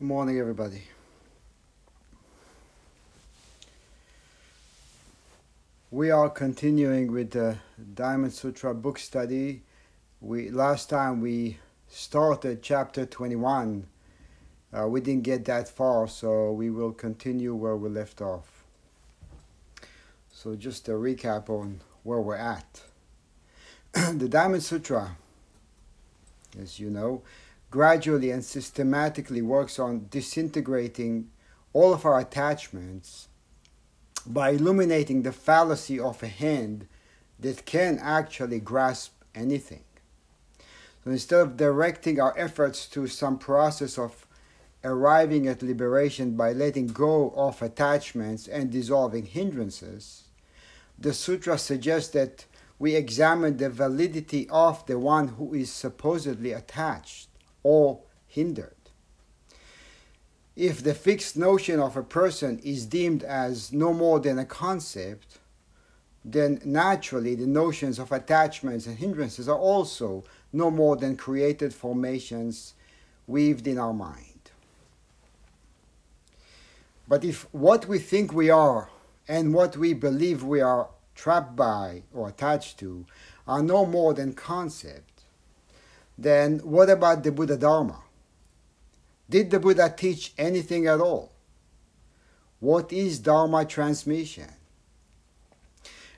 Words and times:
Good 0.00 0.06
morning, 0.06 0.38
everybody. 0.38 0.82
We 5.90 6.12
are 6.12 6.30
continuing 6.30 7.10
with 7.10 7.32
the 7.32 7.56
Diamond 7.94 8.32
Sutra 8.32 8.76
book 8.76 9.00
study. 9.00 9.62
We 10.20 10.50
last 10.50 10.88
time 10.88 11.20
we 11.20 11.58
started 11.88 12.62
chapter 12.62 13.06
21. 13.06 13.88
Uh, 14.72 14.86
we 14.86 15.00
didn't 15.00 15.24
get 15.24 15.44
that 15.46 15.68
far, 15.68 16.06
so 16.06 16.52
we 16.52 16.70
will 16.70 16.92
continue 16.92 17.52
where 17.56 17.76
we 17.76 17.88
left 17.88 18.20
off. 18.20 18.62
So 20.30 20.54
just 20.54 20.88
a 20.88 20.92
recap 20.92 21.50
on 21.50 21.80
where 22.04 22.20
we're 22.20 22.36
at. 22.36 22.82
the 23.92 24.28
Diamond 24.28 24.62
Sutra, 24.62 25.16
as 26.56 26.78
you 26.78 26.88
know, 26.88 27.22
gradually 27.70 28.30
and 28.30 28.44
systematically 28.44 29.42
works 29.42 29.78
on 29.78 30.06
disintegrating 30.10 31.30
all 31.72 31.92
of 31.92 32.04
our 32.04 32.18
attachments 32.18 33.28
by 34.26 34.50
illuminating 34.50 35.22
the 35.22 35.32
fallacy 35.32 35.98
of 35.98 36.22
a 36.22 36.28
hand 36.28 36.86
that 37.38 37.64
can 37.66 37.98
actually 37.98 38.58
grasp 38.58 39.12
anything. 39.34 39.84
So 41.04 41.10
instead 41.10 41.40
of 41.40 41.56
directing 41.56 42.20
our 42.20 42.36
efforts 42.36 42.86
to 42.88 43.06
some 43.06 43.38
process 43.38 43.98
of 43.98 44.26
arriving 44.84 45.46
at 45.46 45.62
liberation 45.62 46.36
by 46.36 46.52
letting 46.52 46.88
go 46.88 47.30
of 47.30 47.62
attachments 47.62 48.48
and 48.48 48.70
dissolving 48.70 49.26
hindrances, 49.26 50.24
the 50.98 51.12
sutra 51.12 51.58
suggests 51.58 52.10
that 52.10 52.44
we 52.78 52.94
examine 52.94 53.56
the 53.56 53.70
validity 53.70 54.48
of 54.50 54.84
the 54.86 54.98
one 54.98 55.28
who 55.28 55.54
is 55.54 55.70
supposedly 55.70 56.52
attached 56.52 57.27
or 57.62 58.00
hindered. 58.26 58.74
If 60.56 60.82
the 60.82 60.94
fixed 60.94 61.36
notion 61.36 61.78
of 61.78 61.96
a 61.96 62.02
person 62.02 62.58
is 62.64 62.86
deemed 62.86 63.22
as 63.22 63.72
no 63.72 63.92
more 63.92 64.18
than 64.18 64.38
a 64.38 64.44
concept, 64.44 65.38
then 66.24 66.60
naturally 66.64 67.34
the 67.34 67.46
notions 67.46 67.98
of 67.98 68.10
attachments 68.10 68.86
and 68.86 68.98
hindrances 68.98 69.48
are 69.48 69.58
also 69.58 70.24
no 70.52 70.70
more 70.70 70.96
than 70.96 71.16
created 71.16 71.72
formations 71.72 72.74
weaved 73.26 73.66
in 73.66 73.78
our 73.78 73.92
mind. 73.92 74.50
But 77.06 77.24
if 77.24 77.46
what 77.54 77.86
we 77.86 77.98
think 77.98 78.32
we 78.32 78.50
are 78.50 78.90
and 79.26 79.54
what 79.54 79.76
we 79.76 79.94
believe 79.94 80.42
we 80.42 80.60
are 80.60 80.88
trapped 81.14 81.56
by 81.56 82.02
or 82.12 82.28
attached 82.28 82.78
to 82.80 83.06
are 83.46 83.62
no 83.62 83.86
more 83.86 84.12
than 84.12 84.34
concept, 84.34 85.17
then 86.18 86.58
what 86.58 86.90
about 86.90 87.22
the 87.22 87.30
Buddha 87.30 87.56
Dharma? 87.56 88.02
Did 89.30 89.50
the 89.50 89.60
Buddha 89.60 89.94
teach 89.96 90.34
anything 90.36 90.86
at 90.86 91.00
all? 91.00 91.32
What 92.60 92.92
is 92.92 93.20
Dharma 93.20 93.64
transmission? 93.64 94.48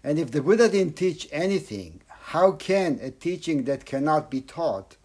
And 0.03 0.19
if 0.19 0.31
the 0.31 0.41
Buddha 0.41 0.69
didn't 0.71 0.97
teach 0.97 1.29
anything, 1.31 2.01
how 2.09 2.53
can 2.53 2.99
a 3.03 3.11
teaching 3.11 3.65
that 3.65 3.85
cannot 3.85 4.31
be 4.31 4.41
taught 4.41 4.97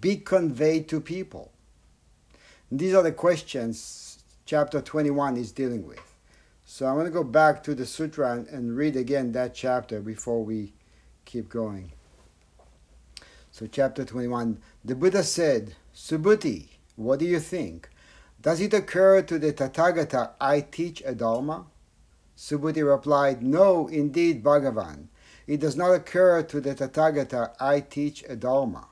be 0.00 0.16
conveyed 0.16 0.88
to 0.88 1.00
people? 1.00 1.52
these 2.70 2.94
are 2.94 3.02
the 3.02 3.12
questions 3.12 4.18
chapter 4.44 4.80
21 4.80 5.36
is 5.36 5.52
dealing 5.52 5.86
with. 5.86 6.00
So 6.64 6.86
I'm 6.86 6.94
going 6.94 7.06
to 7.06 7.12
go 7.12 7.22
back 7.22 7.62
to 7.64 7.74
the 7.74 7.86
sutra 7.86 8.32
and, 8.32 8.48
and 8.48 8.76
read 8.76 8.96
again 8.96 9.32
that 9.32 9.54
chapter 9.54 10.00
before 10.00 10.42
we 10.42 10.72
keep 11.24 11.48
going. 11.48 11.92
So, 13.58 13.66
chapter 13.66 14.04
21 14.04 14.58
the 14.84 14.94
Buddha 14.94 15.22
said, 15.22 15.76
Subhuti, 15.94 16.68
what 16.94 17.20
do 17.20 17.24
you 17.24 17.40
think? 17.40 17.88
Does 18.42 18.60
it 18.60 18.74
occur 18.74 19.22
to 19.22 19.38
the 19.38 19.50
Tathagata 19.50 20.32
I 20.38 20.60
teach 20.60 21.02
a 21.06 21.14
Dharma? 21.14 21.64
Subhuti 22.36 22.86
replied, 22.86 23.42
No, 23.42 23.86
indeed, 23.88 24.44
Bhagavan. 24.44 25.06
It 25.46 25.60
does 25.60 25.74
not 25.74 25.92
occur 25.92 26.42
to 26.42 26.60
the 26.60 26.74
Tathagata 26.74 27.52
I 27.58 27.80
teach 27.80 28.22
a 28.28 28.36
Dharma. 28.36 28.88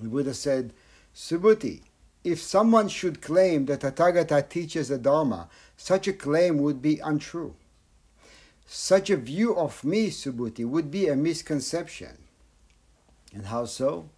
The 0.00 0.08
Buddha 0.08 0.32
said, 0.32 0.72
Subhuti, 1.14 1.82
if 2.24 2.40
someone 2.40 2.88
should 2.88 3.20
claim 3.20 3.66
that 3.66 3.80
Tathagata 3.80 4.48
teaches 4.48 4.90
a 4.90 4.96
Dharma, 4.96 5.50
such 5.76 6.08
a 6.08 6.14
claim 6.14 6.56
would 6.56 6.80
be 6.80 6.98
untrue. 7.00 7.56
Such 8.64 9.10
a 9.10 9.18
view 9.18 9.54
of 9.54 9.84
me, 9.84 10.08
Subhuti, 10.08 10.66
would 10.66 10.90
be 10.90 11.08
a 11.08 11.14
misconception. 11.14 12.23
And 13.34 13.46
how 13.46 13.64
so? 13.64 14.10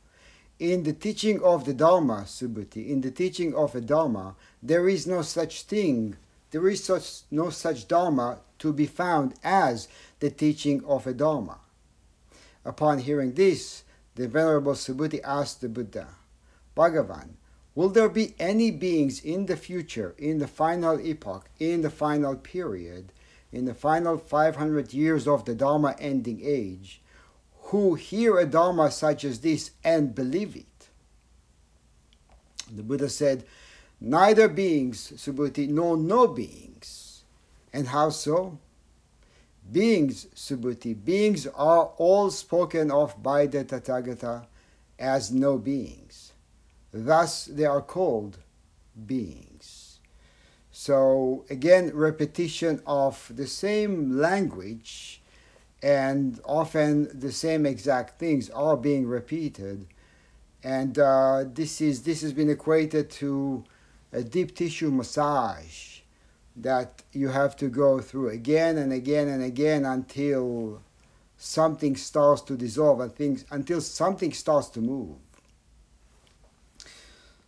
In 0.58 0.82
the 0.82 0.92
teaching 0.92 1.42
of 1.42 1.64
the 1.64 1.72
Dharma, 1.72 2.24
Subhuti, 2.26 2.88
in 2.88 3.00
the 3.00 3.10
teaching 3.10 3.54
of 3.54 3.74
a 3.74 3.80
Dharma, 3.80 4.36
there 4.62 4.88
is 4.88 5.06
no 5.06 5.22
such 5.22 5.62
thing, 5.62 6.16
there 6.50 6.68
is 6.68 6.84
such, 6.84 7.22
no 7.30 7.50
such 7.50 7.88
Dharma 7.88 8.38
to 8.58 8.72
be 8.72 8.86
found 8.86 9.34
as 9.42 9.88
the 10.20 10.30
teaching 10.30 10.84
of 10.84 11.06
a 11.06 11.14
Dharma. 11.14 11.58
Upon 12.64 12.98
hearing 12.98 13.34
this, 13.34 13.84
the 14.14 14.28
Venerable 14.28 14.72
Subhuti 14.72 15.20
asked 15.24 15.60
the 15.60 15.68
Buddha, 15.68 16.08
Bhagavan, 16.76 17.36
will 17.74 17.90
there 17.90 18.08
be 18.08 18.34
any 18.38 18.70
beings 18.70 19.20
in 19.20 19.46
the 19.46 19.56
future, 19.56 20.14
in 20.18 20.38
the 20.38 20.48
final 20.48 20.98
epoch, 21.00 21.48
in 21.58 21.82
the 21.82 21.90
final 21.90 22.34
period, 22.36 23.12
in 23.52 23.64
the 23.64 23.74
final 23.74 24.18
500 24.18 24.92
years 24.92 25.28
of 25.28 25.44
the 25.44 25.54
Dharma 25.54 25.94
ending 25.98 26.40
age, 26.42 27.00
who 27.66 27.94
hear 27.94 28.38
a 28.38 28.46
Dharma 28.46 28.90
such 28.90 29.24
as 29.24 29.40
this 29.40 29.72
and 29.82 30.14
believe 30.14 30.54
it. 30.54 30.88
The 32.70 32.82
Buddha 32.82 33.08
said, 33.08 33.44
Neither 34.00 34.48
beings, 34.48 35.12
Subhuti, 35.16 35.68
nor 35.68 35.96
no 35.96 36.26
beings. 36.26 37.24
And 37.72 37.88
how 37.88 38.10
so? 38.10 38.58
Beings, 39.70 40.26
Subhuti, 40.34 40.94
beings 40.94 41.46
are 41.48 41.90
all 41.96 42.30
spoken 42.30 42.90
of 42.90 43.20
by 43.22 43.46
the 43.46 43.64
Tathagata 43.64 44.46
as 44.98 45.32
no 45.32 45.58
beings. 45.58 46.32
Thus 46.92 47.46
they 47.46 47.64
are 47.64 47.82
called 47.82 48.38
beings. 49.06 49.98
So 50.70 51.44
again, 51.50 51.90
repetition 51.94 52.80
of 52.86 53.32
the 53.34 53.46
same 53.46 54.18
language 54.18 55.20
and 55.86 56.40
often 56.44 57.08
the 57.16 57.30
same 57.30 57.64
exact 57.64 58.18
things 58.18 58.50
are 58.50 58.76
being 58.76 59.06
repeated. 59.06 59.86
And 60.64 60.98
uh, 60.98 61.44
this 61.46 61.80
is 61.80 62.02
this 62.02 62.22
has 62.22 62.32
been 62.32 62.50
equated 62.50 63.08
to 63.22 63.62
a 64.12 64.24
deep 64.24 64.56
tissue 64.56 64.90
massage 64.90 66.00
that 66.56 67.04
you 67.12 67.28
have 67.28 67.54
to 67.58 67.68
go 67.68 68.00
through 68.00 68.30
again 68.30 68.76
and 68.78 68.92
again 68.92 69.28
and 69.28 69.44
again 69.44 69.84
until 69.84 70.82
something 71.36 71.94
starts 71.94 72.42
to 72.42 72.56
dissolve 72.56 72.98
and 72.98 73.14
things 73.14 73.44
until 73.52 73.80
something 73.80 74.32
starts 74.32 74.68
to 74.70 74.80
move. 74.80 75.18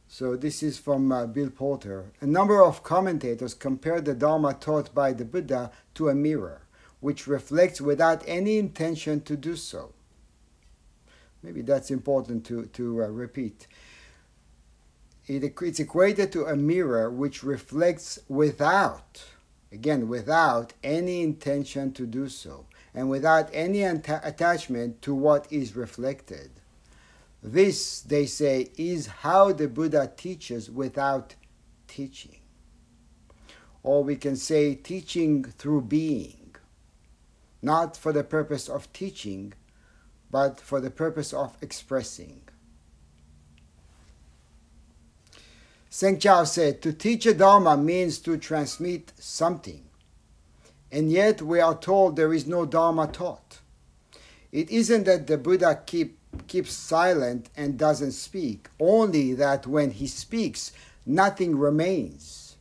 So 0.07 0.37
this 0.37 0.63
is 0.63 0.79
from 0.79 1.11
uh, 1.11 1.27
Bill 1.27 1.51
Porter. 1.51 2.13
A 2.21 2.27
number 2.27 2.63
of 2.63 2.85
commentators 2.85 3.55
compare 3.55 4.01
the 4.01 4.15
Dharma 4.15 4.55
taught 4.55 4.95
by 4.95 5.13
the 5.13 5.25
Buddha 5.25 5.73
to 5.95 6.09
a 6.09 6.15
mirror 6.15 6.68
which 7.01 7.27
reflects 7.27 7.81
without 7.81 8.23
any 8.27 8.59
intention 8.59 9.21
to 9.23 9.37
do 9.37 9.57
so. 9.57 9.93
Maybe 11.43 11.63
that's 11.63 11.91
important 11.91 12.45
to, 12.47 12.67
to 12.67 13.05
uh, 13.05 13.07
repeat. 13.09 13.67
It, 15.27 15.55
it's 15.63 15.79
equated 15.79 16.33
to 16.33 16.47
a 16.47 16.57
mirror 16.57 17.11
which 17.11 17.45
reflects 17.45 18.19
without, 18.29 19.25
again, 19.71 20.09
without 20.09 20.73
any 20.83 21.23
intention 21.23 21.93
to 21.93 22.07
do 22.07 22.29
so, 22.29 22.67
and 22.95 23.09
without 23.09 23.49
any 23.53 23.83
attachment 23.83 25.01
to 25.03 25.15
what 25.15 25.47
is 25.53 25.77
reflected. 25.77 26.51
This, 27.41 28.01
they 28.01 28.27
say, 28.27 28.71
is 28.77 29.07
how 29.07 29.53
the 29.53 29.69
Buddha 29.69 30.11
teaches 30.17 30.69
without 30.69 31.37
teaching. 31.87 32.41
Or 33.85 34.03
we 34.03 34.17
can 34.17 34.35
say 34.35 34.75
teaching 34.75 35.45
through 35.45 35.83
being 35.83 36.38
not 37.63 37.97
for 37.97 38.13
the 38.13 38.25
purpose 38.25 38.69
of 38.69 38.93
teaching, 38.93 39.55
but 40.31 40.61
for 40.61 40.81
the 40.81 40.91
purpose 40.91 41.33
of 41.33 41.57
expressing. 41.61 42.43
Seng 45.91 46.19
Chao 46.19 46.45
said, 46.45 46.83
To 46.83 46.93
teach 46.93 47.27
a 47.27 47.35
Dharma 47.35 47.77
means 47.77 48.19
to 48.21 48.37
transmit 48.37 49.13
something, 49.19 49.85
and 50.93 51.11
yet 51.11 51.41
we 51.41 51.61
are 51.61 51.77
told 51.77 52.17
there 52.17 52.35
is 52.35 52.47
no 52.47 52.67
Dharma 52.67 53.07
taught. 53.07 53.61
It 54.53 54.71
isn't 54.71 55.05
that 55.05 55.27
the 55.27 55.39
Buddha 55.39 55.83
keep, 55.87 56.19
keeps 56.47 56.73
silent 56.73 57.51
and 57.57 57.79
doesn't 57.79 58.13
speak, 58.13 58.69
only 58.79 59.35
that 59.35 59.67
when 59.67 59.91
he 59.91 60.07
speaks, 60.07 60.73
nothing 61.05 61.59
remains. 61.59 62.57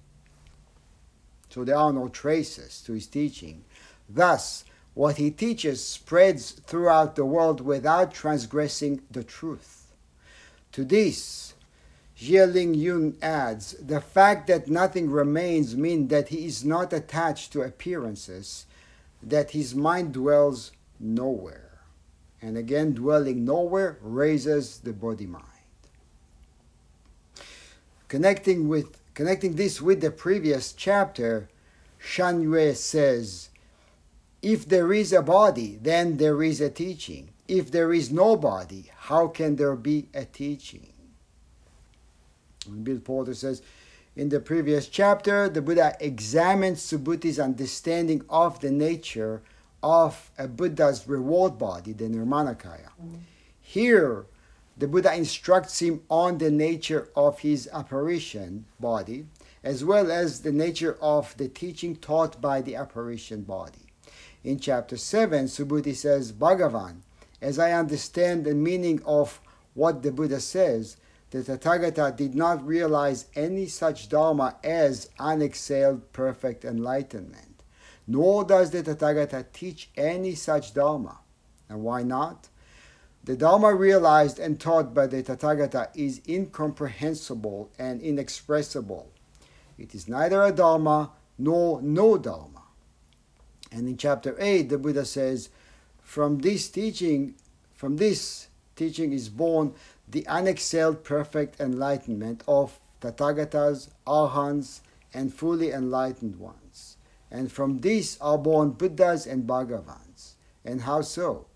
So 1.50 1.64
there 1.64 1.78
are 1.78 1.94
no 1.94 2.08
traces 2.08 2.82
to 2.84 2.94
his 2.94 3.08
teaching. 3.08 3.64
Thus, 4.10 4.64
what 4.98 5.18
he 5.18 5.30
teaches 5.30 5.86
spreads 5.86 6.50
throughout 6.50 7.16
the 7.16 7.24
world 7.24 7.62
without 7.62 8.12
transgressing 8.12 9.00
the 9.12 9.24
truth. 9.24 9.94
To 10.72 10.84
this, 10.84 11.54
Jieling 12.18 12.76
Jung 12.76 13.16
adds, 13.22 13.74
the 13.74 14.02
fact 14.02 14.48
that 14.48 14.68
nothing 14.68 15.12
remains 15.12 15.76
means 15.76 16.10
that 16.10 16.30
he 16.30 16.48
is 16.48 16.66
not 16.66 16.92
attached 16.94 17.54
to 17.54 17.62
appearances, 17.62 18.66
that 19.22 19.52
his 19.52 19.76
mind 19.76 20.14
dwells 20.14 20.72
nowhere. 21.00 21.82
And 22.42 22.58
again, 22.58 22.96
dwelling 22.96 23.46
nowhere 23.46 24.00
raises 24.02 24.80
the 24.80 24.94
body 24.94 25.28
mind. 25.28 25.46
Connecting 28.08 28.68
with 28.68 28.98
connecting 29.14 29.58
this 29.58 29.80
with 29.80 30.02
the 30.02 30.10
previous 30.10 30.74
chapter, 30.74 31.50
Shan 32.00 32.42
Yue 32.42 32.74
says, 32.74 33.50
if 34.42 34.68
there 34.68 34.94
is 34.94 35.14
a 35.14 35.22
body, 35.22 35.80
then 35.82 36.18
there 36.18 36.44
is 36.44 36.62
a 36.62 36.70
teaching. 36.70 37.30
If 37.48 37.72
there 37.72 37.94
is 37.94 38.12
no 38.12 38.36
body, 38.36 38.92
how 38.96 39.28
can 39.28 39.56
there 39.56 39.76
be 39.76 40.08
a 40.14 40.26
teaching? 40.26 40.94
And 42.66 42.84
Bill 42.84 43.00
Porter 43.00 43.34
says, 43.34 43.62
in 44.16 44.30
the 44.30 44.40
previous 44.40 44.88
chapter, 44.88 45.48
the 45.48 45.62
Buddha 45.62 45.96
examines 46.00 46.82
Subhuti's 46.82 47.40
understanding 47.40 48.24
of 48.30 48.60
the 48.60 48.72
nature 48.72 49.44
of 49.84 50.32
a 50.38 50.48
Buddha's 50.48 51.08
reward 51.08 51.58
body, 51.58 51.94
the 51.94 52.06
Nirmanakaya. 52.06 52.90
Mm-hmm. 53.00 53.18
Here, 53.62 54.26
the 54.76 54.88
Buddha 54.88 55.14
instructs 55.14 55.82
him 55.82 56.02
on 56.10 56.40
the 56.40 56.52
nature 56.52 57.10
of 57.16 57.40
his 57.40 57.70
apparition 57.72 58.66
body, 58.80 59.28
as 59.64 59.86
well 59.86 60.12
as 60.12 60.42
the 60.42 60.52
nature 60.52 60.98
of 61.02 61.36
the 61.38 61.48
teaching 61.48 61.96
taught 61.96 62.42
by 62.42 62.62
the 62.62 62.76
apparition 62.76 63.44
body. 63.44 63.87
In 64.48 64.60
chapter 64.60 64.96
7, 64.96 65.48
Subhuti 65.48 65.94
says, 65.94 66.32
Bhagavan, 66.32 67.02
as 67.42 67.60
I 67.60 67.74
understand 67.74 68.46
the 68.46 68.56
meaning 68.56 69.02
of 69.06 69.42
what 69.74 70.04
the 70.04 70.12
Buddha 70.14 70.40
says, 70.40 70.96
the 71.32 71.40
Tathagata 71.40 72.16
did 72.16 72.34
not 72.34 72.66
realize 72.66 73.26
any 73.36 73.66
such 73.66 74.08
Dharma 74.08 74.56
as 74.64 75.10
unexcelled 75.20 76.04
perfect 76.14 76.64
enlightenment, 76.64 77.62
nor 78.08 78.46
does 78.46 78.72
the 78.72 78.84
Tathagata 78.84 79.48
teach 79.52 79.90
any 79.98 80.34
such 80.34 80.74
Dharma. 80.74 81.20
And 81.68 81.84
why 81.84 82.04
not? 82.04 82.48
The 83.26 83.36
Dharma 83.36 83.76
realized 83.76 84.40
and 84.40 84.58
taught 84.58 84.94
by 84.94 85.08
the 85.08 85.24
Tathagata 85.24 85.90
is 85.94 86.22
incomprehensible 86.26 87.70
and 87.78 88.02
inexpressible. 88.02 89.12
It 89.78 89.94
is 89.94 90.08
neither 90.08 90.42
a 90.42 90.54
Dharma 90.54 91.12
nor 91.38 91.82
no 91.82 92.18
Dharma. 92.18 92.64
And 93.72 93.88
in 93.88 93.98
chapter 93.98 94.36
8, 94.40 94.70
the 94.70 94.78
Buddha 94.78 95.06
says, 95.06 95.50
from 96.02 96.40
this 96.40 96.70
teaching, 96.70 97.36
from 97.76 97.98
this 97.98 98.48
teaching 98.76 99.12
is 99.12 99.30
born 99.30 99.74
the 100.08 100.24
unexcelled 100.24 101.04
perfect 101.04 101.60
enlightenment 101.60 102.44
of 102.48 102.80
Tathagatas, 103.02 103.90
Arhans, 104.06 104.80
and 105.14 105.34
fully 105.34 105.72
enlightened 105.72 106.38
ones. 106.38 106.96
And 107.30 107.52
from 107.52 107.80
this 107.80 108.18
are 108.22 108.38
born 108.38 108.72
Buddhas 108.72 109.28
and 109.28 109.46
Bhagavans. 109.46 110.34
And 110.64 110.82
how 110.82 111.02
so? 111.02 111.48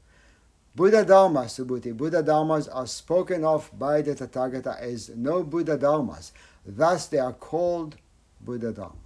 Buddha 0.75 1.05
Dharma, 1.05 1.41
Subhuti, 1.41 1.95
Buddha 1.95 2.23
Dharmas 2.23 2.69
are 2.73 2.87
spoken 2.87 3.43
of 3.43 3.69
by 3.77 4.01
the 4.01 4.15
Tathagata 4.15 4.79
as 4.79 5.09
no 5.09 5.43
Buddha 5.43 5.77
Dharmas. 5.77 6.31
Thus 6.65 7.07
they 7.07 7.19
are 7.19 7.33
called 7.33 7.97
Buddha 8.39 8.71
Dharmas. 8.71 9.00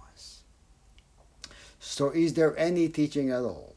So 1.86 2.10
is 2.10 2.34
there 2.34 2.56
any 2.58 2.88
teaching 2.88 3.30
at 3.30 3.42
all? 3.42 3.74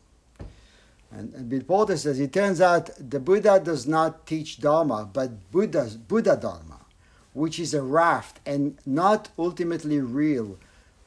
And, 1.12 1.34
and 1.34 1.48
Bill 1.48 1.88
says, 1.88 2.20
it 2.20 2.34
turns 2.34 2.60
out 2.60 2.90
the 2.98 3.20
Buddha 3.20 3.62
does 3.64 3.88
not 3.88 4.26
teach 4.26 4.60
Dharma, 4.60 5.08
but 5.12 5.52
Buddha's, 5.52 5.96
Buddha 5.96 6.36
Dharma, 6.36 6.80
which 7.34 7.60
is 7.60 7.74
a 7.74 7.84
raft 7.84 8.40
and 8.46 8.78
not 8.86 9.30
ultimately 9.38 10.00
real, 10.00 10.58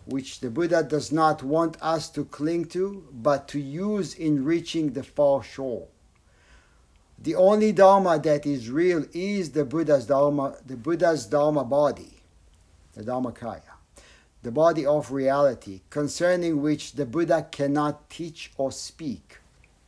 which 0.06 0.40
the 0.40 0.49
Buddha 0.49 0.84
does 0.84 1.10
not 1.10 1.43
want 1.43 1.76
us 1.82 2.08
to 2.10 2.25
cling 2.25 2.66
to, 2.66 3.04
but 3.12 3.49
to 3.49 3.58
use 3.58 4.14
in 4.14 4.44
reaching 4.44 4.93
the 4.93 5.02
far 5.02 5.43
shore. 5.43 5.88
The 7.19 7.34
only 7.34 7.72
Dharma 7.72 8.19
that 8.20 8.46
is 8.46 8.70
real 8.70 9.04
is 9.12 9.50
the 9.50 9.64
Buddha's 9.64 10.06
Dharma, 10.06 10.56
the 10.64 10.76
Buddha's 10.76 11.26
Dharma 11.26 11.64
body, 11.64 12.22
the 12.94 13.02
Dharmakaya, 13.02 13.71
the 14.42 14.50
body 14.50 14.84
of 14.84 15.12
reality, 15.12 15.80
concerning 15.90 16.62
which 16.62 16.92
the 16.92 17.06
Buddha 17.06 17.46
cannot 17.50 18.10
teach 18.10 18.52
or 18.56 18.72
speak 18.72 19.38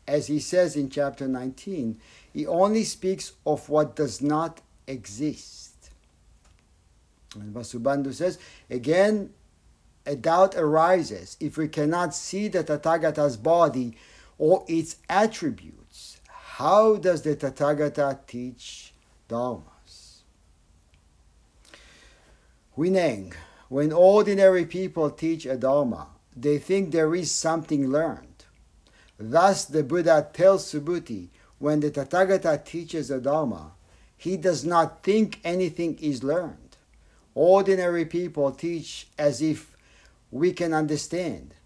as 0.06 0.26
he 0.26 0.38
says 0.38 0.76
in 0.76 0.90
chapter 0.90 1.26
19, 1.26 1.98
he 2.32 2.46
only 2.46 2.84
speaks 2.84 3.32
of 3.46 3.68
what 3.68 3.96
does 3.96 4.20
not 4.20 4.60
exist. 4.86 5.90
And 7.34 7.54
Vasubandhu 7.54 8.12
says, 8.12 8.38
again, 8.70 9.30
a 10.06 10.14
doubt 10.14 10.54
arises 10.56 11.36
if 11.40 11.56
we 11.56 11.68
cannot 11.68 12.14
see 12.14 12.48
the 12.48 12.62
Tathagata's 12.62 13.36
body 13.36 13.96
or 14.38 14.64
its 14.68 14.96
attributes. 15.08 16.20
How 16.28 16.96
does 16.96 17.22
the 17.22 17.34
Tathagata 17.34 18.18
teach 18.26 18.92
dharmas? 19.28 20.18
Huineng, 22.76 23.32
when 23.74 23.90
ordinary 23.90 24.64
people 24.64 25.10
teach 25.10 25.44
a 25.44 25.56
dharma, 25.56 26.06
they 26.36 26.58
think 26.58 26.92
there 26.92 27.12
is 27.12 27.32
something 27.32 27.90
learned. 27.90 28.44
Thus, 29.18 29.64
the 29.64 29.82
Buddha 29.82 30.28
tells 30.32 30.72
Subhuti 30.72 31.30
when 31.58 31.80
the 31.80 31.90
Tathagata 31.90 32.64
teaches 32.64 33.10
a 33.10 33.20
Dharma, 33.20 33.72
he 34.16 34.36
does 34.36 34.64
not 34.64 35.02
think 35.02 35.40
anything 35.42 35.98
is 36.00 36.22
learned. 36.22 36.76
Ordinary 37.34 38.04
people 38.04 38.52
teach 38.52 39.08
as 39.18 39.42
if 39.42 39.76
we 40.30 40.52
can 40.52 40.72
understand. 40.72 41.56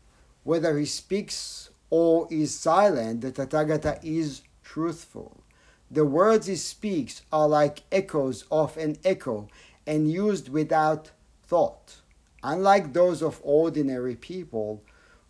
Whether 0.45 0.79
he 0.79 0.87
speaks 0.87 1.69
or 1.91 2.27
is 2.31 2.59
silent, 2.59 3.21
the 3.21 3.33
Tathagata 3.33 4.03
is 4.03 4.41
truthful. 4.65 5.43
The 5.91 6.07
words 6.07 6.47
he 6.47 6.57
speaks 6.57 7.21
are 7.31 7.47
like 7.47 7.83
echoes 7.93 8.47
of 8.51 8.79
an 8.79 8.97
echo 9.05 9.51
and 9.87 10.11
used 10.11 10.49
without 10.49 11.11
thought. 11.49 11.97
Unlike 12.43 12.93
those 12.93 13.23
of 13.23 13.41
ordinary 13.43 14.15
people, 14.15 14.83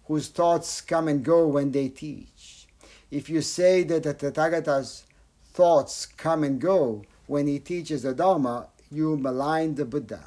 whose 0.06 0.28
thoughts 0.28 0.80
come 0.80 1.06
and 1.06 1.24
go 1.24 1.46
when 1.46 1.70
they 1.70 1.88
teach. 1.88 2.66
If 3.10 3.30
you 3.30 3.40
say 3.40 3.82
that 3.84 4.02
the 4.02 4.14
Tathagata's 4.14 5.04
thoughts 5.52 6.06
come 6.06 6.44
and 6.44 6.60
go 6.60 7.04
when 7.26 7.46
he 7.46 7.58
teaches 7.58 8.02
the 8.02 8.14
Dharma, 8.14 8.68
you 8.90 9.16
malign 9.16 9.74
the 9.74 9.84
Buddha. 9.84 10.24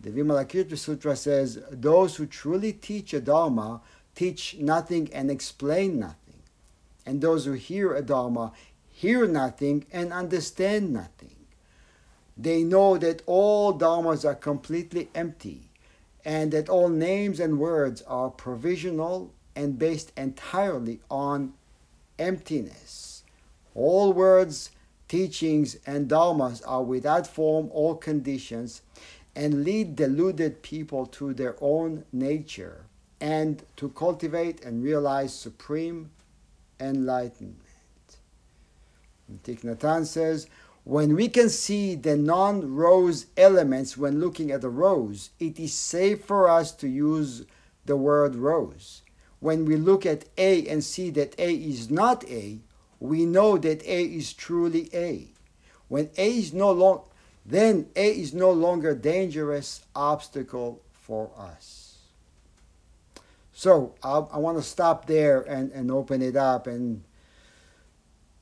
The 0.00 0.10
Vimalakirti 0.10 0.76
Sutra 0.76 1.16
says, 1.16 1.60
Those 1.70 2.16
who 2.16 2.26
truly 2.26 2.72
teach 2.72 3.14
a 3.14 3.20
Dharma 3.20 3.80
teach 4.14 4.56
nothing 4.58 5.12
and 5.12 5.30
explain 5.30 5.98
nothing. 5.98 6.42
And 7.06 7.20
those 7.20 7.44
who 7.44 7.52
hear 7.52 7.94
a 7.94 8.02
Dharma 8.02 8.52
hear 8.90 9.26
nothing 9.26 9.86
and 9.92 10.12
understand 10.12 10.92
nothing. 10.92 11.33
They 12.36 12.64
know 12.64 12.98
that 12.98 13.22
all 13.26 13.78
Dharmas 13.78 14.24
are 14.24 14.34
completely 14.34 15.08
empty 15.14 15.70
and 16.24 16.52
that 16.52 16.68
all 16.68 16.88
names 16.88 17.38
and 17.38 17.58
words 17.58 18.02
are 18.02 18.30
provisional 18.30 19.32
and 19.54 19.78
based 19.78 20.12
entirely 20.16 21.00
on 21.10 21.52
emptiness. 22.18 23.22
All 23.74 24.12
words, 24.12 24.70
teachings, 25.08 25.76
and 25.86 26.08
dharmas 26.08 26.62
are 26.66 26.82
without 26.82 27.26
form 27.26 27.68
or 27.72 27.98
conditions 27.98 28.82
and 29.36 29.64
lead 29.64 29.96
deluded 29.96 30.62
people 30.62 31.06
to 31.06 31.34
their 31.34 31.56
own 31.60 32.04
nature 32.12 32.84
and 33.20 33.64
to 33.76 33.88
cultivate 33.90 34.64
and 34.64 34.82
realize 34.82 35.34
supreme 35.34 36.10
enlightenment. 36.80 37.58
Thich 39.44 39.60
Nhat 39.60 39.78
Hanh 39.78 40.06
says, 40.06 40.46
when 40.84 41.16
we 41.16 41.28
can 41.28 41.48
see 41.48 41.94
the 41.94 42.16
non 42.16 42.74
rose 42.74 43.26
elements 43.36 43.96
when 43.96 44.20
looking 44.20 44.50
at 44.50 44.64
a 44.64 44.68
rose, 44.68 45.30
it 45.40 45.58
is 45.58 45.72
safe 45.72 46.24
for 46.24 46.48
us 46.48 46.72
to 46.72 46.88
use 46.88 47.44
the 47.86 47.96
word 47.96 48.36
rose. 48.36 49.02
When 49.40 49.64
we 49.64 49.76
look 49.76 50.06
at 50.06 50.26
A 50.38 50.66
and 50.68 50.84
see 50.84 51.10
that 51.10 51.38
A 51.38 51.54
is 51.54 51.90
not 51.90 52.28
A, 52.30 52.60
we 53.00 53.24
know 53.24 53.58
that 53.58 53.82
A 53.82 54.02
is 54.04 54.32
truly 54.32 54.90
A. 54.94 55.28
When 55.88 56.10
A 56.16 56.38
is 56.38 56.52
no 56.52 56.70
longer 56.70 57.04
then 57.46 57.88
A 57.94 58.08
is 58.08 58.32
no 58.32 58.50
longer 58.50 58.94
dangerous 58.94 59.82
obstacle 59.94 60.80
for 60.92 61.30
us. 61.36 61.98
So 63.52 63.94
I, 64.02 64.18
I 64.18 64.38
want 64.38 64.56
to 64.56 64.62
stop 64.62 65.06
there 65.06 65.42
and, 65.42 65.70
and 65.72 65.90
open 65.90 66.22
it 66.22 66.36
up 66.36 66.66
and 66.66 67.04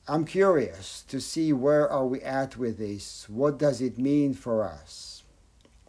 I'm 0.07 0.25
curious 0.25 1.03
to 1.07 1.21
see 1.21 1.53
where 1.53 1.89
are 1.89 2.05
we 2.05 2.21
at 2.21 2.57
with 2.57 2.77
this. 2.77 3.27
What 3.29 3.57
does 3.57 3.81
it 3.81 3.97
mean 3.97 4.33
for 4.33 4.63
us? 4.63 5.23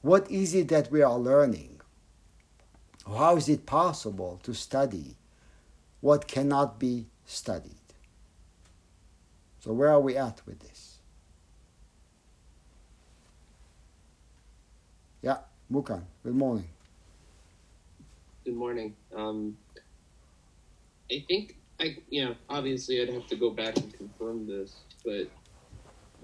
What 0.02 0.30
is 0.30 0.54
it 0.54 0.68
that 0.68 0.90
we 0.92 1.02
are 1.02 1.18
learning? 1.18 1.80
How 3.06 3.36
is 3.36 3.48
it 3.48 3.66
possible 3.66 4.40
to 4.44 4.54
study 4.54 5.16
what 6.00 6.28
cannot 6.28 6.78
be 6.78 7.06
studied? 7.26 7.74
So 9.58 9.72
where 9.72 9.90
are 9.90 10.00
we 10.00 10.16
at 10.16 10.42
with 10.46 10.60
this? 10.60 10.98
Yeah, 15.22 15.38
Mukan. 15.72 16.02
Good 16.22 16.36
morning. 16.36 16.68
Good 18.44 18.56
morning. 18.56 18.94
Um, 19.16 19.56
I 21.10 21.24
think 21.26 21.56
I, 21.80 21.96
you 22.08 22.24
know, 22.24 22.34
obviously 22.48 23.02
I'd 23.02 23.12
have 23.12 23.26
to 23.28 23.36
go 23.36 23.50
back 23.50 23.76
and 23.76 23.92
confirm 23.92 24.46
this, 24.46 24.82
but 25.04 25.30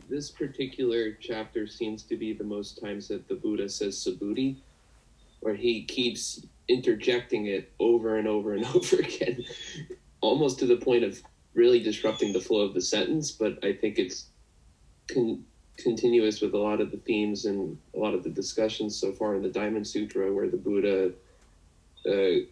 this 0.08 0.30
particular 0.30 1.12
chapter 1.20 1.66
seems 1.66 2.04
to 2.04 2.16
be 2.16 2.32
the 2.32 2.44
most 2.44 2.80
times 2.82 3.08
that 3.08 3.28
the 3.28 3.34
Buddha 3.34 3.68
says 3.68 4.04
Subhuti, 4.04 4.56
where 5.40 5.54
he 5.54 5.84
keeps 5.84 6.46
interjecting 6.68 7.46
it 7.46 7.72
over 7.80 8.18
and 8.18 8.28
over 8.28 8.54
and 8.54 8.64
over 8.74 8.96
again, 8.96 9.44
almost 10.20 10.58
to 10.60 10.66
the 10.66 10.76
point 10.76 11.04
of 11.04 11.20
really 11.54 11.80
disrupting 11.80 12.32
the 12.32 12.40
flow 12.40 12.60
of 12.60 12.74
the 12.74 12.80
sentence. 12.80 13.32
But 13.32 13.64
I 13.64 13.72
think 13.72 13.98
it's 13.98 14.26
con- 15.12 15.44
continuous 15.78 16.40
with 16.40 16.54
a 16.54 16.58
lot 16.58 16.80
of 16.80 16.90
the 16.90 16.98
themes 16.98 17.44
and 17.44 17.76
a 17.94 17.98
lot 17.98 18.14
of 18.14 18.22
the 18.22 18.30
discussions 18.30 18.96
so 18.96 19.12
far 19.12 19.34
in 19.34 19.42
the 19.42 19.48
Diamond 19.48 19.86
Sutra, 19.86 20.32
where 20.32 20.48
the 20.48 20.56
Buddha 20.56 21.12
uh, 22.06 22.46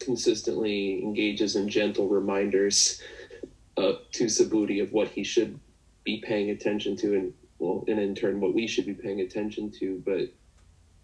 consistently 0.00 1.02
engages 1.02 1.56
in 1.56 1.68
gentle 1.68 2.08
reminders 2.08 3.00
uh, 3.76 3.94
to 4.12 4.24
Subhuti 4.24 4.82
of 4.82 4.92
what 4.92 5.08
he 5.08 5.22
should 5.22 5.58
be 6.04 6.22
paying 6.26 6.50
attention 6.50 6.96
to, 6.96 7.14
and 7.14 7.34
well, 7.58 7.84
and 7.88 7.98
in 7.98 8.14
turn, 8.14 8.40
what 8.40 8.54
we 8.54 8.66
should 8.66 8.86
be 8.86 8.94
paying 8.94 9.20
attention 9.20 9.70
to. 9.72 10.02
But 10.04 10.32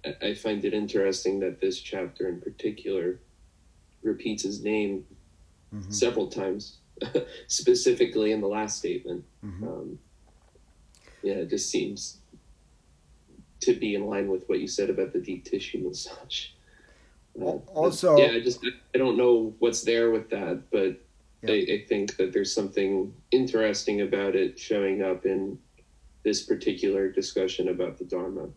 I, 0.05 0.29
I 0.29 0.35
find 0.35 0.65
it 0.65 0.75
interesting 0.75 1.41
that 1.41 1.61
this 1.61 1.81
chapter 1.81 2.29
in 2.29 2.41
particular 2.41 3.21
repeats 4.03 4.43
his 4.43 4.63
name 4.63 5.05
mm-hmm. 5.75 5.91
several 5.91 6.29
times, 6.29 6.79
specifically 7.47 8.33
in 8.33 8.41
the 8.41 8.49
last 8.49 8.79
statement. 8.79 9.25
Mm-hmm. 9.45 9.69
Um, 9.69 9.99
yeah, 11.23 11.35
it 11.35 11.51
just 11.51 11.71
seems 11.71 12.19
to 13.61 13.75
be 13.75 13.95
in 13.95 14.07
line 14.07 14.29
with 14.29 14.49
what 14.49 14.61
you 14.61 14.67
said 14.67 14.91
about 14.91 15.13
the 15.13 15.21
deep 15.21 15.45
tissue 15.45 15.79
massage. 15.79 16.49
Uh, 17.41 17.45
also, 17.75 18.17
yeah, 18.17 18.33
I 18.33 18.41
just 18.41 18.65
I 18.95 18.99
don't 18.99 19.17
know 19.17 19.55
what's 19.59 19.83
there 19.83 20.11
with 20.11 20.29
that, 20.31 20.63
but 20.71 21.01
yeah. 21.43 21.55
I, 21.55 21.75
I, 21.75 21.85
think 21.89 22.17
that 22.19 22.33
there's 22.33 22.53
something 22.53 23.15
interesting 23.31 24.03
about 24.03 24.37
it 24.37 24.59
showing 24.59 25.03
up 25.03 25.25
in 25.25 25.59
this 26.25 26.43
particular 26.43 27.11
discussion 27.11 27.69
about 27.69 27.99
the 27.99 28.05
Dharma. 28.05 28.49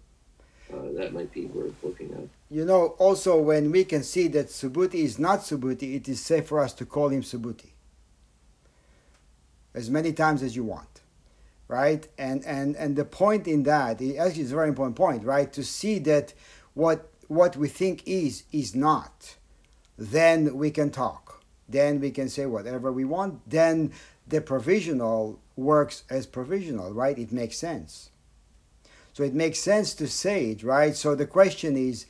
Uh, 0.73 0.91
that 0.97 1.13
might 1.13 1.31
be 1.31 1.45
worth 1.45 1.75
looking 1.83 2.11
at. 2.13 2.27
You 2.49 2.65
know, 2.65 2.95
also 2.97 3.39
when 3.39 3.71
we 3.71 3.85
can 3.85 4.03
see 4.03 4.27
that 4.29 4.47
Subhuti 4.47 4.95
is 4.95 5.19
not 5.19 5.41
Subhuti, 5.41 5.95
it 5.95 6.09
is 6.09 6.19
safe 6.19 6.47
for 6.47 6.59
us 6.59 6.73
to 6.73 6.85
call 6.85 7.09
him 7.09 7.21
Subhuti 7.21 7.69
as 9.75 9.89
many 9.89 10.13
times 10.13 10.41
as 10.41 10.55
you 10.55 10.63
want, 10.63 11.01
right? 11.67 12.07
And 12.17 12.43
and 12.45 12.75
and 12.77 12.95
the 12.95 13.05
point 13.05 13.47
in 13.47 13.63
that 13.63 14.01
actually 14.01 14.41
is 14.41 14.51
a 14.51 14.55
very 14.55 14.69
important 14.69 14.95
point, 14.95 15.23
right? 15.23 15.51
To 15.53 15.63
see 15.63 15.99
that 15.99 16.33
what 16.73 17.11
what 17.27 17.55
we 17.55 17.67
think 17.67 18.03
is 18.05 18.43
is 18.51 18.75
not, 18.75 19.35
then 19.97 20.57
we 20.57 20.71
can 20.71 20.89
talk. 20.89 21.43
Then 21.67 21.99
we 21.99 22.11
can 22.11 22.29
say 22.29 22.45
whatever 22.45 22.91
we 22.91 23.05
want. 23.05 23.49
Then 23.49 23.91
the 24.27 24.41
provisional 24.41 25.39
works 25.55 26.03
as 26.09 26.25
provisional, 26.25 26.93
right? 26.93 27.17
It 27.17 27.31
makes 27.31 27.57
sense. 27.57 28.11
So 29.13 29.23
it 29.23 29.33
makes 29.33 29.59
sense 29.59 29.93
to 29.95 30.07
say 30.07 30.51
it, 30.51 30.63
right? 30.63 30.95
So 30.95 31.15
the 31.15 31.25
question 31.25 31.77
is 31.77 32.05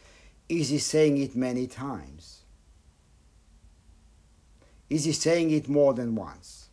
is 0.47 0.69
he 0.69 0.77
saying 0.77 1.17
it 1.17 1.35
many 1.35 1.67
times? 1.67 2.43
Is 4.89 5.05
he 5.05 5.11
saying 5.11 5.51
it 5.51 5.67
more 5.67 5.93
than 5.93 6.15
once? 6.15 6.69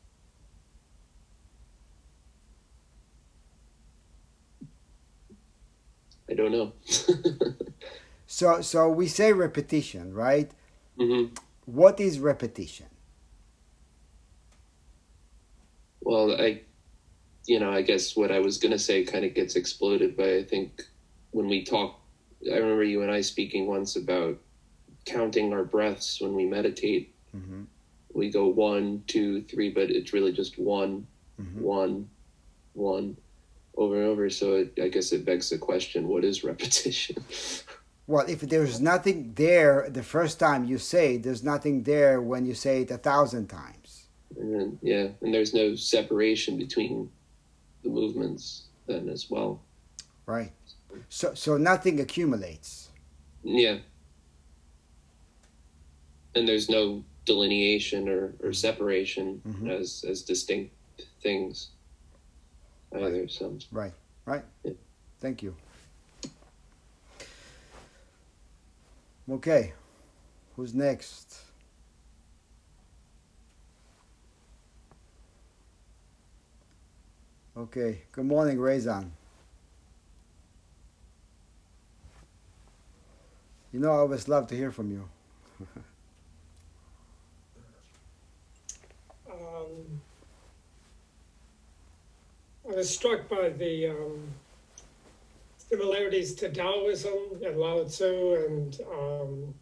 I 6.29 6.35
don't 6.35 6.53
know. 6.53 6.73
So 8.33 8.63
so 8.63 8.89
we 8.89 9.09
say 9.09 9.35
repetition, 9.35 10.15
right? 10.15 10.51
Mm-hmm. 10.99 11.35
What 11.67 12.01
is 12.01 12.19
repetition? 12.19 12.87
Well, 16.01 16.41
I, 16.41 16.63
you 17.47 17.61
know, 17.61 17.71
I 17.71 17.83
guess 17.83 18.17
what 18.17 18.33
I 18.33 18.39
was 18.39 18.57
gonna 18.57 18.79
say 18.79 19.05
kind 19.05 19.27
of 19.27 19.35
gets 19.35 19.55
exploded 19.55 20.17
by 20.17 20.37
I 20.37 20.45
think 20.45 20.83
when 21.33 21.47
we 21.47 21.63
talk. 21.63 22.01
I 22.51 22.57
remember 22.57 22.85
you 22.85 23.03
and 23.03 23.11
I 23.11 23.21
speaking 23.21 23.67
once 23.67 23.97
about 23.97 24.39
counting 25.05 25.53
our 25.53 25.65
breaths 25.65 26.19
when 26.19 26.33
we 26.33 26.47
meditate. 26.47 27.15
Mm-hmm. 27.37 27.65
We 28.15 28.31
go 28.31 28.47
one, 28.47 29.05
two, 29.09 29.43
three, 29.43 29.69
but 29.69 29.91
it's 29.91 30.15
really 30.15 30.33
just 30.33 30.59
one, 30.59 31.07
mm-hmm. 31.39 31.61
one, 31.61 32.09
one, 32.73 33.19
over 33.77 33.97
and 33.97 34.07
over. 34.07 34.31
So 34.31 34.55
it, 34.55 34.73
I 34.83 34.89
guess 34.89 35.13
it 35.13 35.27
begs 35.27 35.51
the 35.51 35.59
question: 35.59 36.09
What 36.09 36.25
is 36.25 36.43
repetition? 36.43 37.23
well, 38.07 38.27
if 38.29 38.41
there's 38.41 38.81
nothing 38.81 39.33
there 39.35 39.89
the 39.89 40.03
first 40.03 40.41
time 40.41 40.65
you 40.65 40.79
say 40.79 41.15
it, 41.15 41.23
there's 41.23 41.45
nothing 41.45 41.85
there 41.85 42.21
when 42.21 42.45
you 42.45 42.55
say 42.55 42.83
it 42.83 42.91
a 42.91 42.99
thousand 42.99 43.49
times. 43.49 44.07
And 44.37 44.79
yeah, 44.83 45.09
and 45.21 45.33
there's 45.33 45.55
no 45.55 45.77
separation 45.77 46.57
between 46.57 47.11
the 47.83 47.91
movements 47.91 48.65
then 48.87 49.09
as 49.09 49.31
well. 49.31 49.63
Right. 50.27 50.53
So 51.09 51.35
so 51.35 51.57
nothing 51.57 52.01
accumulates. 52.01 52.91
Yeah. 53.43 53.79
And 56.35 56.49
there's 56.49 56.69
no 56.69 57.05
delineation 57.25 58.09
or, 58.09 58.35
or 58.43 58.53
separation 58.53 59.41
mm-hmm. 59.47 59.71
as 59.71 60.05
as 60.09 60.23
distinct 60.23 60.75
things 61.23 61.69
either. 62.95 63.23
Right. 63.23 63.31
So 63.31 63.59
right, 63.71 63.93
right. 64.27 64.45
Yeah. 64.65 64.73
Thank 65.21 65.43
you. 65.43 65.55
Okay, 69.31 69.73
who's 70.57 70.75
next? 70.75 71.41
Okay, 77.57 78.03
good 78.13 78.25
morning, 78.27 78.59
Razan. 78.59 79.11
You 83.73 83.81
know, 83.81 83.91
I 83.93 83.97
always 83.97 84.29
love 84.29 84.47
to 84.49 84.57
hear 84.57 84.71
from 84.71 84.91
you. 84.91 85.09
um, 89.31 90.01
I 92.69 92.75
was 92.75 92.95
struck 92.95 93.29
by 93.29 93.51
the 93.51 93.89
um, 93.89 94.29
similarities 95.73 96.35
to 96.35 96.51
Taoism 96.51 97.41
and 97.45 97.57
Lao 97.57 97.85
Tzu. 97.85 98.45
And 98.47 98.79
um, 98.93 99.55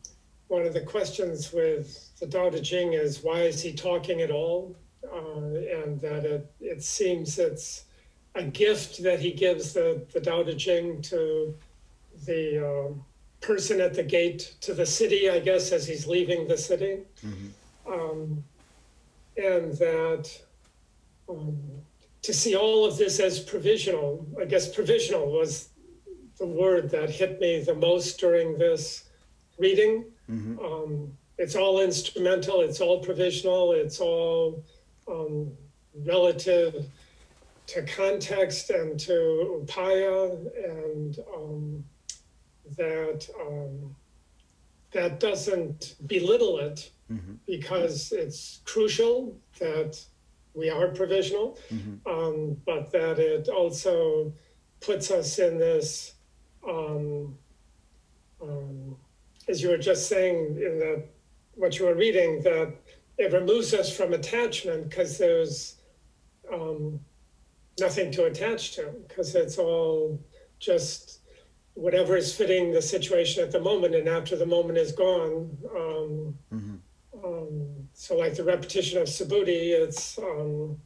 one 0.48 0.66
of 0.66 0.74
the 0.74 0.80
questions 0.80 1.52
with 1.52 2.10
the 2.18 2.26
Tao 2.26 2.50
Te 2.50 2.60
Ching 2.60 2.94
is 2.94 3.22
why 3.22 3.42
is 3.42 3.62
he 3.62 3.72
talking 3.72 4.20
at 4.20 4.32
all? 4.32 4.76
Uh, 5.04 5.54
and 5.82 6.00
that 6.00 6.24
it, 6.24 6.52
it 6.60 6.82
seems 6.82 7.38
it's 7.38 7.84
a 8.34 8.42
gift 8.42 9.02
that 9.02 9.20
he 9.20 9.32
gives 9.32 9.72
the, 9.72 10.04
the 10.12 10.20
Tao 10.20 10.42
Te 10.42 10.56
Ching 10.56 11.00
to 11.02 11.54
the 12.26 12.66
uh, 12.66 12.92
person 13.40 13.80
at 13.80 13.94
the 13.94 14.02
gate 14.02 14.56
to 14.62 14.74
the 14.74 14.86
city, 14.86 15.30
I 15.30 15.38
guess, 15.38 15.70
as 15.70 15.86
he's 15.86 16.08
leaving 16.08 16.48
the 16.48 16.58
city. 16.58 16.98
Mm-hmm. 17.24 17.92
Um, 17.92 18.44
and 19.36 19.72
that 19.74 20.28
um, 21.28 21.56
to 22.22 22.32
see 22.34 22.56
all 22.56 22.84
of 22.84 22.98
this 22.98 23.20
as 23.20 23.38
provisional, 23.38 24.26
I 24.40 24.44
guess 24.44 24.74
provisional 24.74 25.30
was 25.30 25.70
the 26.40 26.46
word 26.46 26.90
that 26.90 27.10
hit 27.10 27.38
me 27.38 27.62
the 27.62 27.74
most 27.74 28.18
during 28.18 28.58
this 28.58 29.04
reading. 29.58 30.06
Mm-hmm. 30.28 30.58
Um, 30.58 31.12
it's 31.38 31.54
all 31.54 31.80
instrumental, 31.80 32.62
it's 32.62 32.80
all 32.80 33.00
provisional, 33.00 33.72
it's 33.72 34.00
all 34.00 34.64
um, 35.06 35.52
relative 36.06 36.86
to 37.68 37.82
context 37.82 38.70
and 38.70 38.98
to 39.00 39.62
upaya, 39.62 40.50
and 40.64 41.18
um, 41.34 41.84
that 42.76 43.28
um, 43.40 43.94
that 44.92 45.20
doesn't 45.20 45.94
belittle 46.06 46.58
it 46.58 46.90
mm-hmm. 47.12 47.34
because 47.46 48.12
it's 48.12 48.60
crucial 48.64 49.36
that 49.58 50.02
we 50.54 50.68
are 50.68 50.88
provisional, 50.88 51.58
mm-hmm. 51.72 52.08
um, 52.10 52.56
but 52.66 52.90
that 52.90 53.18
it 53.18 53.48
also 53.48 54.32
puts 54.80 55.10
us 55.10 55.38
in 55.38 55.58
this 55.58 56.14
um, 56.68 57.36
um, 58.42 58.96
as 59.48 59.62
you 59.62 59.70
were 59.70 59.78
just 59.78 60.08
saying 60.08 60.56
in 60.56 60.78
the 60.78 61.04
what 61.54 61.78
you 61.78 61.86
were 61.86 61.94
reading, 61.94 62.42
that 62.42 62.72
it 63.18 63.32
removes 63.32 63.74
us 63.74 63.94
from 63.94 64.14
attachment 64.14 64.88
because 64.88 65.18
there's 65.18 65.76
um, 66.52 67.00
nothing 67.78 68.10
to 68.12 68.24
attach 68.24 68.72
to 68.76 68.90
because 69.06 69.34
it's 69.34 69.58
all 69.58 70.18
just 70.58 71.20
whatever 71.74 72.16
is 72.16 72.34
fitting 72.34 72.72
the 72.72 72.82
situation 72.82 73.42
at 73.42 73.50
the 73.50 73.60
moment 73.60 73.94
and 73.94 74.08
after 74.08 74.36
the 74.36 74.46
moment 74.46 74.78
is 74.78 74.92
gone 74.92 75.56
um, 75.76 76.34
mm-hmm. 76.52 76.74
um, 77.24 77.88
so 77.94 78.16
like 78.16 78.34
the 78.34 78.44
repetition 78.44 79.00
of 79.00 79.06
subhuti 79.06 79.70
it's 79.70 80.18
um, 80.18 80.76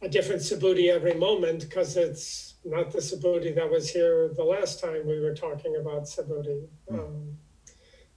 a 0.00 0.08
different 0.08 0.42
subhuti 0.42 0.88
every 0.88 1.14
moment 1.14 1.60
because 1.60 1.96
it's 1.96 2.51
not 2.64 2.92
the 2.92 2.98
Subhuti 2.98 3.54
that 3.54 3.70
was 3.70 3.90
here 3.90 4.30
the 4.36 4.44
last 4.44 4.80
time 4.80 5.06
we 5.06 5.20
were 5.20 5.34
talking 5.34 5.76
about 5.80 6.04
Subhuti. 6.04 6.66
Mm. 6.90 6.98
Um, 6.98 7.38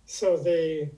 so 0.06 0.38
the 0.38 0.90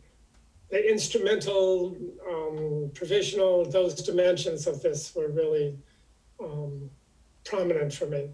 the 0.70 0.89
instrumental, 0.89 1.96
um, 2.30 2.92
provisional, 2.94 3.63
those 3.63 3.94
dimensions 3.96 4.68
of 4.68 4.82
this 4.82 5.16
were 5.16 5.30
really 5.30 5.77
um, 6.44 6.89
prominent 7.46 7.94
for 7.94 8.06
me. 8.06 8.32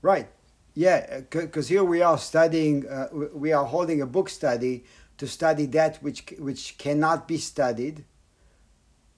Right. 0.00 0.28
Yeah, 0.72 1.20
because 1.30 1.68
here 1.68 1.84
we 1.84 2.00
are 2.00 2.16
studying, 2.16 2.88
uh, 2.88 3.08
we 3.34 3.52
are 3.52 3.66
holding 3.66 4.00
a 4.00 4.06
book 4.06 4.30
study 4.30 4.84
to 5.18 5.26
study 5.26 5.66
that 5.66 6.02
which 6.02 6.24
which 6.38 6.78
cannot 6.78 7.28
be 7.28 7.36
studied, 7.36 8.04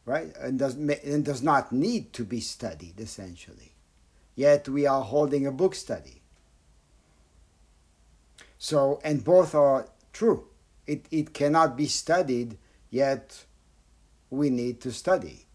right, 0.05 0.35
and 0.41 0.59
does 0.59 0.75
and 0.75 1.25
does 1.25 1.43
not 1.43 1.71
need 1.71 2.13
to 2.15 2.25
be 2.25 2.41
studied 2.41 2.99
essentially. 2.99 3.72
Yet 4.35 4.69
we 4.69 4.87
are 4.87 5.03
holding 5.03 5.47
a 5.47 5.53
book 5.53 5.75
study. 5.75 6.23
So, 8.59 9.01
and 9.05 9.25
both 9.25 9.55
are 9.55 9.89
true. 10.12 10.47
It 10.87 11.07
it 11.11 11.35
cannot 11.35 11.77
be 11.77 11.87
studied, 11.87 12.59
yet 12.91 13.45
we 14.31 14.51
need 14.51 14.81
to 14.81 14.93
study 14.93 15.29
it 15.29 15.53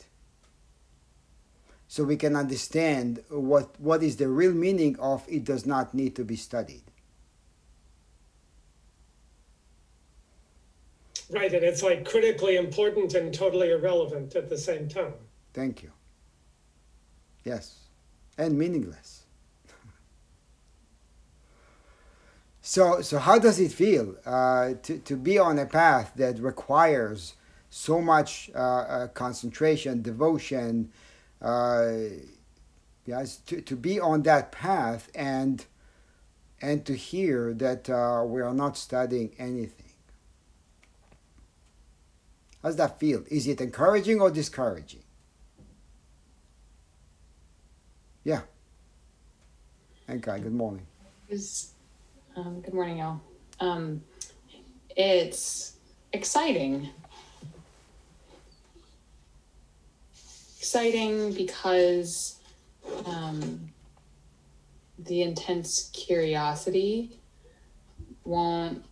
so 1.87 2.03
we 2.03 2.17
can 2.17 2.35
understand 2.35 3.23
what, 3.29 3.79
what 3.79 4.03
is 4.03 4.17
the 4.17 4.27
real 4.27 4.51
meaning 4.51 4.97
of 4.99 5.23
it 5.27 5.43
does 5.43 5.65
not 5.65 5.93
need 5.93 6.15
to 6.15 6.23
be 6.23 6.35
studied. 6.35 6.83
Right, 11.29 11.51
and 11.51 11.63
it's 11.63 11.83
like 11.83 12.07
critically 12.07 12.55
important 12.55 13.13
and 13.13 13.33
totally 13.33 13.71
irrelevant 13.71 14.35
at 14.35 14.49
the 14.49 14.57
same 14.57 14.87
time. 14.87 15.13
Thank 15.53 15.83
you. 15.83 15.91
Yes, 17.43 17.86
and 18.37 18.57
meaningless. 18.57 19.23
so, 22.61 23.01
so 23.01 23.19
how 23.19 23.39
does 23.39 23.59
it 23.59 23.71
feel 23.71 24.15
uh, 24.25 24.73
to, 24.83 24.99
to 24.99 25.15
be 25.15 25.37
on 25.37 25.59
a 25.59 25.65
path 25.65 26.13
that 26.15 26.39
requires 26.39 27.33
so 27.69 28.01
much 28.01 28.49
uh, 28.55 28.59
uh, 28.59 29.07
concentration, 29.07 30.01
devotion, 30.01 30.91
uh, 31.41 31.93
yes, 33.05 33.37
to, 33.37 33.61
to 33.61 33.75
be 33.75 33.99
on 33.99 34.23
that 34.23 34.51
path 34.51 35.09
and 35.15 35.65
and 36.59 36.85
to 36.85 36.95
hear 36.95 37.53
that 37.53 37.87
uh, 37.87 38.23
we 38.25 38.41
are 38.41 38.53
not 38.53 38.77
studying 38.77 39.31
anything. 39.37 39.91
How's 42.63 42.75
that 42.77 42.99
feel? 42.99 43.23
Is 43.29 43.47
it 43.47 43.61
encouraging 43.61 44.19
or 44.19 44.31
discouraging? 44.31 45.03
Yeah. 48.27 48.41
Okay, 50.09 50.41
good 50.41 50.53
morning. 50.53 50.85
Um, 52.35 52.59
good 52.59 52.73
morning, 52.73 52.97
y'all. 52.97 53.21
Um, 53.61 54.03
it's 54.97 55.77
exciting 56.11 56.89
exciting 60.57 61.31
because 61.31 62.41
um, 63.05 63.61
the 64.99 65.21
intense 65.21 65.89
curiosity 65.93 67.21
won't 68.25 68.83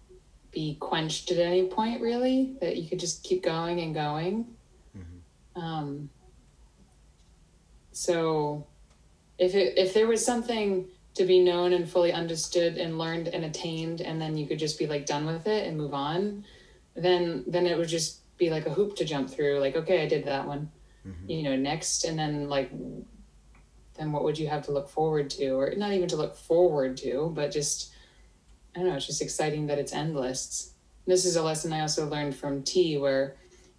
be 0.52 0.78
quenched 0.80 1.30
at 1.32 1.40
any 1.40 1.68
point, 1.68 2.00
really, 2.00 2.56
that 2.62 2.78
you 2.78 2.88
could 2.88 3.02
just 3.02 3.22
keep 3.22 3.44
going 3.44 3.82
and 3.82 3.94
going. 3.94 4.46
Mm-hmm. 4.98 5.62
Um, 5.62 6.10
so 7.92 8.66
if 9.38 9.56
it, 9.56 9.78
if 9.78 9.94
there 9.94 10.08
was 10.08 10.26
something 10.26 10.88
to 11.16 11.26
be 11.26 11.40
known 11.40 11.74
and 11.74 11.90
fully 11.90 12.12
understood 12.12 12.78
and 12.78 12.98
learned 12.98 13.30
and 13.30 13.46
attained 13.46 14.02
and 14.02 14.22
then 14.22 14.38
you 14.38 14.46
could 14.46 14.60
just 14.60 14.78
be 14.78 14.86
like 14.86 15.06
done 15.06 15.26
with 15.26 15.48
it 15.48 15.68
and 15.68 15.78
move 15.78 15.94
on 15.94 16.46
then 16.96 17.44
then 17.48 17.66
it 17.66 17.78
would 17.78 17.88
just 17.88 18.20
be 18.38 18.50
like 18.50 18.66
a 18.66 18.70
hoop 18.70 18.96
to 18.96 19.06
jump 19.06 19.30
through 19.30 19.60
like 19.60 19.76
okay 19.76 20.04
i 20.04 20.08
did 20.08 20.26
that 20.26 20.48
one. 20.48 20.70
Mm-hmm. 21.08 21.30
you 21.30 21.44
know 21.44 21.56
next 21.56 22.04
and 22.04 22.18
then 22.18 22.50
like 22.50 22.72
then 23.98 24.12
what 24.12 24.24
would 24.24 24.38
you 24.38 24.48
have 24.48 24.64
to 24.66 24.72
look 24.72 24.90
forward 24.90 25.30
to? 25.32 25.52
Or 25.52 25.74
not 25.78 25.94
even 25.94 26.10
to 26.10 26.18
look 26.18 26.36
forward 26.36 26.98
to 26.98 27.32
but 27.34 27.52
just 27.52 27.94
i 28.76 28.80
don't 28.80 28.90
know 28.90 28.96
it's 28.96 29.08
just 29.08 29.22
exciting 29.22 29.68
that 29.68 29.80
it's 29.80 29.94
endless. 29.94 30.72
This 31.08 31.26
is 31.26 31.36
a 31.36 31.44
lesson 31.44 31.72
i 31.72 31.82
also 31.82 32.08
learned 32.10 32.36
from 32.36 32.64
tea 32.64 32.98
where 32.98 33.36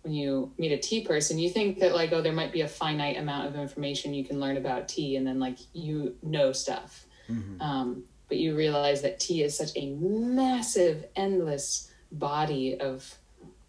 when 0.07 0.15
you 0.15 0.51
meet 0.57 0.73
a 0.73 0.79
tea 0.79 1.03
person 1.03 1.39
you 1.39 1.51
think 1.51 1.79
that 1.79 1.95
like 1.95 2.13
oh 2.13 2.23
there 2.23 2.33
might 2.33 2.53
be 2.53 2.63
a 2.63 2.69
finite 2.69 3.17
amount 3.17 3.47
of 3.47 3.57
information 3.57 4.15
you 4.15 4.25
can 4.25 4.41
learn 4.41 4.57
about 4.57 4.89
tea 4.89 5.17
and 5.17 5.27
then 5.27 5.39
like 5.39 5.59
you 5.73 6.15
know 6.23 6.53
stuff 6.53 7.07
mm-hmm. 7.29 7.61
um, 7.61 8.05
but 8.29 8.39
you 8.39 8.57
realize 8.57 9.03
that 9.03 9.21
tea 9.21 9.43
is 9.43 9.57
such 9.57 9.71
a 9.77 9.91
massive 9.95 11.05
endless 11.17 11.91
body 12.13 12.79
of 12.81 13.19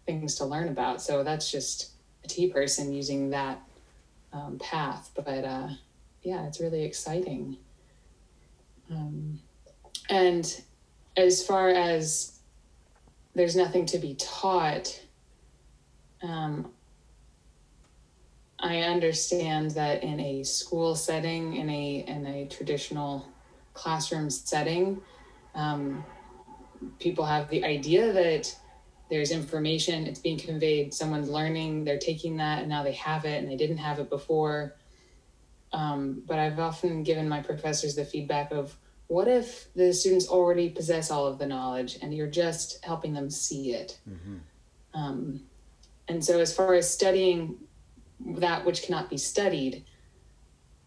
things 0.06 0.36
to 0.36 0.44
learn 0.44 0.68
about 0.68 1.02
so 1.02 1.22
that's 1.22 1.50
just 1.50 1.90
a 2.24 2.28
tea 2.28 2.48
person 2.48 2.92
using 2.92 3.30
that 3.30 3.60
um, 4.32 4.58
path. 4.58 5.10
But 5.14 5.44
uh, 5.44 5.68
yeah, 6.22 6.46
it's 6.46 6.60
really 6.60 6.84
exciting. 6.84 7.56
Um, 8.90 9.40
and 10.08 10.62
as 11.16 11.44
far 11.44 11.68
as 11.68 12.38
there's 13.34 13.56
nothing 13.56 13.86
to 13.86 13.98
be 13.98 14.14
taught, 14.14 15.00
um, 16.22 16.70
I 18.60 18.80
understand 18.80 19.72
that 19.72 20.02
in 20.02 20.18
a 20.18 20.42
school 20.42 20.96
setting, 20.96 21.56
in 21.56 21.70
a 21.70 22.04
in 22.06 22.26
a 22.26 22.46
traditional 22.46 23.28
classroom 23.74 24.30
setting, 24.30 25.00
um, 25.54 26.04
people 26.98 27.24
have 27.24 27.48
the 27.50 27.64
idea 27.64 28.12
that 28.12 28.54
there's 29.10 29.30
information 29.30 30.06
it's 30.06 30.18
being 30.18 30.38
conveyed 30.38 30.92
someone's 30.92 31.28
learning 31.28 31.84
they're 31.84 31.98
taking 31.98 32.36
that 32.36 32.60
and 32.60 32.68
now 32.68 32.82
they 32.82 32.92
have 32.92 33.24
it 33.24 33.42
and 33.42 33.50
they 33.50 33.56
didn't 33.56 33.78
have 33.78 33.98
it 33.98 34.10
before 34.10 34.74
um, 35.72 36.22
but 36.26 36.38
i've 36.38 36.58
often 36.58 37.02
given 37.02 37.28
my 37.28 37.40
professors 37.40 37.94
the 37.94 38.04
feedback 38.04 38.52
of 38.52 38.76
what 39.08 39.26
if 39.26 39.72
the 39.74 39.92
students 39.92 40.28
already 40.28 40.68
possess 40.68 41.10
all 41.10 41.26
of 41.26 41.38
the 41.38 41.46
knowledge 41.46 41.98
and 42.02 42.14
you're 42.14 42.26
just 42.26 42.84
helping 42.84 43.14
them 43.14 43.30
see 43.30 43.72
it 43.72 43.98
mm-hmm. 44.08 44.36
um, 44.94 45.40
and 46.08 46.24
so 46.24 46.40
as 46.40 46.54
far 46.54 46.74
as 46.74 46.90
studying 46.90 47.56
that 48.20 48.64
which 48.64 48.82
cannot 48.82 49.08
be 49.08 49.16
studied 49.16 49.84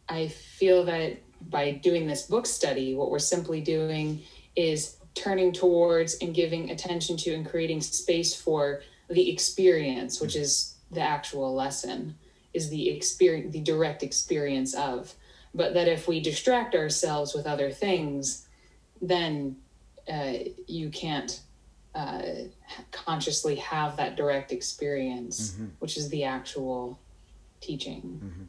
i 0.09 0.27
feel 0.27 0.83
that 0.83 1.17
by 1.49 1.71
doing 1.71 2.07
this 2.07 2.23
book 2.23 2.45
study 2.45 2.95
what 2.95 3.09
we're 3.09 3.19
simply 3.19 3.61
doing 3.61 4.21
is 4.55 4.97
turning 5.13 5.51
towards 5.51 6.15
and 6.15 6.33
giving 6.33 6.71
attention 6.71 7.17
to 7.17 7.33
and 7.33 7.49
creating 7.49 7.81
space 7.81 8.35
for 8.35 8.81
the 9.09 9.29
experience 9.31 10.21
which 10.21 10.35
is 10.35 10.75
the 10.91 11.01
actual 11.01 11.53
lesson 11.53 12.15
is 12.53 12.69
the 12.69 12.89
experience 12.89 13.53
the 13.53 13.61
direct 13.61 14.03
experience 14.03 14.73
of. 14.73 15.13
But 15.53 15.73
that 15.73 15.87
if 15.87 16.07
we 16.07 16.21
distract 16.21 16.75
ourselves 16.75 17.33
with 17.33 17.45
other 17.45 17.71
things 17.71 18.47
then 19.01 19.57
uh, 20.11 20.33
you 20.67 20.89
can't 20.89 21.41
uh, 21.93 22.21
consciously 22.91 23.55
have 23.55 23.97
that 23.97 24.15
direct 24.15 24.51
experience 24.51 25.51
mm-hmm. 25.51 25.67
which 25.79 25.97
is 25.97 26.09
the 26.09 26.23
actual 26.23 26.99
teaching 27.59 28.19
mm-hmm. 28.23 28.43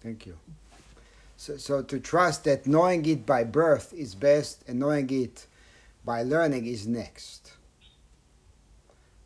thank 0.00 0.26
you 0.26 0.36
so, 1.36 1.56
so 1.56 1.82
to 1.82 2.00
trust 2.00 2.44
that 2.44 2.66
knowing 2.66 3.04
it 3.06 3.26
by 3.26 3.44
birth 3.44 3.92
is 3.92 4.14
best 4.14 4.64
and 4.66 4.78
knowing 4.78 5.10
it 5.10 5.46
by 6.04 6.22
learning 6.22 6.66
is 6.66 6.86
next. 6.86 7.52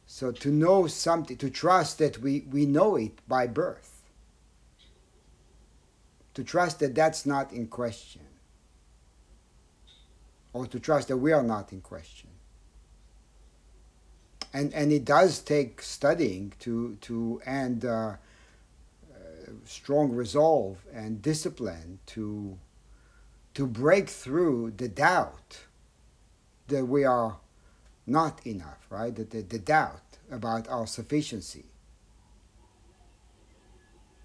So 0.06 0.32
to 0.32 0.50
know 0.50 0.86
something, 0.86 1.36
to 1.36 1.50
trust 1.50 1.98
that 1.98 2.18
we, 2.18 2.46
we 2.50 2.66
know 2.66 2.96
it 2.96 3.20
by 3.28 3.46
birth. 3.46 4.02
To 6.34 6.44
trust 6.44 6.80
that 6.80 6.94
that's 6.94 7.26
not 7.26 7.52
in 7.52 7.66
question. 7.66 8.22
Or 10.58 10.66
to 10.66 10.80
trust 10.80 11.06
that 11.06 11.18
we 11.18 11.30
are 11.32 11.44
not 11.44 11.72
in 11.72 11.80
question. 11.80 12.30
And, 14.52 14.74
and 14.74 14.90
it 14.90 15.04
does 15.04 15.38
take 15.38 15.80
studying 15.80 16.52
to, 16.58 16.96
to 17.02 17.40
and 17.46 17.84
uh, 17.84 18.14
strong 19.64 20.10
resolve 20.12 20.78
and 20.92 21.22
discipline 21.22 22.00
to 22.06 22.58
to 23.54 23.66
break 23.66 24.08
through 24.08 24.72
the 24.76 24.88
doubt 24.88 25.66
that 26.68 26.84
we 26.86 27.04
are 27.04 27.38
not 28.06 28.46
enough, 28.46 28.86
right? 28.88 29.14
The, 29.14 29.24
the, 29.24 29.42
the 29.42 29.58
doubt 29.58 30.18
about 30.30 30.68
our 30.68 30.86
sufficiency. 30.86 31.66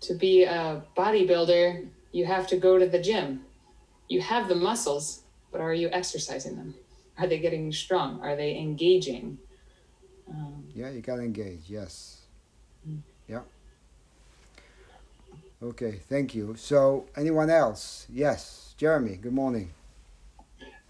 To 0.01 0.13
be 0.13 0.43
a 0.43 0.83
bodybuilder, 0.95 1.87
you 2.11 2.25
have 2.25 2.45
to 2.47 2.57
go 2.57 2.77
to 2.77 2.87
the 2.87 2.99
gym. 2.99 3.41
You 4.07 4.21
have 4.21 4.47
the 4.47 4.55
muscles, 4.55 5.22
but 5.53 5.61
are 5.61 5.73
you 5.73 5.87
exercising 5.93 6.57
them? 6.57 6.73
Are 7.17 7.27
they 7.27 7.37
getting 7.37 7.71
strong? 7.71 8.19
Are 8.21 8.35
they 8.35 8.57
engaging? 8.57 9.37
Um, 10.27 10.65
yeah, 10.73 10.89
you 10.89 11.01
got 11.01 11.17
to 11.17 11.21
engage, 11.21 11.61
yes. 11.67 12.21
Mm. 12.89 12.99
Yeah. 13.29 13.41
Okay, 15.61 15.99
thank 16.09 16.33
you. 16.33 16.55
So, 16.57 17.05
anyone 17.15 17.49
else? 17.51 18.07
Yes, 18.11 18.73
Jeremy, 18.77 19.15
good 19.15 19.31
morning. 19.31 19.69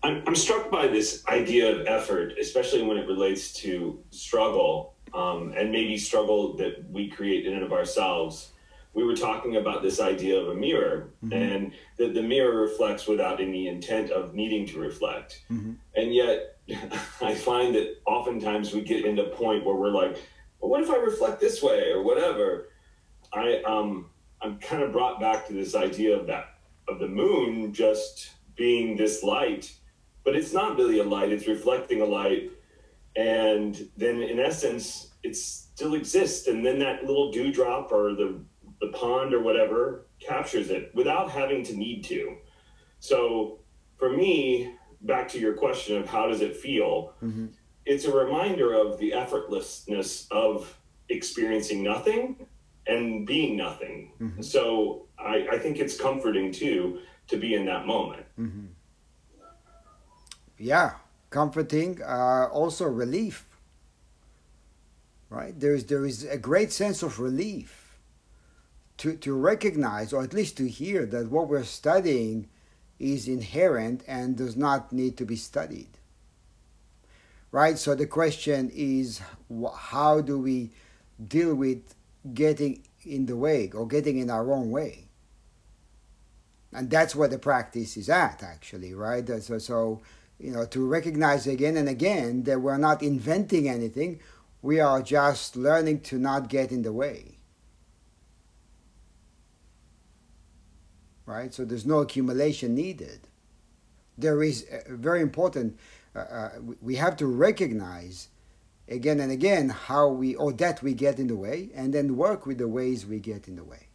I'm, 0.02 0.24
I'm 0.26 0.36
struck 0.36 0.72
by 0.72 0.88
this 0.88 1.24
idea 1.28 1.76
of 1.76 1.86
effort, 1.86 2.34
especially 2.40 2.84
when 2.84 2.98
it 2.98 3.06
relates 3.06 3.54
to 3.54 4.00
struggle 4.12 4.96
um, 5.14 5.54
and 5.58 5.72
maybe 5.72 5.98
struggle 5.98 6.56
that 6.58 6.90
we 6.90 7.10
create 7.10 7.46
in 7.46 7.54
and 7.54 7.64
of 7.64 7.74
ourselves. 7.74 8.53
We 8.94 9.04
were 9.04 9.16
talking 9.16 9.56
about 9.56 9.82
this 9.82 10.00
idea 10.00 10.40
of 10.40 10.50
a 10.50 10.56
mirror 10.56 11.10
mm-hmm. 11.24 11.34
and 11.34 11.72
that 11.98 12.14
the 12.14 12.22
mirror 12.22 12.62
reflects 12.62 13.08
without 13.08 13.42
any 13.42 13.68
intent 13.68 14.12
of 14.12 14.36
needing 14.36 14.68
to 14.68 14.80
reflect. 14.80 15.44
Mm-hmm. 15.52 15.74
And 15.96 16.14
yet, 16.14 16.58
I 17.22 17.34
find 17.34 17.76
that 17.76 17.98
oftentimes 18.06 18.74
we 18.74 18.82
get 18.82 19.06
into 19.06 19.26
a 19.26 19.30
point 19.30 19.66
where 19.66 19.76
we're 19.76 19.90
like, 19.90 20.18
well, 20.60 20.70
what 20.70 20.82
if 20.82 20.90
I 20.90 20.98
reflect 20.98 21.42
this 21.42 21.62
way 21.62 21.92
or 21.92 22.04
whatever? 22.04 22.70
I 23.34 23.62
um, 23.64 24.10
I'm 24.42 24.60
kind 24.60 24.84
of 24.84 24.92
brought 24.92 25.20
back 25.20 25.48
to 25.48 25.54
this 25.54 25.76
idea 25.76 26.18
of 26.18 26.28
that 26.28 26.46
of 26.88 27.00
the 27.00 27.08
moon 27.08 27.74
just 27.74 28.32
being 28.56 28.96
this 28.96 29.24
light, 29.24 29.74
but 30.24 30.36
it's 30.36 30.54
not 30.54 30.78
really 30.78 31.00
a 31.00 31.04
light; 31.04 31.32
it's 31.32 31.48
reflecting 31.48 32.02
a 32.02 32.06
light, 32.06 32.52
and 33.16 33.90
then 33.98 34.22
in 34.22 34.40
essence, 34.40 35.14
it 35.24 35.36
still 35.36 35.96
exists. 35.96 36.48
And 36.48 36.66
then 36.66 36.80
that 36.80 37.06
little 37.06 37.32
dewdrop 37.32 37.92
or 37.92 38.14
the 38.14 38.40
the 38.80 38.88
pond 38.90 39.34
or 39.34 39.42
whatever 39.42 40.08
captures 40.20 40.70
it 40.70 40.92
without 40.94 41.30
having 41.32 41.64
to 41.64 41.76
need 41.76 42.04
to. 42.06 42.38
So 43.00 43.60
for 43.98 44.10
me, 44.10 44.76
back 45.02 45.28
to 45.30 45.40
your 45.40 45.54
question 45.54 45.98
of 45.98 46.08
how 46.08 46.28
does 46.28 46.42
it 46.42 46.56
feel, 46.56 47.14
mm-hmm. 47.22 47.48
it's 47.86 48.06
a 48.06 48.14
reminder 48.14 48.74
of 48.74 48.98
the 48.98 49.12
effortlessness 49.12 50.32
of 50.32 50.78
experiencing 51.10 51.84
nothing 51.84 52.48
and 52.88 53.26
being 53.26 53.56
nothing. 53.58 54.12
Mm-hmm. 54.20 54.42
So 54.42 55.08
I, 55.18 55.48
I, 55.52 55.60
think 55.60 55.80
it's 55.80 56.00
comforting 56.00 56.52
too 56.52 57.00
to 57.28 57.38
be 57.38 57.56
in 57.56 57.66
that 57.66 57.86
moment. 57.86 58.26
Mm-hmm. 58.40 58.66
Yeah, 60.58 60.94
comforting, 61.30 62.02
uh, 62.02 62.48
also 62.52 62.86
relief. 62.86 63.46
Right? 65.30 65.58
There 65.60 65.74
is 65.74 65.86
there 65.86 66.06
is 66.06 66.26
a 66.26 66.38
great 66.38 66.72
sense 66.72 67.02
of 67.02 67.20
relief 67.20 67.83
to, 69.04 69.18
to 69.18 69.34
recognize, 69.34 70.14
or 70.14 70.24
at 70.24 70.34
least 70.34 70.56
to 70.56 70.68
hear, 70.68 71.06
that 71.06 71.30
what 71.30 71.50
we're 71.50 71.66
studying 71.66 72.48
is 73.00 73.28
inherent 73.28 74.02
and 74.08 74.38
does 74.38 74.56
not 74.56 74.94
need 74.94 75.18
to 75.18 75.26
be 75.26 75.36
studied. 75.36 75.90
Right? 77.52 77.78
So 77.78 77.96
the 77.96 78.08
question 78.08 78.72
is 78.74 79.22
how 79.76 80.22
do 80.22 80.40
we 80.40 80.72
deal 81.28 81.54
with 81.54 81.96
getting 82.34 82.84
in 83.04 83.26
the 83.26 83.36
way 83.36 83.70
or 83.74 83.86
getting 83.86 84.20
in 84.20 84.30
our 84.30 84.50
own 84.50 84.72
way. 84.72 85.10
And 86.72 86.90
that's 86.90 87.14
where 87.14 87.28
the 87.28 87.38
practice 87.38 87.98
is 87.98 88.10
at, 88.10 88.42
actually, 88.42 88.94
right? 88.94 89.28
So, 89.44 89.58
so, 89.58 90.02
you 90.40 90.52
know, 90.52 90.66
to 90.68 90.88
recognize 90.88 91.46
again 91.46 91.76
and 91.76 91.90
again 91.90 92.44
that 92.44 92.62
we're 92.62 92.78
not 92.78 93.04
inventing 93.04 93.68
anything, 93.68 94.22
we 94.62 94.80
are 94.80 95.02
just 95.02 95.58
learning 95.58 96.00
to 96.04 96.18
not 96.18 96.48
get 96.48 96.72
in 96.72 96.84
the 96.84 96.94
way. 96.94 97.33
Right? 101.26 101.54
So 101.54 101.66
there's 101.66 101.86
no 101.86 102.00
accumulation 102.00 102.76
needed. 102.76 103.28
There 104.18 104.44
is 104.44 104.68
very 104.88 105.22
important, 105.22 105.80
uh, 106.16 106.20
uh, 106.20 106.50
we 106.82 106.96
have 106.96 107.16
to 107.18 107.28
recognize 107.28 108.28
again 108.88 109.20
and 109.20 109.32
again 109.32 109.70
how 109.70 110.10
we 110.10 110.36
or 110.36 110.52
that 110.54 110.84
we 110.84 110.94
get 110.94 111.18
in 111.20 111.28
the 111.28 111.36
way 111.36 111.70
and 111.74 111.94
then 111.94 112.18
work 112.18 112.46
with 112.46 112.58
the 112.58 112.68
ways 112.68 113.06
we 113.06 113.20
get 113.20 113.48
in 113.48 113.56
the 113.56 113.64
way. 113.64 113.88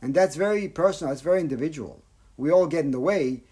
And 0.00 0.14
that's 0.14 0.36
very 0.36 0.68
personal 0.68 1.12
it's 1.12 1.22
very 1.22 1.40
individual. 1.40 2.02
We 2.36 2.50
all 2.50 2.66
get 2.66 2.84
in 2.84 2.90
the 2.92 3.00
way 3.00 3.42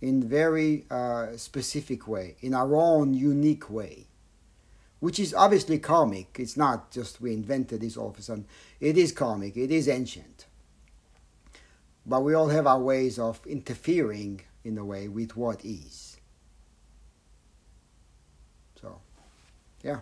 in 0.00 0.22
very 0.22 0.84
uh, 0.90 1.36
specific 1.36 2.06
way 2.06 2.36
in 2.40 2.54
our 2.54 2.74
own 2.74 3.14
unique 3.14 3.70
way 3.70 4.06
which 5.02 5.18
is 5.18 5.34
obviously 5.34 5.80
karmic. 5.80 6.36
It's 6.38 6.56
not 6.56 6.92
just 6.92 7.20
we 7.20 7.32
invented 7.32 7.80
this 7.80 7.96
all 7.96 8.10
of 8.10 8.18
a 8.20 8.22
sudden. 8.22 8.46
It 8.78 8.96
is 8.96 9.10
karmic. 9.10 9.56
It 9.56 9.72
is 9.72 9.88
ancient 9.88 10.46
but 12.06 12.22
we 12.22 12.34
all 12.34 12.48
have 12.48 12.66
our 12.66 12.80
ways 12.80 13.18
of 13.18 13.40
interfering 13.46 14.40
in 14.64 14.78
a 14.78 14.84
way 14.84 15.08
with 15.08 15.36
what 15.36 15.64
is 15.64 16.16
So, 18.80 19.00
Yeah. 19.82 20.00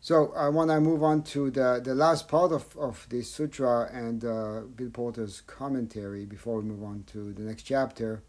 So 0.00 0.32
I 0.36 0.48
want 0.50 0.70
to 0.70 0.80
move 0.80 1.02
on 1.02 1.24
to 1.34 1.50
the, 1.50 1.80
the 1.82 1.92
last 1.92 2.28
part 2.28 2.52
of, 2.52 2.76
of 2.76 3.04
this 3.10 3.28
sutra 3.28 3.90
and 3.92 4.24
uh, 4.24 4.60
Bill 4.76 4.90
Porter's 4.90 5.40
commentary 5.40 6.24
before 6.24 6.60
we 6.60 6.68
move 6.68 6.84
on 6.84 7.02
to 7.08 7.32
the 7.32 7.42
next 7.42 7.64
chapter. 7.64 8.22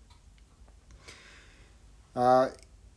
Uh, 2.16 2.50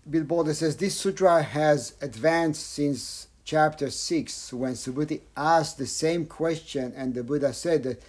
Bill 0.09 0.25
Porter 0.25 0.55
says 0.55 0.79
this 0.79 0.97
sutra 0.97 1.43
has 1.43 1.95
advanced 2.01 2.67
since 2.67 3.29
chapter 3.45 3.91
6 3.91 4.53
when 4.55 4.73
Subhuti 4.73 5.21
asked 5.37 5.77
the 5.77 5.87
same 5.87 6.25
question 6.25 6.95
and 6.97 7.13
the 7.13 7.23
Buddha 7.23 7.53
said 7.53 7.83
that, 7.83 8.03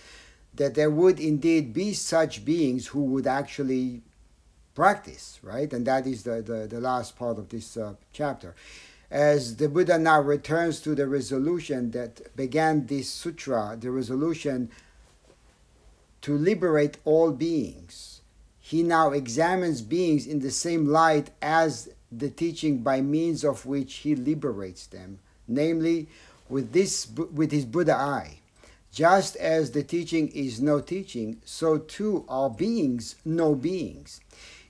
that 0.56 0.76
there 0.76 0.90
would 0.90 1.20
indeed 1.20 1.74
be 1.74 1.94
such 1.94 2.44
beings 2.44 2.88
who 2.88 3.04
would 3.06 3.28
actually 3.28 4.02
practice, 4.76 5.40
right? 5.42 5.72
And 5.72 5.86
that 5.86 6.06
is 6.08 6.24
the, 6.24 6.42
the, 6.42 6.68
the 6.68 6.82
last 6.82 7.18
part 7.18 7.38
of 7.38 7.50
this 7.50 7.78
uh, 7.78 7.96
chapter. 8.14 8.56
As 9.10 9.58
the 9.58 9.68
Buddha 9.68 9.98
now 9.98 10.22
returns 10.22 10.80
to 10.82 10.96
the 10.96 11.08
resolution 11.08 11.92
that 11.92 12.36
began 12.36 12.88
this 12.88 13.10
sutra, 13.10 13.78
the 13.80 13.92
resolution 13.92 14.70
to 16.22 16.38
liberate 16.38 16.98
all 17.04 17.32
beings, 17.32 18.22
he 18.60 18.84
now 18.84 19.12
examines 19.12 19.82
beings 19.82 20.26
in 20.26 20.40
the 20.40 20.52
same 20.52 20.86
light 20.86 21.32
as 21.42 21.90
the 22.12 22.30
teaching 22.30 22.80
by 22.80 23.02
means 23.02 23.44
of 23.44 23.66
which 23.66 23.96
he 23.96 24.16
liberates 24.16 24.86
them, 24.88 25.20
namely 25.48 26.08
with 26.48 26.72
this 26.72 27.08
with 27.10 27.52
his 27.52 27.66
Buddha 27.66 27.96
eye. 27.96 28.41
Just 28.92 29.38
as 29.38 29.72
the 29.72 29.84
teaching 29.84 30.28
is 30.30 30.62
no 30.62 30.82
teaching, 30.82 31.42
so 31.46 31.78
too 31.78 32.26
are 32.28 32.50
beings 32.50 33.16
no 33.24 33.56
beings. 33.56 34.20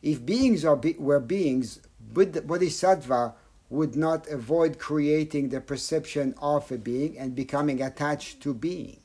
If 0.04 0.24
beings 0.26 0.64
are 0.64 0.76
be, 0.76 0.94
were 0.94 1.20
beings, 1.20 1.80
Bodhisattva 2.14 3.34
would 3.72 3.96
not 3.96 4.28
avoid 4.28 4.78
creating 4.78 5.50
the 5.50 5.62
perception 5.62 6.36
of 6.40 6.72
a 6.72 6.78
being 6.78 7.18
and 7.18 7.34
becoming 7.34 7.82
attached 7.82 8.42
to 8.42 8.54
beings. 8.54 9.00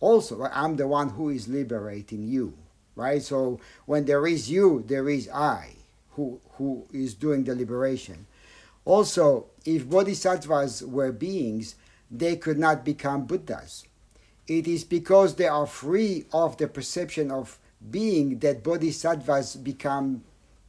Also, 0.00 0.48
I'm 0.52 0.76
the 0.76 0.88
one 0.88 1.10
who 1.10 1.28
is 1.28 1.46
liberating 1.48 2.24
you, 2.24 2.54
right? 2.96 3.22
So 3.22 3.60
when 3.86 4.04
there 4.06 4.26
is 4.26 4.50
you, 4.50 4.82
there 4.86 5.08
is 5.08 5.28
I 5.28 5.74
who, 6.12 6.40
who 6.52 6.86
is 6.92 7.14
doing 7.14 7.44
the 7.44 7.54
liberation. 7.54 8.26
Also, 8.84 9.46
if 9.64 9.88
bodhisattvas 9.88 10.82
were 10.82 11.12
beings, 11.12 11.76
they 12.10 12.36
could 12.36 12.58
not 12.58 12.84
become 12.84 13.26
Buddhas. 13.26 13.84
It 14.48 14.66
is 14.66 14.84
because 14.84 15.36
they 15.36 15.46
are 15.46 15.66
free 15.66 16.26
of 16.32 16.56
the 16.56 16.66
perception 16.68 17.30
of 17.30 17.58
being 17.90 18.38
that 18.40 18.62
bodhisattvas 18.62 19.56
become 19.56 20.24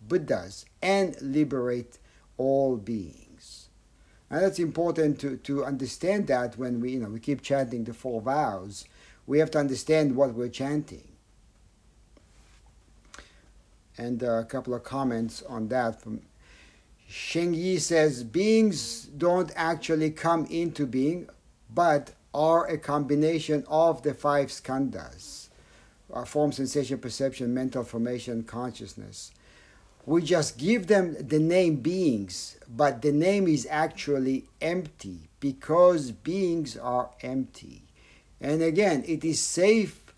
Buddhas 0.07 0.65
and 0.81 1.19
liberate 1.21 1.97
all 2.37 2.77
beings. 2.77 3.69
And 4.29 4.43
that's 4.43 4.59
important 4.59 5.19
to, 5.19 5.37
to 5.37 5.63
understand 5.63 6.27
that 6.27 6.57
when 6.57 6.79
we, 6.79 6.93
you 6.93 6.99
know, 6.99 7.09
we 7.09 7.19
keep 7.19 7.41
chanting 7.41 7.83
the 7.83 7.93
four 7.93 8.21
vows, 8.21 8.85
we 9.25 9.39
have 9.39 9.51
to 9.51 9.59
understand 9.59 10.15
what 10.15 10.33
we're 10.33 10.49
chanting. 10.49 11.07
And 13.97 14.23
a 14.23 14.43
couple 14.43 14.73
of 14.73 14.83
comments 14.83 15.43
on 15.43 15.67
that 15.67 16.01
from 16.01 16.21
Sheng 17.07 17.53
Yi 17.53 17.77
says, 17.77 18.23
beings 18.23 19.03
don't 19.03 19.51
actually 19.55 20.09
come 20.09 20.45
into 20.47 20.87
being, 20.87 21.29
but 21.69 22.13
are 22.33 22.65
a 22.67 22.77
combination 22.77 23.63
of 23.67 24.03
the 24.03 24.13
five 24.13 24.49
skandhas 24.49 25.43
uh, 26.13 26.25
form, 26.25 26.51
sensation, 26.51 26.97
perception, 26.99 27.53
mental 27.53 27.83
formation, 27.83 28.43
consciousness. 28.43 29.31
We 30.05 30.21
just 30.21 30.57
give 30.57 30.87
them 30.87 31.15
the 31.19 31.39
name 31.39 31.77
beings, 31.77 32.57
but 32.69 33.01
the 33.01 33.11
name 33.11 33.47
is 33.47 33.67
actually 33.69 34.45
empty 34.61 35.29
because 35.39 36.11
beings 36.11 36.77
are 36.77 37.11
empty. 37.21 37.83
And 38.41 38.61
again, 38.61 39.03
it 39.07 39.23
is 39.23 39.39
safe 39.39 40.13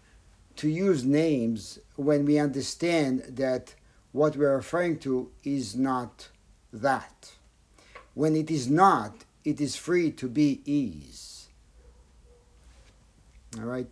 to 0.58 0.68
use 0.68 1.06
names 1.06 1.80
when 1.96 2.26
we 2.26 2.40
understand 2.40 3.24
that 3.30 3.76
what 4.12 4.36
we're 4.36 4.56
referring 4.56 4.98
to 5.00 5.30
is 5.44 5.76
not 5.76 6.30
that. 6.74 7.34
When 8.16 8.36
it 8.36 8.50
is 8.50 8.68
not, 8.70 9.26
it 9.44 9.62
is 9.62 9.76
free 9.76 10.12
to 10.12 10.28
be 10.28 10.62
is. 10.66 11.35
All 13.58 13.66
right 13.66 13.88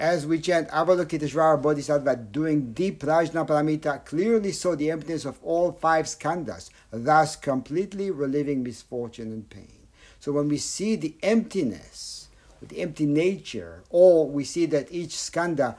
as 0.00 0.24
we 0.24 0.38
chant 0.38 0.68
Avalokiteshvara 0.68 1.60
Bodhisattva 1.60 2.14
doing 2.14 2.72
deep 2.72 3.00
Prajnaparamita, 3.00 4.04
clearly 4.04 4.52
saw 4.52 4.76
the 4.76 4.92
emptiness 4.92 5.24
of 5.24 5.40
all 5.42 5.72
five 5.72 6.04
skandhas, 6.04 6.70
thus 6.92 7.34
completely 7.34 8.08
relieving 8.08 8.62
misfortune 8.62 9.32
and 9.32 9.50
pain. 9.50 9.88
So 10.20 10.30
when 10.30 10.48
we 10.48 10.56
see 10.56 10.94
the 10.94 11.16
emptiness 11.20 12.18
the 12.60 12.80
empty 12.80 13.06
nature, 13.06 13.82
or 13.90 14.28
we 14.28 14.44
see 14.44 14.66
that 14.66 14.90
each 14.90 15.10
skandha 15.10 15.76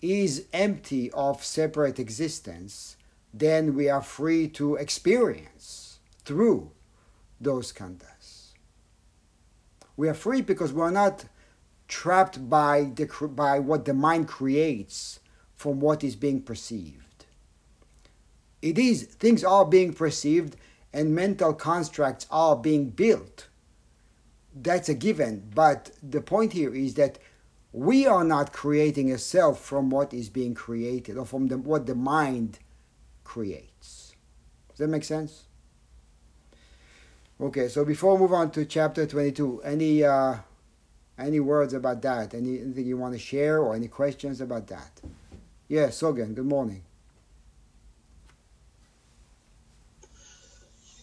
is 0.00 0.46
empty 0.52 1.10
of 1.12 1.44
separate 1.44 1.98
existence, 1.98 2.96
then 3.32 3.74
we 3.74 3.88
are 3.88 4.02
free 4.02 4.48
to 4.48 4.76
experience 4.76 5.98
through 6.24 6.70
those 7.40 7.72
skandhas. 7.72 8.52
We 9.96 10.08
are 10.08 10.14
free 10.14 10.40
because 10.40 10.72
we're 10.72 10.90
not 10.90 11.26
trapped 11.92 12.48
by, 12.48 12.90
the, 12.94 13.06
by 13.28 13.58
what 13.58 13.84
the 13.84 13.92
mind 13.92 14.26
creates 14.26 15.20
from 15.54 15.78
what 15.78 16.02
is 16.02 16.16
being 16.16 16.40
perceived. 16.40 17.26
It 18.62 18.78
is, 18.78 19.02
things 19.02 19.44
are 19.44 19.66
being 19.66 19.92
perceived 19.92 20.56
and 20.94 21.14
mental 21.14 21.52
constructs 21.52 22.26
are 22.30 22.56
being 22.56 22.88
built. 22.88 23.48
That's 24.54 24.88
a 24.88 24.94
given. 24.94 25.50
But 25.54 25.90
the 26.02 26.22
point 26.22 26.54
here 26.54 26.74
is 26.74 26.94
that 26.94 27.18
we 27.72 28.06
are 28.06 28.24
not 28.24 28.54
creating 28.54 29.12
a 29.12 29.18
self 29.18 29.60
from 29.60 29.90
what 29.90 30.14
is 30.14 30.30
being 30.30 30.54
created 30.54 31.18
or 31.18 31.26
from 31.26 31.48
the, 31.48 31.58
what 31.58 31.84
the 31.84 31.94
mind 31.94 32.58
creates. 33.22 34.16
Does 34.70 34.78
that 34.78 34.88
make 34.88 35.04
sense? 35.04 35.44
Okay, 37.38 37.68
so 37.68 37.84
before 37.84 38.14
we 38.14 38.22
move 38.22 38.32
on 38.32 38.50
to 38.52 38.64
chapter 38.64 39.06
22, 39.06 39.60
any 39.62 40.04
uh, 40.04 40.36
any 41.18 41.40
words 41.40 41.74
about 41.74 42.02
that? 42.02 42.34
Any, 42.34 42.60
anything 42.60 42.86
you 42.86 42.96
want 42.96 43.14
to 43.14 43.18
share 43.18 43.58
or 43.58 43.74
any 43.74 43.88
questions 43.88 44.40
about 44.40 44.66
that? 44.68 44.90
Yes, 45.68 46.02
yeah, 46.02 46.08
Sogan, 46.08 46.34
good 46.34 46.46
morning. 46.46 46.82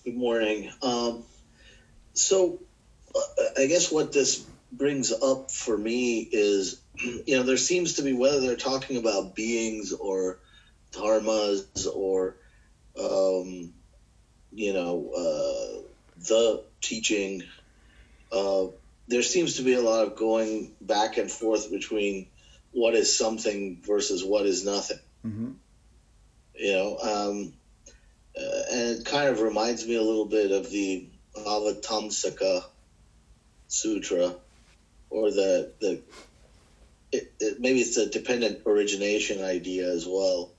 Good 0.04 0.16
morning. 0.16 0.72
Um, 0.82 1.24
so, 2.14 2.60
I 3.58 3.66
guess 3.68 3.92
what 3.92 4.12
this 4.12 4.46
brings 4.72 5.12
up 5.12 5.52
for 5.52 5.78
me 5.78 6.28
is, 6.32 6.82
you 6.96 7.38
know, 7.38 7.44
there 7.44 7.58
seems 7.58 7.96
to 7.96 8.02
be 8.02 8.14
whether 8.14 8.40
they're 8.40 8.56
talking 8.56 8.98
about 8.98 9.36
beings 9.36 9.94
or 9.94 10.40
dharmas 10.92 11.88
or, 11.94 12.36
um, 13.00 13.74
you 14.52 14.74
know, 14.74 15.12
uh, 15.16 15.82
the 16.28 16.64
teaching. 16.82 17.44
Uh, 18.32 18.68
there 19.10 19.24
seems 19.24 19.58
to 19.58 19.64
be 19.64 19.74
a 19.74 19.82
lot 19.82 20.06
of 20.06 20.16
going 20.16 20.72
back 20.80 21.18
and 21.18 21.30
forth 21.30 21.72
between 21.72 22.28
what 22.72 22.94
is 22.94 23.18
something 23.18 23.82
versus 23.86 24.24
what 24.24 24.46
is 24.46 24.64
nothing. 24.64 25.00
Mm-hmm. 25.26 25.52
You 26.56 26.74
know, 26.74 26.98
um, 27.00 27.54
uh, 28.40 28.62
and 28.72 29.00
it 29.00 29.06
kind 29.06 29.30
of 29.30 29.42
reminds 29.42 29.86
me 29.86 29.96
a 29.96 30.02
little 30.02 30.26
bit 30.26 30.52
of 30.52 30.70
the 30.70 31.08
Avatamsaka 31.36 32.64
Sutra, 33.68 34.36
or 35.10 35.32
the 35.32 35.72
the 35.80 36.02
it, 37.12 37.34
it, 37.40 37.60
maybe 37.60 37.80
it's 37.80 37.98
a 37.98 38.10
dependent 38.10 38.62
origination 38.68 39.44
idea 39.44 39.92
as 39.92 40.06
well, 40.06 40.52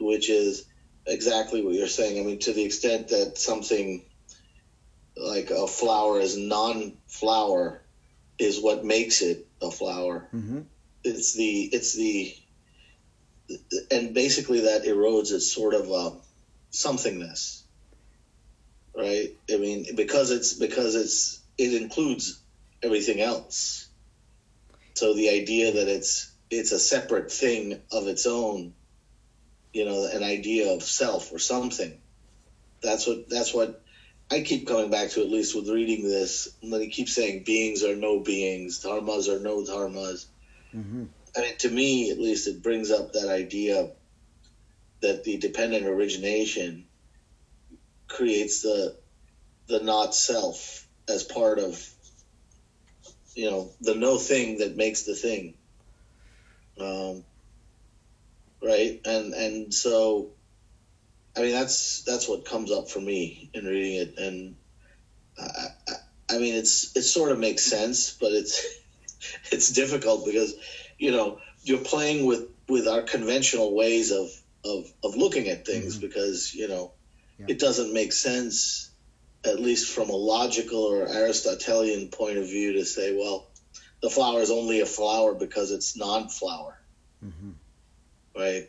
which 0.00 0.30
is 0.30 0.64
exactly 1.06 1.62
what 1.62 1.74
you're 1.74 1.86
saying. 1.86 2.18
I 2.18 2.26
mean, 2.26 2.38
to 2.40 2.52
the 2.54 2.64
extent 2.64 3.08
that 3.08 3.36
something 3.36 4.02
like 5.16 5.50
a 5.50 5.66
flower 5.66 6.20
is 6.20 6.36
non-flower 6.36 7.82
is 8.38 8.60
what 8.60 8.84
makes 8.84 9.22
it 9.22 9.46
a 9.62 9.70
flower. 9.70 10.28
Mm-hmm. 10.34 10.60
It's 11.04 11.34
the 11.34 11.62
it's 11.72 11.94
the 11.94 12.34
and 13.90 14.14
basically 14.14 14.60
that 14.60 14.84
erodes 14.84 15.32
its 15.32 15.52
sort 15.52 15.74
of 15.74 15.90
uh, 15.90 16.10
somethingness, 16.72 17.62
right? 18.96 19.28
I 19.52 19.56
mean, 19.56 19.94
because 19.94 20.30
it's 20.30 20.54
because 20.54 20.94
it's 20.94 21.40
it 21.58 21.80
includes 21.80 22.40
everything 22.82 23.20
else. 23.20 23.88
So 24.94 25.14
the 25.14 25.30
idea 25.30 25.72
that 25.72 25.88
it's 25.88 26.32
it's 26.50 26.72
a 26.72 26.78
separate 26.78 27.30
thing 27.30 27.80
of 27.92 28.06
its 28.06 28.26
own, 28.26 28.74
you 29.72 29.84
know, 29.84 30.08
an 30.10 30.22
idea 30.22 30.72
of 30.72 30.82
self 30.82 31.32
or 31.32 31.38
something. 31.38 32.00
That's 32.80 33.06
what 33.06 33.28
that's 33.28 33.52
what 33.52 33.83
I 34.30 34.40
keep 34.40 34.66
coming 34.66 34.90
back 34.90 35.10
to 35.10 35.20
at 35.20 35.30
least 35.30 35.54
with 35.54 35.68
reading 35.68 36.02
this. 36.02 36.48
And 36.62 36.72
then 36.72 36.80
he 36.80 36.88
keeps 36.88 37.14
saying 37.14 37.44
beings 37.44 37.84
are 37.84 37.94
no 37.94 38.20
beings, 38.20 38.82
dharmas 38.82 39.28
are 39.28 39.40
no 39.40 39.62
dharmas. 39.62 40.26
Mm-hmm. 40.74 41.04
I 41.36 41.40
mean, 41.40 41.56
to 41.58 41.68
me, 41.68 42.10
at 42.10 42.18
least, 42.18 42.46
it 42.46 42.62
brings 42.62 42.90
up 42.90 43.12
that 43.12 43.28
idea 43.28 43.90
that 45.00 45.24
the 45.24 45.36
dependent 45.36 45.86
origination 45.86 46.86
creates 48.08 48.62
the 48.62 48.96
the 49.66 49.80
not 49.80 50.14
self 50.14 50.86
as 51.08 51.22
part 51.22 51.58
of 51.58 51.86
you 53.34 53.50
know 53.50 53.70
the 53.80 53.94
no 53.94 54.16
thing 54.16 54.58
that 54.58 54.76
makes 54.76 55.02
the 55.02 55.14
thing 55.14 55.54
um, 56.80 57.24
right 58.62 59.00
and 59.04 59.34
and 59.34 59.74
so 59.74 60.30
i 61.36 61.40
mean 61.40 61.52
that's 61.52 62.02
that's 62.02 62.28
what 62.28 62.44
comes 62.44 62.70
up 62.70 62.88
for 62.88 63.00
me 63.00 63.50
in 63.54 63.64
reading 63.64 63.94
it 63.94 64.18
and 64.18 64.56
I, 65.38 65.68
I, 65.88 66.34
I 66.34 66.38
mean 66.38 66.54
it's 66.54 66.96
it 66.96 67.02
sort 67.02 67.32
of 67.32 67.38
makes 67.38 67.62
sense 67.62 68.12
but 68.12 68.32
it's 68.32 68.64
it's 69.52 69.70
difficult 69.70 70.26
because 70.26 70.54
you 70.98 71.10
know 71.10 71.38
you're 71.62 71.78
playing 71.78 72.26
with 72.26 72.48
with 72.68 72.86
our 72.86 73.02
conventional 73.02 73.74
ways 73.74 74.10
of 74.10 74.30
of 74.64 74.90
of 75.02 75.16
looking 75.16 75.48
at 75.48 75.66
things 75.66 75.96
mm-hmm. 75.96 76.06
because 76.06 76.54
you 76.54 76.68
know 76.68 76.92
yeah. 77.38 77.46
it 77.48 77.58
doesn't 77.58 77.92
make 77.92 78.12
sense 78.12 78.90
at 79.44 79.60
least 79.60 79.92
from 79.92 80.08
a 80.08 80.16
logical 80.16 80.80
or 80.80 81.06
aristotelian 81.06 82.08
point 82.08 82.38
of 82.38 82.44
view 82.44 82.74
to 82.74 82.84
say 82.84 83.14
well 83.16 83.46
the 84.02 84.10
flower 84.10 84.40
is 84.40 84.50
only 84.50 84.80
a 84.80 84.86
flower 84.86 85.34
because 85.34 85.70
it's 85.70 85.96
non-flower 85.96 86.78
mm-hmm. 87.24 87.50
right 88.36 88.68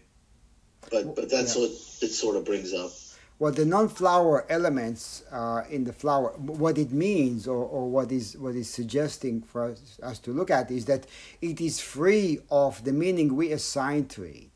but 0.92 1.16
but 1.16 1.30
that's 1.30 1.56
yeah. 1.56 1.64
what 1.64 1.72
it 1.72 2.12
sort 2.12 2.36
of 2.36 2.46
brings 2.46 2.74
up 2.74 2.92
well 3.40 3.52
the 3.52 3.66
non-flower 3.66 4.46
elements 4.50 5.24
uh, 5.32 5.64
in 5.70 5.84
the 5.84 5.94
flower 5.94 6.30
what 6.38 6.78
it 6.78 6.92
means 6.92 7.48
or, 7.48 7.64
or 7.66 7.90
what 7.90 8.12
is 8.12 8.38
what 8.38 8.56
is 8.56 8.70
suggesting 8.70 9.42
for 9.42 9.72
us, 9.72 10.00
us 10.02 10.20
to 10.20 10.32
look 10.32 10.50
at 10.50 10.72
is 10.72 10.86
that 10.86 11.06
it 11.42 11.60
is 11.60 11.80
free 11.80 12.40
of 12.50 12.84
the 12.84 12.94
meaning 12.94 13.36
we 13.36 13.52
assign 13.52 14.06
to 14.06 14.24
it 14.24 14.50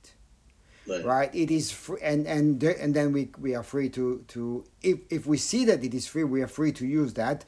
Right. 0.87 1.05
right. 1.05 1.35
it 1.35 1.51
is 1.51 1.71
free 1.71 1.99
and 2.01 2.25
and 2.25 2.63
and 2.63 2.95
then 2.95 3.13
we 3.13 3.29
we 3.39 3.53
are 3.53 3.61
free 3.61 3.89
to 3.89 4.23
to 4.29 4.63
if 4.81 4.97
if 5.11 5.27
we 5.27 5.37
see 5.37 5.63
that 5.65 5.83
it 5.83 5.93
is 5.93 6.07
free 6.07 6.23
we 6.23 6.41
are 6.41 6.47
free 6.47 6.71
to 6.71 6.85
use 6.87 7.13
that 7.13 7.45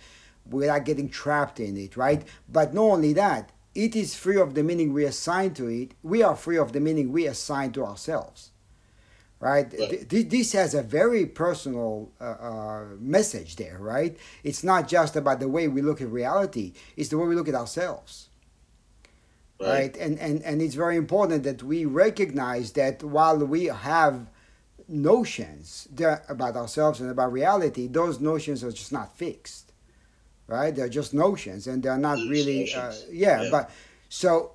without 0.48 0.86
getting 0.86 1.10
trapped 1.10 1.60
in 1.60 1.76
it 1.76 1.98
right 1.98 2.24
but 2.48 2.74
not 2.74 2.84
only 2.84 3.14
that 3.14 3.52
it 3.74 3.96
is 3.96 4.14
free 4.14 4.40
of 4.40 4.54
the 4.54 4.62
meaning 4.62 4.94
we 4.94 5.06
assign 5.06 5.54
to 5.56 5.68
it 5.68 5.94
we 6.04 6.22
are 6.22 6.36
free 6.36 6.58
of 6.58 6.72
the 6.74 6.80
meaning 6.80 7.12
we 7.12 7.26
assign 7.26 7.72
to 7.72 7.84
ourselves 7.84 8.52
right. 9.42 9.70
Th- 9.72 10.30
this 10.30 10.54
has 10.54 10.74
a 10.74 10.84
very 10.84 11.26
personal 11.26 12.12
uh, 12.22 12.24
uh, 12.24 12.86
message 13.00 13.56
there 13.58 13.78
right? 13.80 14.16
It's 14.44 14.64
not 14.64 14.88
just 14.88 15.16
about 15.16 15.40
the 15.40 15.50
way 15.50 15.68
we 15.68 15.82
look 15.82 16.02
at 16.02 16.10
reality 16.10 16.74
it's 16.96 17.10
the 17.10 17.18
way 17.18 17.28
we 17.28 17.36
look 17.36 17.50
at 17.50 17.56
ourselves. 17.56 18.30
Right. 19.60 19.68
right, 19.70 19.98
And, 19.98 20.18
and 20.20 20.42
and 20.44 20.62
it's 20.62 20.76
very 20.76 20.96
important 20.98 21.44
that 21.44 21.62
we 21.62 21.86
recognize 21.86 22.72
that 22.74 23.04
while 23.04 23.38
we 23.38 23.66
have 23.66 24.28
notions 24.88 25.88
about 26.30 26.56
ourselves 26.56 27.00
and 27.00 27.10
about 27.10 27.32
reality 27.32 27.88
those 27.88 28.20
notions 28.20 28.64
are 28.64 28.72
just 28.72 28.92
not 28.92 29.16
fixed. 29.18 29.72
Right? 30.48 30.76
They're 30.76 30.90
just 30.90 31.14
notions 31.14 31.68
and 31.68 31.82
they're 31.84 31.98
not 31.98 32.18
really 32.18 32.74
uh, 32.74 32.94
yeah, 33.12 33.44
yeah, 33.44 33.50
but 33.52 33.72
so 34.10 34.52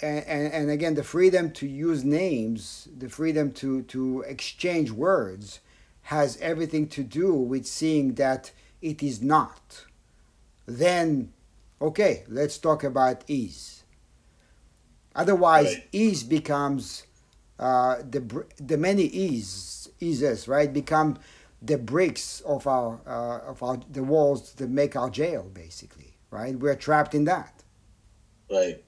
and, 0.00 0.24
and, 0.26 0.52
and 0.52 0.70
again 0.70 0.94
the 0.94 1.02
freedom 1.04 1.50
to 1.52 1.66
use 1.66 2.04
names 2.04 2.88
the 2.96 3.08
freedom 3.08 3.52
to 3.52 3.82
to 3.82 4.22
exchange 4.22 4.90
words 4.90 5.60
has 6.02 6.38
everything 6.40 6.88
to 6.88 7.02
do 7.02 7.34
with 7.34 7.66
seeing 7.66 8.14
that 8.14 8.52
it 8.80 9.02
is 9.02 9.22
not. 9.22 9.84
Then 10.66 11.32
okay 11.80 12.24
let's 12.28 12.58
talk 12.58 12.84
about 12.84 13.24
is 13.28 13.78
Otherwise, 15.14 15.74
right. 15.74 15.88
ease 15.90 16.22
becomes 16.22 17.04
uh, 17.58 17.96
the 18.08 18.44
the 18.58 18.76
many 18.78 19.02
ease 19.04 19.88
eases 20.00 20.46
right 20.46 20.72
become 20.72 21.18
the 21.60 21.76
bricks 21.76 22.40
of 22.42 22.68
our 22.68 23.00
uh, 23.04 23.50
of 23.50 23.62
our 23.62 23.80
the 23.90 24.04
walls 24.04 24.52
that 24.54 24.70
make 24.70 24.94
our 24.94 25.10
jail 25.10 25.50
basically 25.52 26.14
right? 26.30 26.56
We're 26.56 26.76
trapped 26.76 27.14
in 27.14 27.24
that. 27.24 27.64
Right 28.50 28.84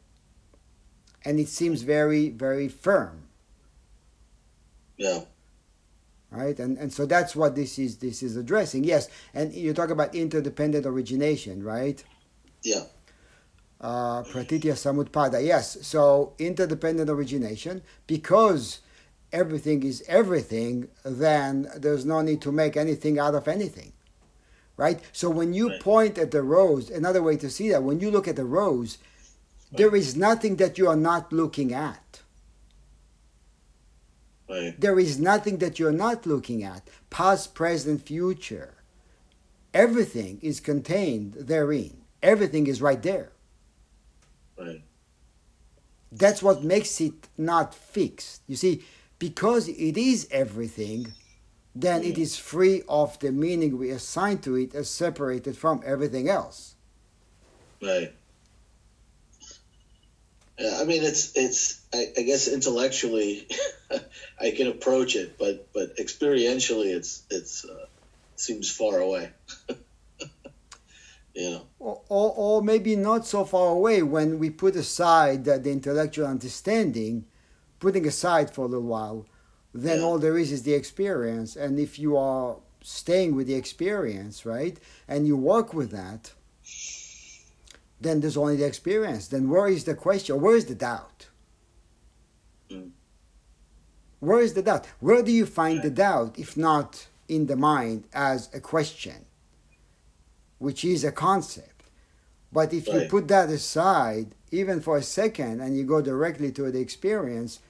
and 1.24 1.38
it 1.38 1.48
seems 1.48 1.82
very 1.82 2.28
very 2.30 2.68
firm 2.68 3.22
yeah 4.96 5.20
right 6.30 6.58
and 6.58 6.78
and 6.78 6.92
so 6.92 7.06
that's 7.06 7.34
what 7.34 7.54
this 7.54 7.78
is 7.78 7.98
this 7.98 8.22
is 8.22 8.36
addressing 8.36 8.84
yes 8.84 9.08
and 9.34 9.52
you 9.52 9.72
talk 9.74 9.90
about 9.90 10.14
interdependent 10.14 10.86
origination 10.86 11.62
right 11.62 12.04
yeah 12.62 12.84
uh, 13.80 14.22
pratitya 14.24 14.74
samutpada. 14.74 15.42
Yes, 15.44 15.78
so 15.86 16.34
interdependent 16.38 17.08
origination, 17.08 17.82
because 18.06 18.80
everything 19.32 19.82
is 19.82 20.04
everything, 20.06 20.88
then 21.04 21.68
there's 21.76 22.04
no 22.04 22.20
need 22.20 22.42
to 22.42 22.52
make 22.52 22.76
anything 22.76 23.18
out 23.18 23.34
of 23.34 23.48
anything. 23.48 23.92
Right? 24.76 25.00
So 25.12 25.28
when 25.28 25.52
you 25.52 25.70
right. 25.70 25.80
point 25.80 26.18
at 26.18 26.30
the 26.30 26.42
rose, 26.42 26.90
another 26.90 27.22
way 27.22 27.36
to 27.36 27.50
see 27.50 27.70
that, 27.70 27.82
when 27.82 28.00
you 28.00 28.10
look 28.10 28.26
at 28.26 28.36
the 28.36 28.44
rose, 28.44 28.98
There 29.72 29.94
is 29.94 30.16
nothing 30.16 30.56
that 30.56 30.78
you 30.78 30.88
are 30.88 30.96
not 30.96 31.32
looking 31.32 31.72
at. 31.72 32.20
Right. 34.48 34.74
There 34.80 34.98
is 34.98 35.20
nothing 35.20 35.58
that 35.58 35.78
you're 35.78 35.92
not 35.92 36.26
looking 36.26 36.64
at. 36.64 36.88
Past, 37.08 37.54
present, 37.54 38.02
future. 38.02 38.74
Everything 39.72 40.40
is 40.42 40.58
contained 40.58 41.34
therein. 41.34 41.98
Everything 42.20 42.66
is 42.66 42.82
right 42.82 43.00
there. 43.00 43.30
Right. 44.58 44.82
That's 46.10 46.42
what 46.42 46.64
makes 46.64 47.00
it 47.00 47.28
not 47.38 47.72
fixed. 47.74 48.42
You 48.48 48.56
see, 48.56 48.82
because 49.20 49.68
it 49.68 49.96
is 49.96 50.26
everything, 50.32 51.12
then 51.74 52.02
it 52.02 52.18
is 52.18 52.36
free 52.36 52.82
of 52.88 53.16
the 53.20 53.30
meaning 53.30 53.78
we 53.78 53.90
assign 53.90 54.38
to 54.38 54.56
it 54.56 54.74
as 54.74 54.90
separated 54.90 55.56
from 55.56 55.80
everything 55.86 56.28
else. 56.28 56.74
Right. 57.80 58.12
Yeah, 60.60 60.76
I 60.78 60.84
mean, 60.84 61.02
it's 61.02 61.32
it's. 61.36 61.80
I, 61.92 62.12
I 62.18 62.22
guess 62.22 62.46
intellectually, 62.46 63.48
I 64.40 64.50
can 64.50 64.66
approach 64.66 65.16
it, 65.16 65.38
but 65.38 65.72
but 65.72 65.96
experientially, 65.96 66.94
it's 66.94 67.22
it's 67.30 67.64
uh, 67.64 67.86
seems 68.36 68.70
far 68.70 68.98
away. 68.98 69.30
you 71.34 71.50
know. 71.50 71.62
Or, 71.78 72.02
or, 72.10 72.34
or 72.36 72.62
maybe 72.62 72.94
not 72.94 73.26
so 73.26 73.46
far 73.46 73.68
away 73.70 74.02
when 74.02 74.38
we 74.38 74.50
put 74.50 74.76
aside 74.76 75.46
the, 75.46 75.58
the 75.58 75.70
intellectual 75.72 76.26
understanding, 76.26 77.24
putting 77.78 78.06
aside 78.06 78.50
for 78.52 78.66
a 78.66 78.68
little 78.68 78.86
while, 78.86 79.24
then 79.72 80.00
Yeah. 80.00 80.04
all 80.04 80.18
there 80.18 80.36
is 80.36 80.52
is 80.52 80.62
the 80.64 80.74
experience. 80.74 81.56
And 81.56 81.78
if 81.78 81.98
you 81.98 82.18
are 82.18 82.56
staying 82.82 83.34
with 83.34 83.46
the 83.46 83.54
experience, 83.54 84.44
right, 84.44 84.78
and 85.08 85.26
you 85.26 85.38
work 85.38 85.72
with 85.72 85.90
that, 85.92 86.32
then 88.00 88.20
there's 88.20 88.36
only 88.36 88.56
the 88.56 88.66
experience. 88.66 89.28
Then 89.28 89.48
where 89.48 89.68
is 89.68 89.84
the 89.84 89.94
question? 89.94 90.40
Where 90.40 90.56
is 90.56 90.66
the 90.66 90.74
doubt? 90.74 91.28
Mm. 92.70 92.90
Where 94.20 94.40
is 94.40 94.54
the 94.54 94.62
doubt? 94.62 94.86
Where 95.00 95.22
do 95.22 95.32
you 95.32 95.46
find 95.46 95.82
the 95.82 95.90
doubt 95.90 96.38
if 96.38 96.56
not 96.56 97.06
in 97.28 97.46
the 97.46 97.56
mind 97.56 98.04
as 98.12 98.48
a 98.54 98.60
question, 98.60 99.26
which 100.58 100.84
is 100.84 101.04
a 101.04 101.12
concept? 101.12 101.90
But 102.52 102.72
if 102.72 102.88
you 102.88 103.06
put 103.08 103.28
that 103.28 103.48
aside, 103.48 104.34
even 104.50 104.80
for 104.80 104.96
a 104.96 105.02
second, 105.02 105.60
and 105.60 105.76
you 105.76 105.84
go 105.84 106.02
directly 106.02 106.50
to 106.52 106.70
the 106.70 106.80
experience, 106.80 107.60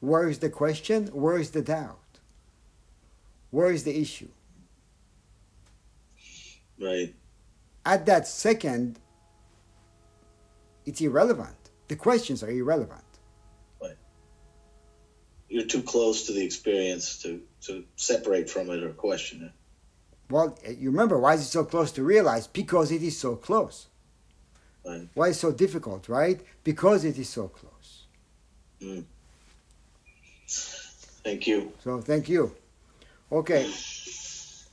where 0.00 0.28
is 0.28 0.38
the 0.38 0.48
question? 0.48 1.08
Where 1.08 1.38
is 1.38 1.50
the 1.50 1.62
doubt? 1.62 1.98
Where 3.50 3.70
is 3.70 3.84
the 3.84 4.00
issue? 4.00 4.30
Right. 6.80 7.14
At 7.84 8.06
that 8.06 8.26
second, 8.26 8.98
it's 10.86 11.00
irrelevant. 11.00 11.56
The 11.88 11.96
questions 11.96 12.42
are 12.42 12.50
irrelevant. 12.50 13.04
You're 15.52 15.66
too 15.66 15.82
close 15.82 16.24
to 16.28 16.32
the 16.32 16.42
experience 16.42 17.18
to 17.24 17.42
to 17.66 17.84
separate 17.96 18.48
from 18.48 18.70
it 18.70 18.82
or 18.82 18.88
question 18.88 19.42
it. 19.42 19.52
Well, 20.30 20.58
eh, 20.64 20.70
you 20.78 20.90
remember 20.90 21.18
why 21.18 21.34
is 21.34 21.42
it 21.42 21.50
so 21.50 21.62
close 21.62 21.92
to 21.92 22.02
realize? 22.02 22.46
Because 22.46 22.90
it 22.90 23.02
is 23.02 23.18
so 23.18 23.36
close. 23.36 23.88
Right. 24.82 25.06
Why 25.12 25.28
is 25.28 25.38
so 25.38 25.52
difficult, 25.52 26.08
right? 26.08 26.40
Because 26.64 27.04
it 27.04 27.18
is 27.18 27.28
so 27.28 27.48
close. 27.48 28.06
Hmm. 28.80 29.00
Thank 31.22 31.46
you. 31.46 31.72
So 31.84 32.00
thank 32.00 32.30
you. 32.30 32.56
Okay. 33.30 33.70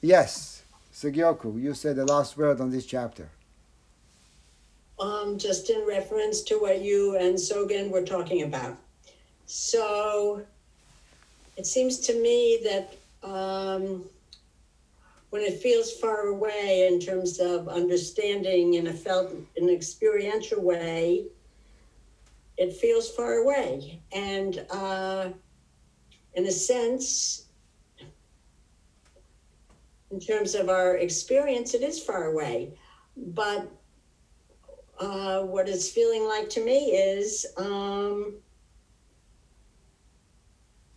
Yes, 0.01 0.63
Sugioku, 0.93 1.61
you 1.61 1.73
said 1.73 1.97
the 1.97 2.05
last 2.05 2.37
word 2.37 2.61
on 2.61 2.71
this 2.71 2.85
chapter. 2.85 3.29
Um, 4.99 5.37
just 5.37 5.69
in 5.69 5.85
reference 5.87 6.41
to 6.41 6.55
what 6.55 6.81
you 6.81 7.15
and 7.15 7.35
Sogen 7.35 7.89
were 7.89 8.01
talking 8.01 8.43
about. 8.43 8.77
So 9.45 10.45
it 11.55 11.65
seems 11.65 11.99
to 12.01 12.21
me 12.21 12.59
that 12.65 12.97
um, 13.23 14.03
when 15.29 15.41
it 15.41 15.61
feels 15.61 15.93
far 15.93 16.27
away 16.27 16.89
in 16.91 16.99
terms 16.99 17.39
of 17.39 17.69
understanding 17.69 18.73
in 18.73 18.87
a 18.87 18.93
felt, 18.93 19.31
in 19.55 19.69
an 19.69 19.73
experiential 19.73 20.61
way, 20.61 21.27
it 22.57 22.73
feels 22.73 23.09
far 23.09 23.35
away. 23.35 24.01
And 24.11 24.65
uh, 24.69 25.29
in 26.33 26.45
a 26.45 26.51
sense, 26.51 27.45
in 30.11 30.19
terms 30.19 30.55
of 30.55 30.67
our 30.67 30.97
experience, 30.97 31.73
it 31.73 31.83
is 31.83 32.03
far 32.03 32.25
away. 32.25 32.77
But 33.15 33.71
uh, 34.99 35.41
what 35.41 35.69
it's 35.69 35.89
feeling 35.89 36.25
like 36.25 36.49
to 36.49 36.63
me 36.63 36.91
is 36.91 37.45
um, 37.57 38.35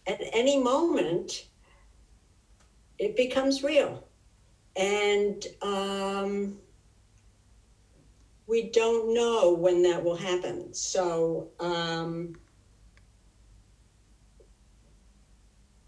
at 0.07 0.21
any 0.33 0.59
moment 0.59 1.49
it 2.99 3.17
becomes 3.17 3.63
real. 3.63 4.07
And 4.77 5.45
um, 5.61 6.59
we 8.47 8.71
don't 8.71 9.15
know 9.15 9.53
when 9.53 9.83
that 9.83 10.03
will 10.03 10.17
happen. 10.17 10.73
So 10.75 11.49
um, 11.61 12.35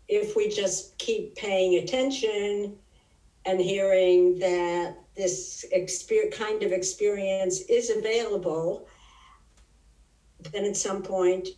if 0.08 0.36
we 0.36 0.48
just 0.48 0.98
keep 0.98 1.34
paying 1.34 1.76
attention 1.82 2.76
and 3.46 3.60
hearing 3.60 4.38
that 4.38 4.96
this 5.16 5.64
exper- 5.74 6.32
kind 6.32 6.62
of 6.62 6.72
experience 6.72 7.60
is 7.62 7.90
available, 7.90 8.88
then 10.52 10.64
at 10.64 10.76
some 10.76 11.02
point 11.02 11.48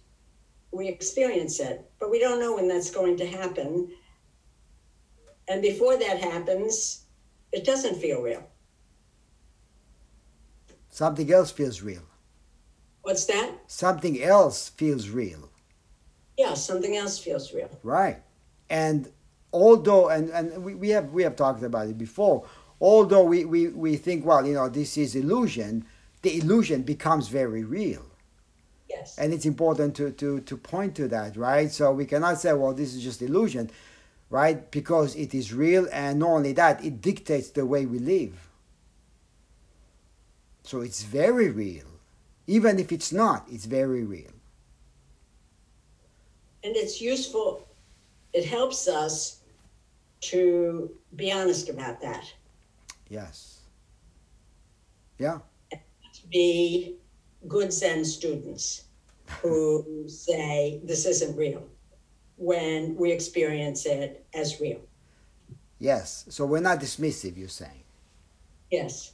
we 0.73 0.89
experience 0.89 1.61
it. 1.61 1.89
But 1.99 2.11
we 2.11 2.19
don't 2.19 2.41
know 2.41 2.57
when 2.57 2.69
that's 2.69 2.91
going 2.91 3.17
to 3.19 3.27
happen. 3.27 3.91
And 5.49 5.63
before 5.63 5.97
that 5.97 6.19
happens, 6.21 7.07
it 7.53 7.65
doesn't 7.65 7.97
feel 7.97 8.21
real. 8.21 8.45
Something 10.91 11.33
else 11.33 11.51
feels 11.51 11.83
real. 11.83 12.03
What's 13.03 13.27
that? 13.27 13.53
Something 13.69 14.23
else 14.23 14.71
feels 14.71 15.09
real. 15.09 15.51
Yeah, 16.37 16.55
something 16.55 16.97
else 16.97 17.19
feels 17.19 17.55
real. 17.55 17.71
Right. 17.83 18.19
And 18.69 19.11
although 19.63 20.09
and, 20.09 20.31
and 20.31 20.65
we, 20.65 20.75
we 20.75 20.89
have 20.91 21.13
we 21.13 21.23
have 21.23 21.37
talked 21.37 21.63
about 21.63 21.89
it 21.89 21.99
before, 21.99 22.45
although 22.81 23.25
we, 23.25 23.45
we, 23.45 23.69
we 23.69 23.97
think, 23.97 24.25
well, 24.27 24.47
you 24.47 24.55
know, 24.55 24.69
this 24.69 24.97
is 24.99 25.15
illusion, 25.17 25.85
the 26.23 26.39
illusion 26.39 26.83
becomes 26.83 27.29
very 27.29 27.65
real. 27.65 28.05
Yes. 28.89 29.19
And 29.19 29.33
it's 29.35 29.47
important 29.47 29.97
to, 29.97 30.11
to, 30.13 30.41
to 30.41 30.57
point 30.57 30.95
to 30.97 31.09
that, 31.09 31.37
right? 31.37 31.71
So 31.73 31.93
we 31.93 32.07
cannot 32.07 32.41
say, 32.41 32.53
well, 32.53 32.73
this 32.75 32.95
is 32.95 33.03
just 33.03 33.23
illusion, 33.23 33.71
right? 34.31 34.71
Because 34.71 35.17
it 35.17 35.35
is 35.35 35.53
real, 35.53 35.89
and 35.93 36.21
not 36.21 36.31
only 36.31 36.53
that, 36.53 36.85
it 36.85 37.01
dictates 37.01 37.51
the 37.51 37.67
way 37.67 37.87
we 37.87 37.99
live. 37.99 38.49
So 40.63 40.83
it's 40.83 41.03
very 41.03 41.51
real. 41.51 41.87
Even 42.47 42.79
if 42.79 42.93
it's 42.93 43.13
not, 43.13 43.47
it's 43.51 43.67
very 43.67 44.05
real. 44.05 44.33
and 46.67 46.77
it's 46.77 47.01
useful, 47.01 47.67
it 48.33 48.45
helps 48.45 48.89
us 48.89 49.36
to 50.21 50.91
be 51.15 51.33
honest 51.33 51.69
about 51.69 52.01
that. 52.03 52.33
Yes. 53.09 53.61
Yeah. 55.19 55.39
to 55.71 56.27
be 56.31 56.97
good 57.49 57.73
Zen 57.73 58.05
students 58.05 58.85
who 59.43 60.05
say 60.09 60.81
this 60.85 61.07
isn't 61.07 61.37
real 61.37 61.67
when 62.37 62.97
we 62.97 63.13
experience 63.13 63.87
it 63.87 64.27
as 64.35 64.61
real. 64.61 64.81
Yes. 65.79 66.27
So 66.29 66.47
we're 66.47 66.61
not 66.61 66.81
dismissive, 66.81 67.37
you're 67.37 67.49
saying. 67.49 67.85
Yes, 68.71 69.13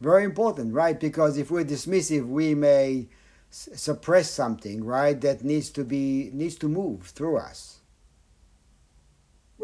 Very 0.00 0.24
important, 0.24 0.74
right? 0.74 0.98
Because 0.98 1.38
if 1.38 1.50
we're 1.50 1.64
dismissive, 1.64 2.26
we 2.26 2.54
may 2.54 3.08
suppress 3.50 4.30
something, 4.30 4.84
right? 4.84 5.20
That 5.20 5.44
needs 5.44 5.70
to 5.70 5.84
be 5.84 6.30
needs 6.32 6.56
to 6.56 6.68
move 6.68 7.02
through 7.08 7.38
us. 7.38 7.80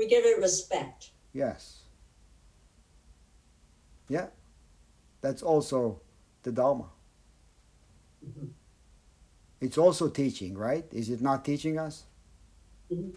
We 0.01 0.07
give 0.09 0.25
it 0.25 0.41
respect. 0.41 1.11
Yes. 1.35 1.81
Yeah. 4.09 4.29
That's 5.21 5.43
also 5.43 6.01
the 6.43 6.51
Dharma. 6.53 6.87
It's 9.61 9.77
also 9.77 10.09
teaching, 10.09 10.57
right? 10.57 10.87
Is 10.91 11.11
it 11.11 11.21
not 11.21 11.45
teaching 11.45 11.79
us? 11.79 12.05
Mhm. 12.91 13.13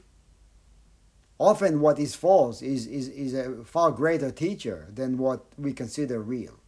Often, 1.39 1.79
what 1.79 1.99
is 1.99 2.15
false 2.15 2.61
is, 2.61 2.85
is, 2.85 3.07
is 3.07 3.33
a 3.33 3.63
far 3.63 3.91
greater 3.91 4.29
teacher 4.31 4.87
than 4.93 5.17
what 5.17 5.45
we 5.57 5.73
consider 5.73 6.21
real. 6.21 6.59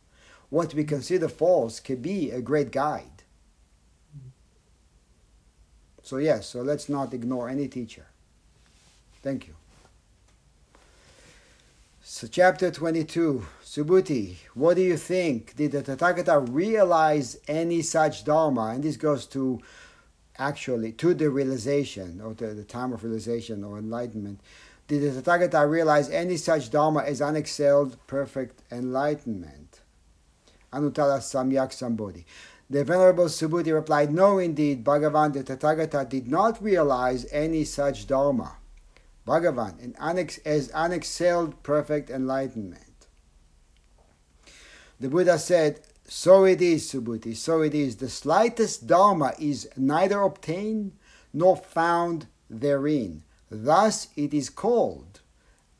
What 0.49 0.73
we 0.73 0.85
consider 0.85 1.27
false 1.27 1.79
can 1.81 2.01
be 2.01 2.31
a 2.31 2.41
great 2.41 2.71
guide. 2.71 3.23
So, 6.03 6.17
yes, 6.17 6.47
so 6.47 6.61
let's 6.61 6.87
not 6.87 7.13
ignore 7.13 7.49
any 7.49 7.67
teacher. 7.67 8.07
Thank 9.21 9.47
you. 9.47 9.55
So, 12.07 12.27
chapter 12.27 12.69
22, 12.69 13.47
Subhuti, 13.63 14.35
what 14.53 14.75
do 14.75 14.83
you 14.83 14.95
think? 14.95 15.55
Did 15.55 15.71
the 15.71 15.81
Tathagata 15.81 16.47
realize 16.51 17.39
any 17.47 17.81
such 17.81 18.23
Dharma? 18.23 18.67
And 18.75 18.83
this 18.83 18.95
goes 18.95 19.25
to 19.25 19.59
actually 20.37 20.91
to 20.91 21.15
the 21.15 21.31
realization 21.31 22.21
or 22.21 22.35
to 22.35 22.53
the 22.53 22.63
time 22.63 22.93
of 22.93 23.03
realization 23.03 23.63
or 23.63 23.79
enlightenment. 23.79 24.39
Did 24.87 25.01
the 25.01 25.19
Tathagata 25.19 25.67
realize 25.67 26.07
any 26.11 26.37
such 26.37 26.69
Dharma 26.69 26.99
as 26.99 27.21
unexcelled 27.21 27.97
perfect 28.05 28.61
enlightenment? 28.71 29.81
Anuttara 30.71 31.17
Samyak 31.17 31.71
Sambodhi. 31.71 32.23
The 32.69 32.83
Venerable 32.83 33.25
Subhuti 33.25 33.73
replied, 33.73 34.13
No, 34.13 34.37
indeed, 34.37 34.85
Bhagavan 34.85 35.33
the 35.33 35.43
Tathagata 35.43 36.07
did 36.07 36.27
not 36.27 36.61
realize 36.61 37.25
any 37.31 37.63
such 37.63 38.05
Dharma. 38.05 38.57
Bhagavan, 39.25 39.79
in 39.79 39.93
unex- 39.93 40.39
as 40.45 40.69
unexcelled 40.69 41.63
perfect 41.63 42.09
enlightenment. 42.09 43.07
The 44.99 45.09
Buddha 45.09 45.39
said, 45.39 45.81
So 46.07 46.45
it 46.45 46.61
is, 46.61 46.91
Subhuti, 46.91 47.35
so 47.35 47.61
it 47.61 47.73
is. 47.73 47.97
The 47.97 48.09
slightest 48.09 48.87
Dharma 48.87 49.33
is 49.39 49.67
neither 49.75 50.21
obtained 50.21 50.93
nor 51.33 51.57
found 51.57 52.27
therein. 52.49 53.23
Thus 53.49 54.07
it 54.15 54.33
is 54.33 54.49
called 54.49 55.21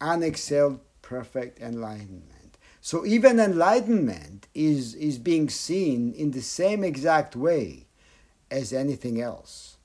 unexcelled 0.02 0.80
perfect 1.02 1.60
enlightenment. 1.60 2.58
So 2.82 3.06
even 3.06 3.40
enlightenment 3.40 4.48
is, 4.54 4.94
is 4.96 5.18
being 5.18 5.50
seen 5.50 6.14
in 6.14 6.32
the 6.32 6.42
same 6.42 6.84
exact 6.84 7.36
way 7.36 7.88
as 8.52 8.74
anything 8.74 9.20
else. 9.20 9.78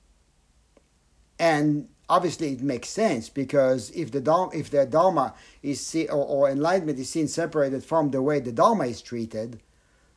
And 1.39 1.89
obviously 2.11 2.51
it 2.51 2.61
makes 2.61 2.89
sense 2.89 3.29
because 3.29 3.89
if 3.91 4.11
the 4.11 4.19
dharma, 4.19 4.51
if 4.53 4.69
the 4.69 4.85
dharma 4.85 5.33
is 5.63 5.79
see, 5.85 6.07
or, 6.09 6.25
or 6.25 6.49
enlightenment 6.49 6.99
is 6.99 7.09
seen 7.09 7.27
separated 7.27 7.83
from 7.83 8.11
the 8.11 8.21
way 8.21 8.39
the 8.39 8.51
dharma 8.51 8.85
is 8.85 9.01
treated, 9.01 9.61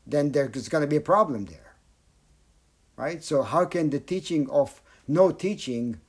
then 0.05 0.33
there's 0.33 0.69
going 0.69 0.83
to 0.83 0.89
be 0.89 0.97
a 0.97 1.01
problem 1.15 1.45
there, 1.45 1.77
right? 2.97 3.23
So 3.23 3.43
how 3.43 3.65
can 3.65 3.91
the 3.91 4.01
teaching 4.01 4.51
of 4.51 4.83
no 5.07 5.31
teaching 5.31 6.01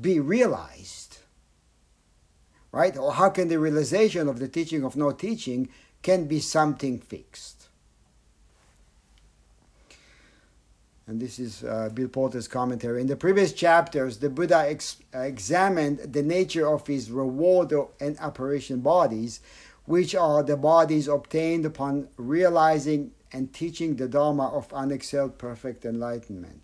be 0.00 0.20
realized, 0.20 1.18
right? 2.70 2.96
Or 2.96 3.12
how 3.14 3.30
can 3.30 3.48
the 3.48 3.58
realization 3.58 4.28
of 4.28 4.38
the 4.38 4.48
teaching 4.48 4.84
of 4.84 4.96
no 4.96 5.10
teaching 5.10 5.68
can 6.02 6.26
be 6.26 6.40
something 6.40 6.98
fixed. 7.00 7.57
And 11.08 11.18
this 11.18 11.38
is 11.38 11.64
uh, 11.64 11.88
Bill 11.94 12.08
Porter's 12.08 12.46
commentary. 12.46 13.00
In 13.00 13.06
the 13.06 13.16
previous 13.16 13.54
chapters, 13.54 14.18
the 14.18 14.28
Buddha 14.28 14.66
ex- 14.68 14.98
examined 15.14 16.00
the 16.00 16.22
nature 16.22 16.68
of 16.68 16.86
his 16.86 17.10
reward 17.10 17.72
and 17.98 18.20
apparition 18.20 18.80
bodies, 18.80 19.40
which 19.86 20.14
are 20.14 20.42
the 20.42 20.58
bodies 20.58 21.08
obtained 21.08 21.64
upon 21.64 22.08
realizing 22.18 23.12
and 23.32 23.54
teaching 23.54 23.96
the 23.96 24.06
Dharma 24.06 24.48
of 24.48 24.68
unexcelled 24.68 25.38
perfect 25.38 25.86
enlightenment. 25.86 26.60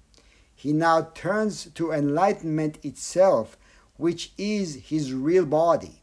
He 0.54 0.74
now 0.74 1.08
turns 1.14 1.70
to 1.76 1.92
enlightenment 1.92 2.84
itself, 2.84 3.56
which 3.96 4.32
is 4.36 4.74
his 4.74 5.14
real 5.14 5.46
body. 5.46 6.02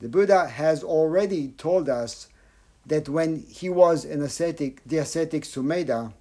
The 0.00 0.08
Buddha 0.08 0.48
has 0.48 0.82
already 0.82 1.48
told 1.48 1.90
us 1.90 2.28
that 2.86 3.10
when 3.10 3.42
he 3.42 3.68
was 3.68 4.06
an 4.06 4.22
ascetic, 4.22 4.80
the 4.86 4.96
ascetic 4.96 5.42
Sumedha, 5.42 6.14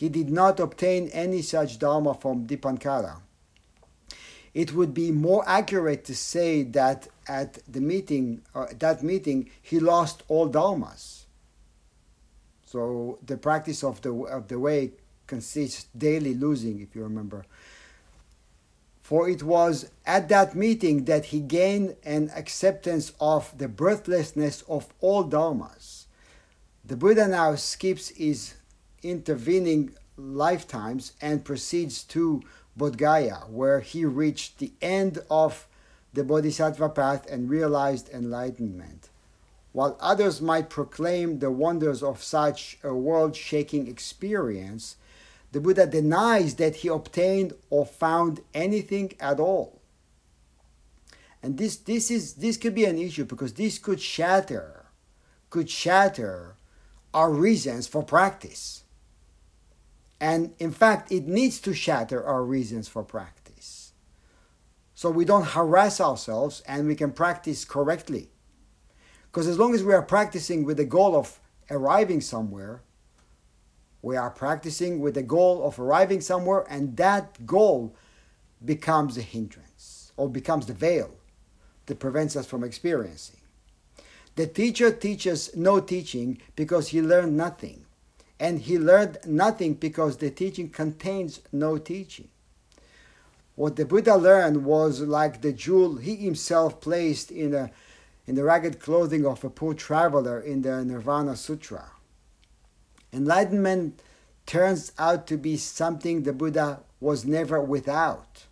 he 0.00 0.08
did 0.08 0.30
not 0.30 0.58
obtain 0.58 1.08
any 1.08 1.42
such 1.42 1.78
dharma 1.78 2.14
from 2.14 2.46
Dipankara. 2.46 3.20
It 4.54 4.72
would 4.72 4.94
be 4.94 5.10
more 5.10 5.44
accurate 5.46 6.06
to 6.06 6.14
say 6.14 6.62
that 6.62 7.08
at 7.28 7.58
the 7.70 7.82
meeting, 7.82 8.40
uh, 8.54 8.68
that 8.78 9.02
meeting, 9.02 9.50
he 9.60 9.78
lost 9.78 10.22
all 10.26 10.48
dharmas. 10.48 11.24
So 12.64 13.18
the 13.26 13.36
practice 13.36 13.84
of 13.84 14.00
the 14.00 14.14
of 14.14 14.48
the 14.48 14.58
way 14.58 14.92
consists 15.26 15.84
daily 15.94 16.32
losing, 16.32 16.80
if 16.80 16.96
you 16.96 17.02
remember. 17.02 17.44
For 19.02 19.28
it 19.28 19.42
was 19.42 19.90
at 20.06 20.30
that 20.30 20.54
meeting 20.54 21.04
that 21.04 21.26
he 21.26 21.40
gained 21.40 21.96
an 22.04 22.30
acceptance 22.34 23.12
of 23.20 23.52
the 23.58 23.68
birthlessness 23.68 24.62
of 24.62 24.86
all 25.02 25.24
dharmas. 25.24 26.06
The 26.86 26.96
Buddha 26.96 27.28
now 27.28 27.54
skips 27.56 28.08
his 28.08 28.54
intervening 29.02 29.94
lifetimes 30.16 31.12
and 31.20 31.44
proceeds 31.44 32.02
to 32.04 32.42
Bodh 32.78 32.96
Gaya, 32.96 33.42
where 33.48 33.80
he 33.80 34.04
reached 34.04 34.58
the 34.58 34.72
end 34.80 35.18
of 35.30 35.66
the 36.12 36.24
Bodhisattva 36.24 36.88
path 36.90 37.30
and 37.30 37.50
realized 37.50 38.08
enlightenment. 38.10 39.08
While 39.72 39.96
others 40.00 40.40
might 40.40 40.68
proclaim 40.68 41.38
the 41.38 41.50
wonders 41.50 42.02
of 42.02 42.22
such 42.22 42.78
a 42.82 42.92
world 42.94 43.36
shaking 43.36 43.86
experience, 43.86 44.96
the 45.52 45.60
Buddha 45.60 45.86
denies 45.86 46.56
that 46.56 46.76
he 46.76 46.88
obtained 46.88 47.52
or 47.70 47.86
found 47.86 48.40
anything 48.54 49.12
at 49.20 49.38
all. 49.38 49.80
And 51.42 51.56
this, 51.56 51.76
this, 51.76 52.10
is, 52.10 52.34
this 52.34 52.56
could 52.56 52.74
be 52.74 52.84
an 52.84 52.98
issue 52.98 53.24
because 53.24 53.54
this 53.54 53.78
could 53.78 54.00
shatter, 54.00 54.86
could 55.48 55.70
shatter 55.70 56.56
our 57.14 57.30
reasons 57.30 57.86
for 57.86 58.02
practice. 58.02 58.84
And 60.20 60.52
in 60.58 60.70
fact, 60.70 61.10
it 61.10 61.26
needs 61.26 61.60
to 61.60 61.72
shatter 61.72 62.22
our 62.22 62.44
reasons 62.44 62.88
for 62.88 63.02
practice. 63.02 63.92
So 64.94 65.10
we 65.10 65.24
don't 65.24 65.46
harass 65.46 66.00
ourselves 66.00 66.62
and 66.66 66.86
we 66.86 66.94
can 66.94 67.12
practice 67.12 67.64
correctly. 67.64 68.28
Because 69.30 69.46
as 69.46 69.58
long 69.58 69.74
as 69.74 69.82
we 69.82 69.94
are 69.94 70.02
practicing 70.02 70.64
with 70.64 70.76
the 70.76 70.84
goal 70.84 71.16
of 71.16 71.40
arriving 71.70 72.20
somewhere, 72.20 72.82
we 74.02 74.16
are 74.16 74.30
practicing 74.30 75.00
with 75.00 75.14
the 75.14 75.22
goal 75.22 75.66
of 75.66 75.78
arriving 75.78 76.20
somewhere, 76.20 76.64
and 76.70 76.96
that 76.96 77.46
goal 77.46 77.94
becomes 78.64 79.18
a 79.18 79.22
hindrance 79.22 80.12
or 80.16 80.28
becomes 80.28 80.66
the 80.66 80.72
veil 80.72 81.10
that 81.86 81.98
prevents 81.98 82.34
us 82.34 82.46
from 82.46 82.64
experiencing. 82.64 83.40
The 84.36 84.46
teacher 84.46 84.90
teaches 84.90 85.54
no 85.54 85.80
teaching 85.80 86.40
because 86.56 86.88
he 86.88 87.02
learned 87.02 87.36
nothing. 87.36 87.84
And 88.40 88.60
he 88.60 88.78
learned 88.78 89.18
nothing 89.24 89.74
because 89.74 90.16
the 90.16 90.30
teaching 90.30 90.70
contains 90.70 91.40
no 91.52 91.78
teaching. 91.78 92.28
What 93.54 93.76
the 93.76 93.84
Buddha 93.84 94.16
learned 94.16 94.64
was 94.64 95.00
like 95.02 95.42
the 95.42 95.52
jewel 95.52 95.96
he 95.96 96.16
himself 96.16 96.80
placed 96.80 97.30
in, 97.30 97.54
a, 97.54 97.70
in 98.26 98.34
the 98.34 98.42
ragged 98.42 98.80
clothing 98.80 99.24
of 99.24 99.44
a 99.44 99.50
poor 99.50 99.74
traveler 99.74 100.40
in 100.40 100.62
the 100.62 100.84
Nirvana 100.84 101.36
Sutra. 101.36 101.92
Enlightenment 103.12 104.00
turns 104.46 104.90
out 104.98 105.26
to 105.28 105.36
be 105.36 105.56
something 105.56 106.22
the 106.22 106.32
Buddha 106.32 106.80
was 106.98 107.24
never 107.24 107.60
without. 107.60 108.46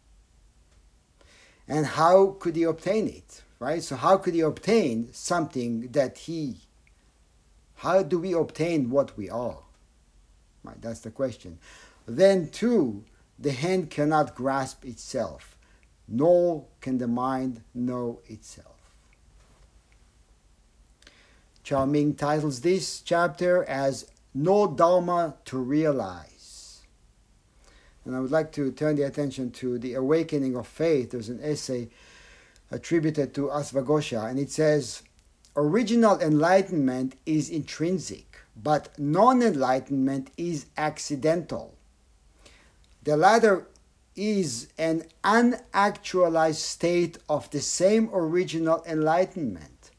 And 1.67 1.87
how 1.87 2.37
could 2.39 2.55
he 2.55 2.63
obtain 2.63 3.09
it? 3.09 3.43
right? 3.59 3.83
So 3.83 3.97
how 3.97 4.17
could 4.17 4.35
he 4.35 4.41
obtain 4.41 5.13
something 5.13 5.89
that 5.93 6.19
he? 6.19 6.57
How 7.77 8.03
do 8.03 8.19
we 8.19 8.33
obtain 8.33 8.91
what 8.91 9.17
we 9.17 9.31
are? 9.31 9.59
Right, 10.65 10.81
that's 10.81 11.01
the 11.01 11.11
question. 11.11 11.59
Then 12.07 12.49
too, 12.49 13.05
the 13.39 13.53
hand 13.53 13.91
cannot 13.91 14.35
grasp 14.35 14.85
itself, 14.85 15.57
nor 16.09 16.67
can 16.81 16.99
the 16.99 17.09
mind 17.09 17.63
know 17.75 18.21
itself. 18.27 18.79
Chao 21.63 21.85
Ming 21.85 22.15
titles 22.15 22.63
this 22.63 23.01
chapter 23.01 23.63
as 23.65 24.07
No 24.35 24.67
Dharma 24.67 25.35
to 25.45 25.59
Realize. 25.59 26.81
And 28.05 28.17
I 28.17 28.21
would 28.21 28.31
like 28.31 28.53
to 28.53 28.73
turn 28.73 28.97
the 28.97 29.03
attention 29.03 29.51
to 29.51 29.79
the 29.79 29.93
awakening 29.93 30.57
of 30.57 30.67
faith. 30.67 31.11
There's 31.11 31.29
an 31.29 31.41
essay 31.43 31.91
attributed 32.71 33.35
to 33.35 33.49
Asvagosha, 33.49 34.31
and 34.31 34.39
it 34.39 34.51
says, 34.51 35.03
Original 35.57 36.19
enlightenment 36.21 37.17
is 37.27 37.51
intrinsic, 37.51 38.28
but 38.63 38.99
non 38.99 39.43
enlightenment 39.43 40.31
is 40.37 40.67
accidental. 40.77 41.75
The 43.05 43.17
latter 43.17 43.67
is 44.17 44.69
an 44.77 45.05
unactualized 45.23 46.57
state 46.57 47.19
of 47.29 47.49
the 47.51 47.61
same 47.61 48.11
original 48.13 48.83
enlightenment. 48.87 49.91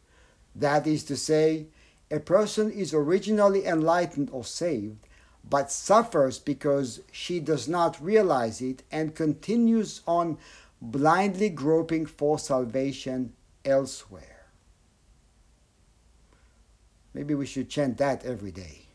That 0.54 0.86
is 0.86 1.04
to 1.06 1.16
say, 1.16 1.68
a 2.12 2.20
person 2.20 2.70
is 2.72 2.94
originally 2.94 3.66
enlightened 3.66 4.30
or 4.32 4.44
saved, 4.44 5.08
but 5.48 5.72
suffers 5.72 6.38
because 6.38 7.02
she 7.12 7.40
does 7.40 7.68
not 7.68 8.04
realize 8.04 8.62
it 8.62 8.84
and 8.92 9.16
continues 9.16 10.02
on 10.06 10.38
blindly 10.82 11.50
groping 11.50 12.06
for 12.06 12.38
salvation 12.38 13.34
elsewhere. 13.64 14.39
Maybe 17.14 17.34
we 17.34 17.46
should 17.46 17.70
chant 17.70 17.98
that 17.98 18.26
every 18.26 18.52
day. 18.52 18.86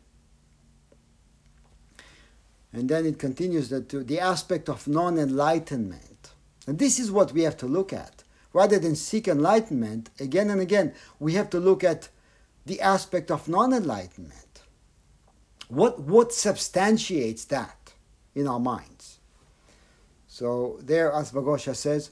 And 2.73 2.89
then 2.89 3.07
it 3.07 3.19
continues 3.19 3.69
that 3.69 3.89
to 3.91 4.03
the 4.03 4.21
aspect 4.21 4.69
of 4.69 4.89
non 4.89 5.19
enlightenment. 5.19 6.31
And 6.67 6.79
this 6.79 6.99
is 6.99 7.12
what 7.12 7.33
we 7.33 7.43
have 7.43 7.57
to 7.59 7.67
look 7.67 7.93
at. 7.93 8.25
rather 8.55 8.79
than 8.79 8.95
seek 8.95 9.29
enlightenment, 9.29 10.09
again 10.19 10.49
and 10.49 10.61
again, 10.61 10.95
we 11.19 11.35
have 11.35 11.51
to 11.51 11.61
look 11.61 11.85
at 11.85 12.09
the 12.65 12.81
aspect 12.81 13.31
of 13.31 13.49
non 13.49 13.75
enlightenment. 13.75 14.62
What, 15.69 16.01
what 16.01 16.33
substantiates 16.33 17.45
that 17.47 17.93
in 18.35 18.47
our 18.47 18.61
minds? 18.61 19.19
So, 20.29 20.79
there, 20.81 21.11
Asvagosha 21.11 21.77
says, 21.77 22.11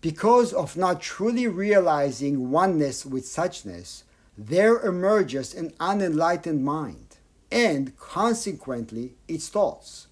because 0.00 0.52
of 0.52 0.76
not 0.76 1.00
truly 1.00 1.46
realizing 1.48 2.50
oneness 2.50 3.06
with 3.06 3.24
suchness, 3.24 4.02
there 4.40 4.78
emerges 4.78 5.52
an 5.52 5.72
unenlightened 5.80 6.64
mind 6.64 7.16
and 7.50 7.98
consequently 7.98 9.16
its 9.26 9.48
thoughts. 9.48 10.06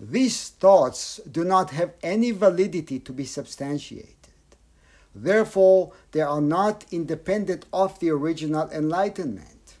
These 0.00 0.48
thoughts 0.48 1.20
do 1.30 1.44
not 1.44 1.70
have 1.70 1.92
any 2.02 2.32
validity 2.32 2.98
to 2.98 3.12
be 3.12 3.24
substantiated. 3.24 4.14
Therefore, 5.14 5.92
they 6.10 6.22
are 6.22 6.40
not 6.40 6.86
independent 6.90 7.66
of 7.72 7.98
the 8.00 8.10
original 8.10 8.68
enlightenment. 8.70 9.76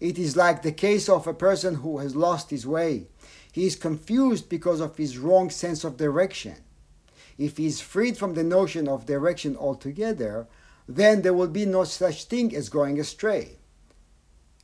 It 0.00 0.18
is 0.18 0.36
like 0.36 0.62
the 0.62 0.72
case 0.72 1.10
of 1.10 1.26
a 1.26 1.34
person 1.34 1.76
who 1.76 1.98
has 1.98 2.16
lost 2.16 2.48
his 2.48 2.66
way. 2.66 3.08
He 3.52 3.66
is 3.66 3.76
confused 3.76 4.48
because 4.48 4.80
of 4.80 4.96
his 4.96 5.18
wrong 5.18 5.50
sense 5.50 5.84
of 5.84 5.98
direction. 5.98 6.56
If 7.36 7.58
he 7.58 7.66
is 7.66 7.80
freed 7.82 8.16
from 8.16 8.34
the 8.34 8.44
notion 8.44 8.88
of 8.88 9.06
direction 9.06 9.54
altogether, 9.56 10.46
then 10.88 11.22
there 11.22 11.34
will 11.34 11.48
be 11.48 11.66
no 11.66 11.84
such 11.84 12.24
thing 12.24 12.54
as 12.54 12.68
going 12.68 13.00
astray. 13.00 13.58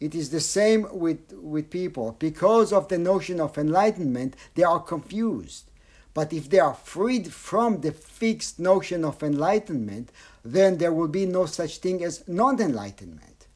It 0.01 0.15
is 0.15 0.31
the 0.31 0.41
same 0.41 0.87
with, 0.91 1.33
with 1.33 1.71
people. 1.71 2.17
Because 2.19 2.73
of 2.73 2.89
the 2.89 2.99
notion 2.99 3.41
of 3.41 3.57
enlightenment, 3.57 4.35
they 4.55 4.65
are 4.65 4.81
confused. 4.81 5.71
But 6.15 6.33
if 6.33 6.51
they 6.51 6.59
are 6.59 6.75
freed 6.75 7.33
from 7.33 7.81
the 7.81 7.93
fixed 7.93 8.59
notion 8.59 9.05
of 9.05 9.23
enlightenment, 9.23 10.11
then 10.45 10.79
there 10.79 10.93
will 10.93 11.09
be 11.09 11.25
no 11.25 11.47
such 11.47 11.79
thing 11.79 12.03
as 12.03 12.27
non 12.27 12.61
enlightenment. 12.61 13.47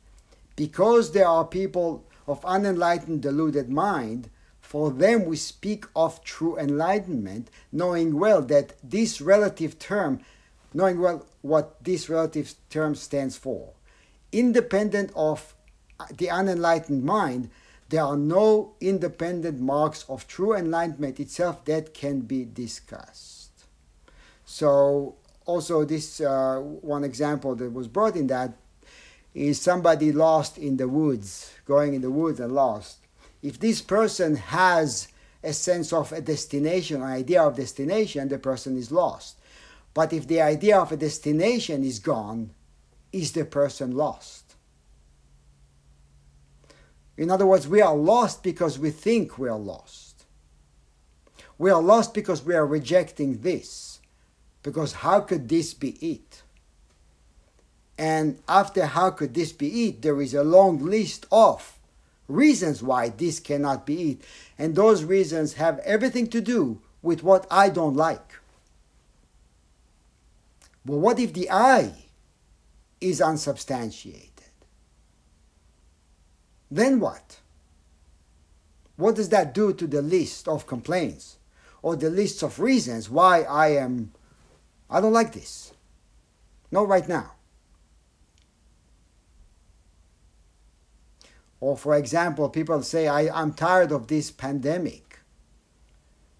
Because 0.54 1.12
there 1.12 1.26
are 1.26 1.44
people 1.44 2.04
of 2.26 2.44
unenlightened, 2.44 3.22
deluded 3.22 3.68
mind, 3.68 4.30
for 4.60 4.90
them 4.90 5.26
we 5.26 5.36
speak 5.36 5.84
of 5.94 6.24
true 6.24 6.58
enlightenment, 6.58 7.50
knowing 7.70 8.18
well 8.18 8.42
that 8.42 8.72
this 8.82 9.20
relative 9.20 9.78
term, 9.78 10.20
knowing 10.72 11.00
well 11.00 11.26
what 11.46 11.82
this 11.82 12.08
relative 12.08 12.54
term 12.70 12.94
stands 12.94 13.36
for. 13.36 13.72
Independent 14.32 15.12
of 15.14 15.54
the 16.16 16.28
unenlightened 16.28 17.04
mind, 17.04 17.50
there 17.88 18.02
are 18.02 18.16
no 18.16 18.74
independent 18.80 19.60
marks 19.60 20.04
of 20.08 20.26
true 20.26 20.54
enlightenment 20.54 21.20
itself 21.20 21.64
that 21.66 21.94
can 21.94 22.20
be 22.20 22.44
discussed. 22.44 23.50
So, 24.44 25.14
also, 25.44 25.84
this 25.84 26.20
uh, 26.20 26.58
one 26.58 27.04
example 27.04 27.54
that 27.54 27.72
was 27.72 27.86
brought 27.86 28.16
in 28.16 28.26
that 28.26 28.52
is 29.34 29.60
somebody 29.60 30.12
lost 30.12 30.58
in 30.58 30.76
the 30.76 30.88
woods, 30.88 31.52
going 31.66 31.94
in 31.94 32.00
the 32.00 32.10
woods 32.10 32.40
and 32.40 32.52
lost. 32.52 32.98
If 33.42 33.60
this 33.60 33.80
person 33.80 34.36
has 34.36 35.08
a 35.44 35.52
sense 35.52 35.92
of 35.92 36.12
a 36.12 36.20
destination, 36.20 37.02
an 37.02 37.08
idea 37.08 37.42
of 37.42 37.56
destination, 37.56 38.28
the 38.28 38.38
person 38.38 38.76
is 38.76 38.90
lost. 38.90 39.36
But 39.96 40.12
if 40.12 40.28
the 40.28 40.42
idea 40.42 40.78
of 40.78 40.92
a 40.92 40.96
destination 40.98 41.82
is 41.82 42.00
gone, 42.00 42.50
is 43.14 43.32
the 43.32 43.46
person 43.46 43.96
lost? 43.96 44.56
In 47.16 47.30
other 47.30 47.46
words, 47.46 47.66
we 47.66 47.80
are 47.80 47.96
lost 47.96 48.42
because 48.42 48.78
we 48.78 48.90
think 48.90 49.38
we 49.38 49.48
are 49.48 49.58
lost. 49.58 50.26
We 51.56 51.70
are 51.70 51.80
lost 51.80 52.12
because 52.12 52.44
we 52.44 52.54
are 52.54 52.66
rejecting 52.66 53.40
this. 53.40 54.00
Because 54.62 54.92
how 54.92 55.20
could 55.20 55.48
this 55.48 55.72
be 55.72 55.92
it? 55.92 56.42
And 57.96 58.38
after 58.46 58.84
how 58.84 59.12
could 59.12 59.32
this 59.32 59.52
be 59.52 59.88
it, 59.88 60.02
there 60.02 60.20
is 60.20 60.34
a 60.34 60.44
long 60.44 60.78
list 60.84 61.24
of 61.32 61.78
reasons 62.28 62.82
why 62.82 63.08
this 63.08 63.40
cannot 63.40 63.86
be 63.86 64.10
it. 64.10 64.20
And 64.58 64.74
those 64.74 65.04
reasons 65.04 65.54
have 65.54 65.78
everything 65.78 66.26
to 66.26 66.42
do 66.42 66.82
with 67.00 67.22
what 67.22 67.46
I 67.50 67.70
don't 67.70 67.96
like. 67.96 68.40
But 70.86 70.98
what 70.98 71.18
if 71.18 71.32
the 71.32 71.50
I 71.50 71.92
is 73.00 73.20
unsubstantiated? 73.20 74.30
Then 76.70 77.00
what? 77.00 77.40
What 78.94 79.16
does 79.16 79.30
that 79.30 79.52
do 79.52 79.72
to 79.72 79.86
the 79.88 80.00
list 80.00 80.46
of 80.46 80.68
complaints 80.68 81.38
or 81.82 81.96
the 81.96 82.08
list 82.08 82.44
of 82.44 82.60
reasons 82.60 83.10
why 83.10 83.42
I 83.42 83.70
am, 83.70 84.12
I 84.88 85.00
don't 85.00 85.12
like 85.12 85.32
this? 85.32 85.72
Not 86.70 86.86
right 86.86 87.08
now. 87.08 87.32
Or, 91.58 91.76
for 91.76 91.96
example, 91.96 92.48
people 92.48 92.80
say, 92.84 93.08
I, 93.08 93.28
I'm 93.28 93.54
tired 93.54 93.90
of 93.90 94.06
this 94.06 94.30
pandemic. 94.30 95.18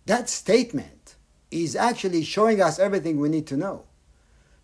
That 0.05 0.29
statement 0.29 1.17
is 1.51 1.75
actually 1.75 2.23
showing 2.23 2.63
us 2.63 2.79
everything 2.79 3.19
we 3.19 3.29
need 3.29 3.49
to 3.49 3.57
know. 3.57 3.87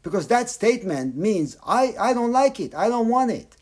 Because 0.03 0.27
that 0.29 0.51
statement 0.51 1.17
means, 1.17 1.57
I, 1.67 1.95
I 1.99 2.13
don't 2.13 2.33
like 2.33 2.59
it, 2.59 2.75
I 2.75 2.89
don't 2.89 3.09
want 3.09 3.31
it 3.31 3.57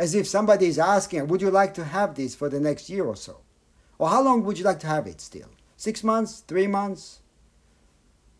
as 0.00 0.14
if 0.14 0.26
somebody 0.26 0.66
is 0.66 0.78
asking, 0.78 1.28
would 1.28 1.42
you 1.42 1.50
like 1.50 1.74
to 1.74 1.84
have 1.84 2.14
this 2.14 2.34
for 2.34 2.48
the 2.48 2.58
next 2.58 2.88
year 2.88 3.04
or 3.04 3.16
so? 3.16 3.40
Or 3.98 4.08
how 4.08 4.22
long 4.22 4.42
would 4.44 4.58
you 4.58 4.64
like 4.64 4.80
to 4.80 4.86
have 4.86 5.06
it 5.06 5.20
still? 5.20 5.50
Six 5.76 6.02
months? 6.02 6.40
Three 6.40 6.66
months? 6.66 7.20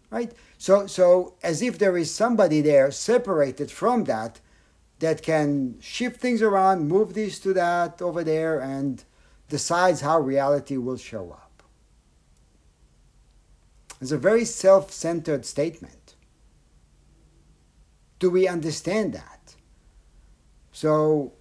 Right? 0.09 0.32
So, 0.57 0.86
so 0.86 1.34
as 1.42 1.61
if 1.61 1.78
there 1.78 1.98
is 1.98 2.11
somebody 2.11 2.62
there 2.62 2.90
separated 2.90 3.70
from 3.70 4.05
that 4.05 4.40
that 5.01 5.22
can 5.22 5.78
shift 5.80 6.18
things 6.18 6.40
around, 6.40 6.88
move 6.88 7.12
this 7.12 7.38
to 7.40 7.53
that 7.53 8.01
over 8.01 8.24
there, 8.24 8.59
and 8.59 9.05
decides 9.51 10.01
how 10.01 10.18
reality 10.18 10.78
will 10.78 10.96
show 10.96 11.30
up. 11.30 11.62
It's 14.01 14.12
a 14.12 14.18
very 14.18 14.46
self 14.46 14.92
centered 14.92 15.44
statement. 15.44 15.99
Do 18.20 18.30
we 18.30 18.46
understand 18.46 19.14
that? 19.14 19.56
So, 20.70 21.32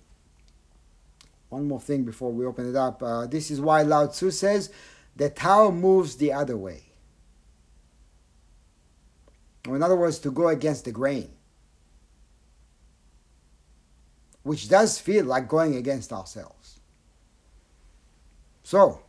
one 1.49 1.67
more 1.67 1.79
thing 1.79 2.03
before 2.03 2.31
we 2.31 2.45
open 2.45 2.69
it 2.69 2.75
up. 2.75 3.03
Uh, 3.03 3.27
this 3.27 3.51
is 3.51 3.61
why 3.61 3.83
Lao 3.83 4.07
Tzu 4.07 4.31
says 4.31 4.71
the 5.15 5.29
Tao 5.29 5.69
moves 5.69 6.15
the 6.15 6.33
other 6.33 6.57
way. 6.57 6.85
Or 9.67 9.75
in 9.75 9.83
other 9.83 9.95
words, 9.95 10.19
to 10.19 10.31
go 10.31 10.47
against 10.47 10.85
the 10.85 10.91
grain. 10.91 11.29
Which 14.43 14.69
does 14.69 14.99
feel 14.99 15.25
like 15.25 15.47
going 15.49 15.75
against 15.75 16.13
ourselves. 16.13 16.79
So, 18.63 19.01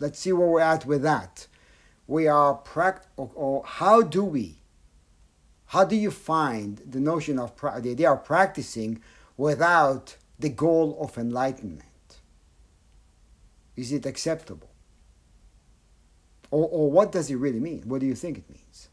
let's 0.00 0.18
see 0.18 0.32
where 0.32 0.48
we're 0.48 0.60
at 0.60 0.84
with 0.84 1.02
that. 1.02 1.46
We 2.08 2.26
are, 2.26 2.58
pract- 2.58 3.06
or, 3.16 3.30
or 3.34 3.62
how 3.64 4.02
do 4.02 4.24
we, 4.24 4.57
how 5.68 5.84
do 5.84 5.96
you 5.96 6.10
find 6.10 6.78
the 6.78 6.98
notion 6.98 7.38
of, 7.38 7.54
the 7.60 7.90
idea 7.90 8.10
of 8.10 8.24
practicing 8.24 9.02
without 9.36 10.16
the 10.38 10.48
goal 10.48 10.96
of 11.00 11.18
enlightenment? 11.18 11.82
Is 13.76 13.92
it 13.92 14.06
acceptable? 14.06 14.70
Or, 16.50 16.68
or 16.70 16.90
what 16.90 17.12
does 17.12 17.30
it 17.30 17.36
really 17.36 17.60
mean? 17.60 17.82
What 17.84 18.00
do 18.00 18.06
you 18.06 18.14
think 18.14 18.38
it 18.38 18.48
means? 18.48 18.88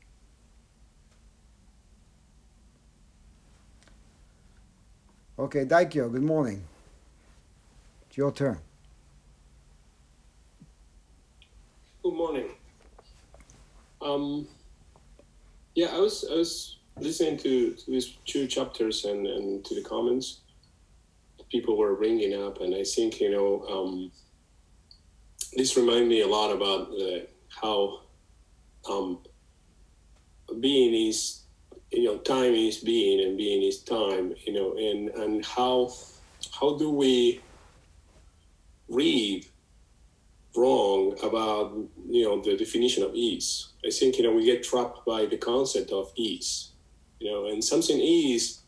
Okay, 5.40 5.66
Daikyo, 5.66 6.12
good 6.12 6.24
morning. 6.24 6.64
It's 8.08 8.18
your 8.18 8.34
turn. 8.34 8.60
Good 12.04 12.14
morning. 12.14 12.50
Um, 14.02 14.48
yeah, 15.76 15.88
I 15.94 16.00
was 16.00 16.26
I 16.30 16.36
was 16.36 16.78
listening 17.00 17.38
to, 17.40 17.74
to 17.74 17.92
these 17.92 18.18
two 18.26 18.48
chapters 18.48 19.06
and, 19.06 19.28
and 19.28 19.64
to 19.66 19.76
the 19.76 19.84
comments. 19.84 20.42
People 21.52 21.78
were 21.78 21.96
ringing 21.96 22.34
up, 22.34 22.62
and 22.62 22.74
I 22.74 22.84
think 22.84 23.20
you 23.20 23.32
know 23.32 23.66
um, 23.68 24.12
this 25.56 25.78
reminded 25.78 26.08
me 26.08 26.22
a 26.22 26.28
lot 26.28 26.52
about 26.52 26.90
the, 26.90 27.28
how 27.50 28.02
um, 28.90 29.20
being 30.60 30.94
is 31.10 31.42
you 31.92 32.06
know 32.06 32.18
time 32.20 32.54
is 32.54 32.78
being 32.78 33.26
and 33.26 33.38
being 33.38 33.62
is 33.62 33.80
time 33.84 34.34
you 34.46 34.54
know 34.54 34.76
and 34.78 35.10
and 35.10 35.46
how 35.46 35.92
how 36.60 36.78
do 36.78 36.90
we 36.90 37.42
read 38.90 39.46
wrong 40.58 41.16
about 41.24 41.76
you 42.08 42.24
know 42.24 42.42
the 42.42 42.56
definition 42.56 43.04
of 43.04 43.14
ease 43.14 43.70
i 43.86 43.90
think 43.90 44.18
you 44.18 44.24
know 44.24 44.34
we 44.34 44.46
get 44.46 44.64
trapped 44.64 45.06
by 45.06 45.26
the 45.26 45.38
concept 45.38 45.92
of 45.92 46.12
ease 46.16 46.72
you 47.20 47.32
know 47.32 47.48
and 47.48 47.64
something 47.64 48.00
is 48.00 48.66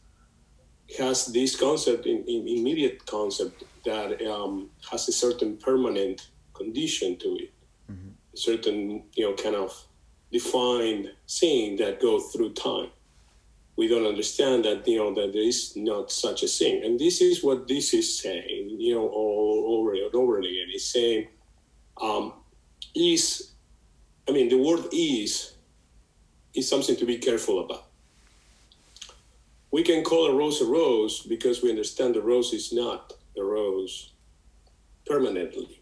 has 0.97 1.27
this 1.27 1.55
concept, 1.55 2.05
in, 2.05 2.23
in 2.27 2.47
immediate 2.47 3.05
concept, 3.05 3.63
that 3.85 4.21
um, 4.27 4.69
has 4.89 5.07
a 5.07 5.11
certain 5.11 5.57
permanent 5.57 6.29
condition 6.53 7.17
to 7.17 7.27
it, 7.35 7.53
mm-hmm. 7.91 8.09
certain 8.35 9.03
you 9.15 9.25
know 9.25 9.33
kind 9.33 9.55
of 9.55 9.85
defined 10.31 11.11
thing 11.29 11.75
that 11.77 12.01
go 12.01 12.19
through 12.19 12.53
time. 12.53 12.89
We 13.75 13.88
don't 13.88 14.05
understand 14.05 14.65
that 14.65 14.88
you 14.88 14.97
know 14.97 15.13
that 15.13 15.33
there 15.33 15.41
is 15.43 15.75
not 15.75 16.11
such 16.11 16.43
a 16.43 16.47
thing, 16.47 16.83
and 16.83 16.99
this 16.99 17.21
is 17.21 17.43
what 17.43 17.67
this 17.67 17.93
is 17.93 18.19
saying. 18.19 18.77
You 18.79 18.95
know, 18.95 19.07
all 19.07 19.79
over 19.79 19.93
and 19.93 20.15
over 20.15 20.39
again, 20.39 20.67
it's 20.69 20.85
saying 20.85 21.27
um, 22.01 22.33
is. 22.95 23.51
I 24.27 24.31
mean, 24.33 24.49
the 24.49 24.57
word 24.57 24.85
is 24.91 25.53
is 26.53 26.67
something 26.67 26.95
to 26.97 27.05
be 27.05 27.17
careful 27.17 27.63
about. 27.63 27.85
We 29.71 29.83
can 29.83 30.03
call 30.03 30.27
a 30.27 30.35
rose 30.35 30.61
a 30.61 30.65
rose 30.65 31.21
because 31.21 31.61
we 31.61 31.69
understand 31.69 32.15
the 32.15 32.21
rose 32.21 32.53
is 32.53 32.73
not 32.73 33.13
a 33.37 33.43
rose 33.43 34.11
permanently, 35.05 35.79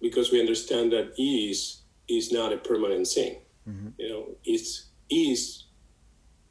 because 0.00 0.30
we 0.30 0.40
understand 0.40 0.92
that 0.92 1.12
is 1.18 1.82
is 2.08 2.32
not 2.32 2.52
a 2.52 2.56
permanent 2.56 3.06
thing. 3.06 3.36
Mm-hmm. 3.68 3.88
You 3.98 4.08
know, 4.08 4.26
it's 4.44 4.86
is 5.10 5.64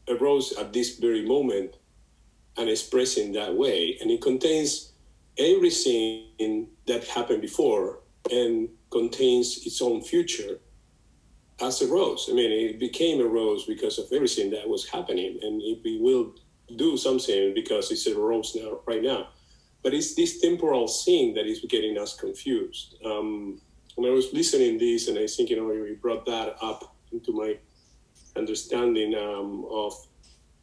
a 0.07 0.15
rose 0.15 0.53
at 0.53 0.71
this 0.71 0.97
very 0.97 1.25
moment 1.25 1.75
and 2.57 2.69
expressing 2.69 3.33
that 3.33 3.53
way, 3.55 3.97
and 4.01 4.11
it 4.11 4.21
contains 4.21 4.91
everything 5.37 6.67
that 6.87 7.03
happened 7.07 7.41
before 7.41 7.99
and 8.31 8.69
contains 8.91 9.65
its 9.65 9.81
own 9.81 10.01
future 10.01 10.59
as 11.61 11.81
a 11.81 11.87
rose. 11.87 12.27
I 12.29 12.33
mean, 12.33 12.51
it 12.51 12.79
became 12.79 13.21
a 13.21 13.25
rose 13.25 13.65
because 13.65 13.97
of 13.97 14.05
everything 14.11 14.49
that 14.51 14.67
was 14.67 14.87
happening, 14.87 15.39
and 15.41 15.61
it, 15.61 16.01
will 16.01 16.35
do 16.77 16.97
something 16.97 17.53
because 17.53 17.91
it's 17.91 18.07
a 18.07 18.17
rose 18.17 18.55
now, 18.55 18.79
right 18.87 19.01
now. 19.01 19.29
But 19.83 19.93
it's 19.93 20.15
this 20.15 20.41
temporal 20.41 20.87
thing 20.87 21.35
that 21.35 21.45
is 21.45 21.63
getting 21.69 21.97
us 21.97 22.15
confused. 22.15 22.95
Um, 23.05 23.61
when 23.95 24.11
I 24.11 24.13
was 24.13 24.33
listening 24.33 24.79
to 24.79 24.85
this, 24.85 25.07
and 25.07 25.17
I 25.17 25.27
think 25.27 25.49
you 25.49 25.57
know 25.57 25.71
you 25.71 25.97
brought 26.01 26.25
that 26.25 26.55
up 26.61 26.95
into 27.11 27.31
my 27.31 27.57
understanding 28.35 29.15
um, 29.15 29.65
of 29.69 29.93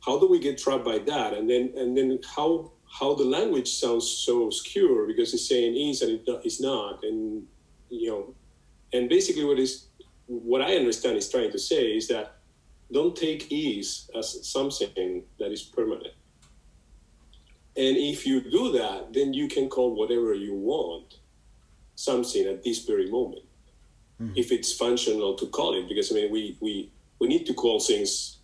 how 0.04 0.18
do 0.18 0.28
we 0.28 0.38
get 0.38 0.58
trapped 0.58 0.84
by 0.84 0.98
that, 0.98 1.32
and 1.32 1.48
then 1.48 1.72
and 1.76 1.96
then 1.96 2.18
how 2.36 2.72
how 2.90 3.14
the 3.14 3.24
language 3.24 3.72
sounds 3.72 4.08
so 4.10 4.46
obscure 4.46 5.06
because 5.06 5.32
it's 5.32 5.48
saying 5.48 5.74
is 5.74 6.02
and 6.02 6.20
it 6.20 6.40
is 6.44 6.60
not, 6.60 7.02
and 7.04 7.46
you 7.92 8.10
know, 8.10 8.34
and 8.92 9.08
basically 9.08 9.44
what 9.44 9.58
is 9.58 9.86
what 10.26 10.62
I 10.62 10.76
understand 10.76 11.16
is 11.16 11.30
trying 11.30 11.50
to 11.52 11.58
say 11.58 11.96
is 11.96 12.08
that 12.08 12.36
don't 12.92 13.14
take 13.14 13.50
ease 13.50 14.10
as 14.16 14.46
something 14.46 15.22
that 15.38 15.52
is 15.52 15.62
permanent. 15.62 16.14
And 17.76 17.96
if 17.96 18.26
you 18.26 18.40
do 18.40 18.72
that, 18.72 19.12
then 19.12 19.32
you 19.32 19.48
can 19.48 19.68
call 19.68 19.94
whatever 19.94 20.34
you 20.34 20.54
want 20.54 21.18
something 21.94 22.46
at 22.46 22.62
this 22.62 22.84
very 22.84 23.10
moment. 23.10 23.44
Mm-hmm. 24.20 24.34
If 24.36 24.52
it's 24.52 24.72
functional 24.72 25.34
to 25.36 25.46
call 25.46 25.74
it, 25.74 25.88
because 25.88 26.12
I 26.12 26.16
mean, 26.16 26.32
we, 26.32 26.56
we, 26.60 26.90
we 27.18 27.28
need 27.28 27.46
to 27.46 27.54
call 27.54 27.80
things 27.80 28.38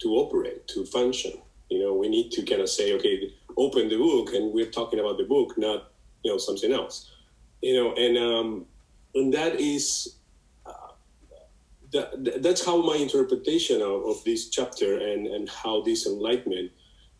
to 0.00 0.08
operate, 0.10 0.68
to 0.68 0.84
function. 0.86 1.32
You 1.70 1.80
know, 1.80 1.94
we 1.94 2.08
need 2.08 2.30
to 2.32 2.42
kind 2.42 2.62
of 2.62 2.68
say, 2.68 2.94
okay, 2.94 3.32
open 3.56 3.88
the 3.88 3.96
book, 3.96 4.32
and 4.32 4.52
we're 4.52 4.70
talking 4.70 5.00
about 5.00 5.18
the 5.18 5.24
book, 5.24 5.58
not 5.58 5.90
you 6.22 6.30
know 6.30 6.38
something 6.38 6.72
else. 6.72 7.10
You 7.60 7.74
know, 7.74 7.94
and 7.94 8.16
um, 8.16 8.66
and 9.14 9.32
that 9.34 9.60
is 9.60 10.16
uh, 10.66 10.92
that, 11.92 12.42
that's 12.42 12.64
how 12.64 12.82
my 12.82 12.96
interpretation 12.96 13.80
of, 13.82 14.04
of 14.06 14.24
this 14.24 14.48
chapter 14.48 14.98
and 14.98 15.26
and 15.26 15.48
how 15.48 15.82
this 15.82 16.06
enlightenment. 16.06 16.72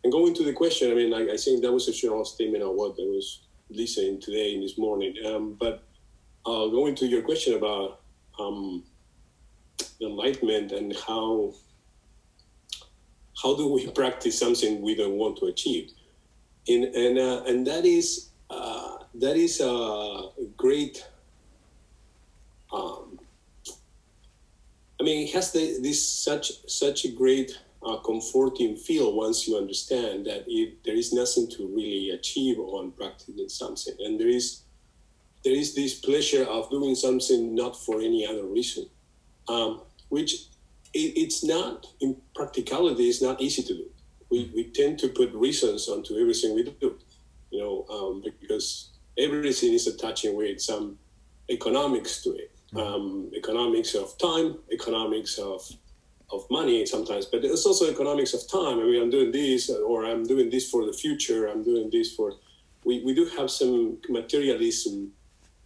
And 0.03 0.13
going 0.13 0.33
to 0.35 0.45
the 0.45 0.53
question, 0.53 0.91
I 0.91 0.95
mean, 0.95 1.13
I, 1.13 1.33
I 1.33 1.37
think 1.37 1.61
that 1.61 1.73
was 1.73 1.89
a 1.89 1.91
general 1.91 2.23
statement 2.23 2.63
of 2.63 2.73
what 2.73 2.91
I 2.91 3.03
was 3.03 3.41
listening 3.69 4.21
today 4.21 4.55
in 4.55 4.61
this 4.61 4.77
morning. 4.77 5.13
Um, 5.25 5.57
but 5.59 5.83
uh, 6.45 6.67
going 6.67 6.95
to 6.95 7.05
your 7.05 7.21
question 7.21 7.55
about 7.55 7.99
um, 8.39 8.83
enlightenment 10.01 10.71
and 10.71 10.95
how 11.07 11.53
how 13.41 13.55
do 13.55 13.71
we 13.71 13.87
practice 13.91 14.37
something 14.39 14.81
we 14.81 14.95
don't 14.95 15.17
want 15.17 15.37
to 15.37 15.45
achieve, 15.45 15.91
in, 16.67 16.83
and 16.95 17.19
uh, 17.19 17.43
and 17.45 17.67
that 17.67 17.85
is 17.85 18.29
uh, 18.49 18.97
that 19.15 19.35
is 19.35 19.61
a 19.61 20.29
great. 20.57 21.05
Um, 22.71 23.19
I 24.99 25.03
mean, 25.03 25.27
it 25.27 25.33
has 25.33 25.51
the, 25.51 25.79
this 25.81 26.05
such 26.07 26.51
such 26.67 27.05
a 27.05 27.11
great 27.11 27.57
uh, 27.85 27.97
comforting 27.97 28.75
feel 28.75 29.15
once 29.15 29.47
you 29.47 29.57
understand 29.57 30.25
that 30.25 30.43
it, 30.47 30.83
there 30.83 30.95
is 30.95 31.13
nothing 31.13 31.49
to 31.51 31.67
really 31.67 32.09
achieve 32.09 32.59
on 32.59 32.91
practicing 32.91 33.49
something, 33.49 33.95
and 33.99 34.19
there 34.19 34.27
is 34.27 34.63
there 35.45 35.53
is 35.53 35.73
this 35.73 35.93
pleasure 35.93 36.43
of 36.43 36.69
doing 36.69 36.95
something 36.95 37.55
not 37.55 37.79
for 37.79 38.01
any 38.01 38.27
other 38.27 38.43
reason, 38.43 38.89
um, 39.47 39.81
which 40.09 40.33
it, 40.93 41.13
it's 41.15 41.43
not 41.43 41.87
in 42.01 42.17
practicality. 42.35 43.07
It's 43.07 43.21
not 43.21 43.41
easy 43.41 43.63
to 43.63 43.73
do. 43.73 43.85
We 44.29 44.51
we 44.53 44.65
tend 44.65 44.99
to 44.99 45.07
put 45.07 45.33
reasons 45.33 45.87
onto 45.87 46.19
everything 46.19 46.55
we 46.55 46.63
do, 46.63 46.97
you 47.51 47.59
know, 47.59 47.85
um, 47.89 48.21
because 48.41 48.89
everything 49.17 49.73
is 49.73 49.87
attaching 49.87 50.35
with 50.35 50.61
some 50.61 50.99
economics 51.49 52.21
to 52.23 52.31
it. 52.31 52.51
Mm-hmm. 52.73 52.77
Um, 52.77 53.31
economics 53.35 53.95
of 53.95 54.15
time, 54.19 54.59
economics 54.71 55.39
of 55.39 55.67
of 56.31 56.45
money 56.51 56.85
sometimes, 56.85 57.25
but 57.25 57.43
it's 57.43 57.65
also 57.65 57.89
economics 57.89 58.35
of 58.35 58.47
time. 58.47 58.79
I 58.79 58.83
mean, 58.83 59.01
I'm 59.01 59.09
doing 59.09 59.31
this, 59.31 59.71
or 59.71 60.05
I'm 60.05 60.23
doing 60.23 60.51
this 60.51 60.69
for 60.69 60.85
the 60.85 60.93
future. 60.93 61.47
I'm 61.47 61.63
doing 61.63 61.89
this 61.89 62.13
for. 62.15 62.33
We, 62.85 63.03
we 63.03 63.15
do 63.15 63.25
have 63.37 63.49
some 63.49 63.97
materialism 64.07 65.11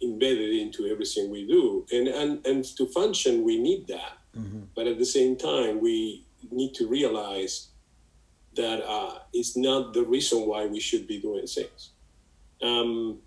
embedded 0.02 0.54
into 0.54 0.86
everything 0.86 1.30
we 1.30 1.46
do, 1.46 1.84
and 1.92 2.08
and 2.08 2.46
and 2.46 2.64
to 2.76 2.86
function, 2.86 3.44
we 3.44 3.58
need 3.58 3.86
that. 3.88 4.16
Mm-hmm. 4.34 4.60
But 4.74 4.86
at 4.86 4.98
the 4.98 5.04
same 5.04 5.36
time, 5.36 5.82
we 5.82 6.24
need 6.50 6.74
to 6.74 6.88
realize 6.88 7.68
that 8.56 8.82
uh, 8.88 9.18
it's 9.32 9.56
not 9.56 9.92
the 9.92 10.04
reason 10.04 10.46
why 10.46 10.66
we 10.66 10.80
should 10.80 11.06
be 11.06 11.20
doing 11.20 11.46
things. 11.46 11.90
Um, 12.62 13.18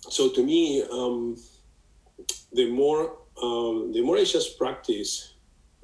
so 0.00 0.28
to 0.30 0.42
me, 0.44 0.84
um, 0.92 1.36
the 2.54 2.70
more 2.70 3.18
um, 3.42 3.92
the 3.92 4.00
more 4.00 4.16
I 4.16 4.24
just 4.24 4.58
practice 4.58 5.34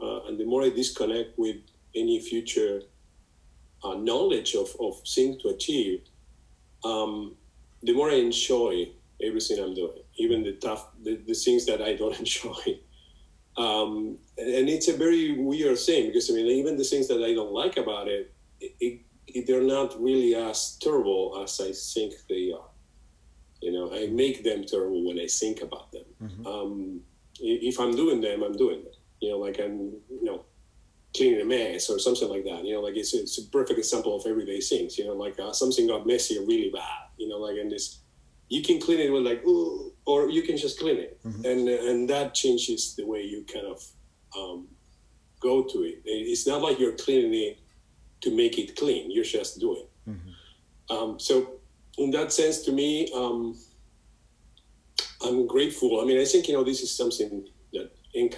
uh, 0.00 0.24
and 0.26 0.38
the 0.38 0.44
more 0.44 0.62
I 0.62 0.70
disconnect 0.70 1.36
with 1.36 1.56
any 1.94 2.20
future 2.20 2.82
uh, 3.82 3.94
knowledge 3.94 4.54
of, 4.54 4.74
of 4.80 5.00
things 5.06 5.42
to 5.42 5.48
achieve, 5.48 6.02
um, 6.84 7.34
the 7.82 7.92
more 7.92 8.10
I 8.10 8.14
enjoy 8.14 8.90
everything 9.22 9.58
I'm 9.58 9.74
doing, 9.74 9.98
even 10.16 10.42
the 10.42 10.52
tough, 10.52 10.88
the, 11.02 11.16
the 11.26 11.34
things 11.34 11.66
that 11.66 11.82
I 11.82 11.94
don't 11.96 12.18
enjoy. 12.18 12.78
Um, 13.56 14.18
and 14.38 14.68
it's 14.68 14.88
a 14.88 14.96
very 14.96 15.32
weird 15.32 15.78
thing 15.78 16.06
because 16.06 16.30
I 16.30 16.34
mean, 16.34 16.46
even 16.46 16.76
the 16.76 16.84
things 16.84 17.08
that 17.08 17.22
I 17.22 17.34
don't 17.34 17.52
like 17.52 17.76
about 17.76 18.08
it, 18.08 18.32
it, 18.60 19.00
it, 19.26 19.46
they're 19.46 19.62
not 19.62 20.00
really 20.00 20.34
as 20.34 20.78
terrible 20.80 21.42
as 21.42 21.60
I 21.60 21.72
think 21.72 22.14
they 22.28 22.52
are. 22.52 22.68
You 23.60 23.72
know, 23.72 23.92
I 23.92 24.06
make 24.06 24.44
them 24.44 24.64
terrible 24.64 25.04
when 25.06 25.18
I 25.18 25.26
think 25.26 25.62
about 25.62 25.92
them. 25.92 26.04
Mm-hmm. 26.22 26.46
Um, 26.46 27.00
if 27.40 27.80
I'm 27.80 27.96
doing 27.96 28.20
them, 28.20 28.42
I'm 28.42 28.56
doing 28.56 28.84
them 28.84 28.92
you 29.20 29.30
know, 29.30 29.38
like 29.38 29.60
I'm, 29.60 29.92
you 30.08 30.24
know, 30.24 30.44
cleaning 31.14 31.40
a 31.40 31.44
mess 31.44 31.90
or 31.90 31.98
something 31.98 32.28
like 32.28 32.44
that. 32.44 32.64
You 32.64 32.74
know, 32.74 32.80
like 32.80 32.96
it's, 32.96 33.14
it's 33.14 33.38
a 33.38 33.44
perfect 33.48 33.78
example 33.78 34.16
of 34.16 34.26
everyday 34.26 34.60
things. 34.60 34.98
You 34.98 35.06
know, 35.06 35.14
like 35.14 35.38
uh, 35.38 35.52
something 35.52 35.86
got 35.86 36.06
messy 36.06 36.38
or 36.38 36.46
really 36.46 36.70
bad. 36.70 37.08
You 37.18 37.28
know, 37.28 37.36
like 37.36 37.58
and 37.58 37.70
this, 37.70 38.00
you 38.48 38.62
can 38.62 38.80
clean 38.80 39.00
it 39.00 39.12
with 39.12 39.24
like, 39.24 39.44
Ooh, 39.44 39.92
or 40.06 40.30
you 40.30 40.42
can 40.42 40.56
just 40.56 40.78
clean 40.78 40.96
it, 40.96 41.22
mm-hmm. 41.22 41.44
and 41.44 41.68
and 41.68 42.10
that 42.10 42.34
changes 42.34 42.96
the 42.96 43.04
way 43.04 43.22
you 43.22 43.44
kind 43.52 43.66
of 43.66 43.84
um, 44.36 44.66
go 45.38 45.62
to 45.62 45.82
it. 45.82 46.00
It's 46.04 46.46
not 46.46 46.62
like 46.62 46.80
you're 46.80 46.96
cleaning 46.96 47.34
it 47.34 47.58
to 48.22 48.34
make 48.34 48.58
it 48.58 48.76
clean. 48.76 49.10
You're 49.10 49.24
just 49.24 49.60
doing. 49.60 49.86
Mm-hmm. 50.08 50.96
Um, 50.96 51.20
so 51.20 51.52
in 51.98 52.10
that 52.12 52.32
sense, 52.32 52.62
to 52.62 52.72
me, 52.72 53.10
um, 53.14 53.56
I'm 55.22 55.46
grateful. 55.46 56.00
I 56.00 56.04
mean, 56.04 56.20
I 56.20 56.24
think 56.24 56.48
you 56.48 56.54
know 56.54 56.64
this 56.64 56.80
is 56.80 56.90
something 56.90 57.46
that 57.72 57.90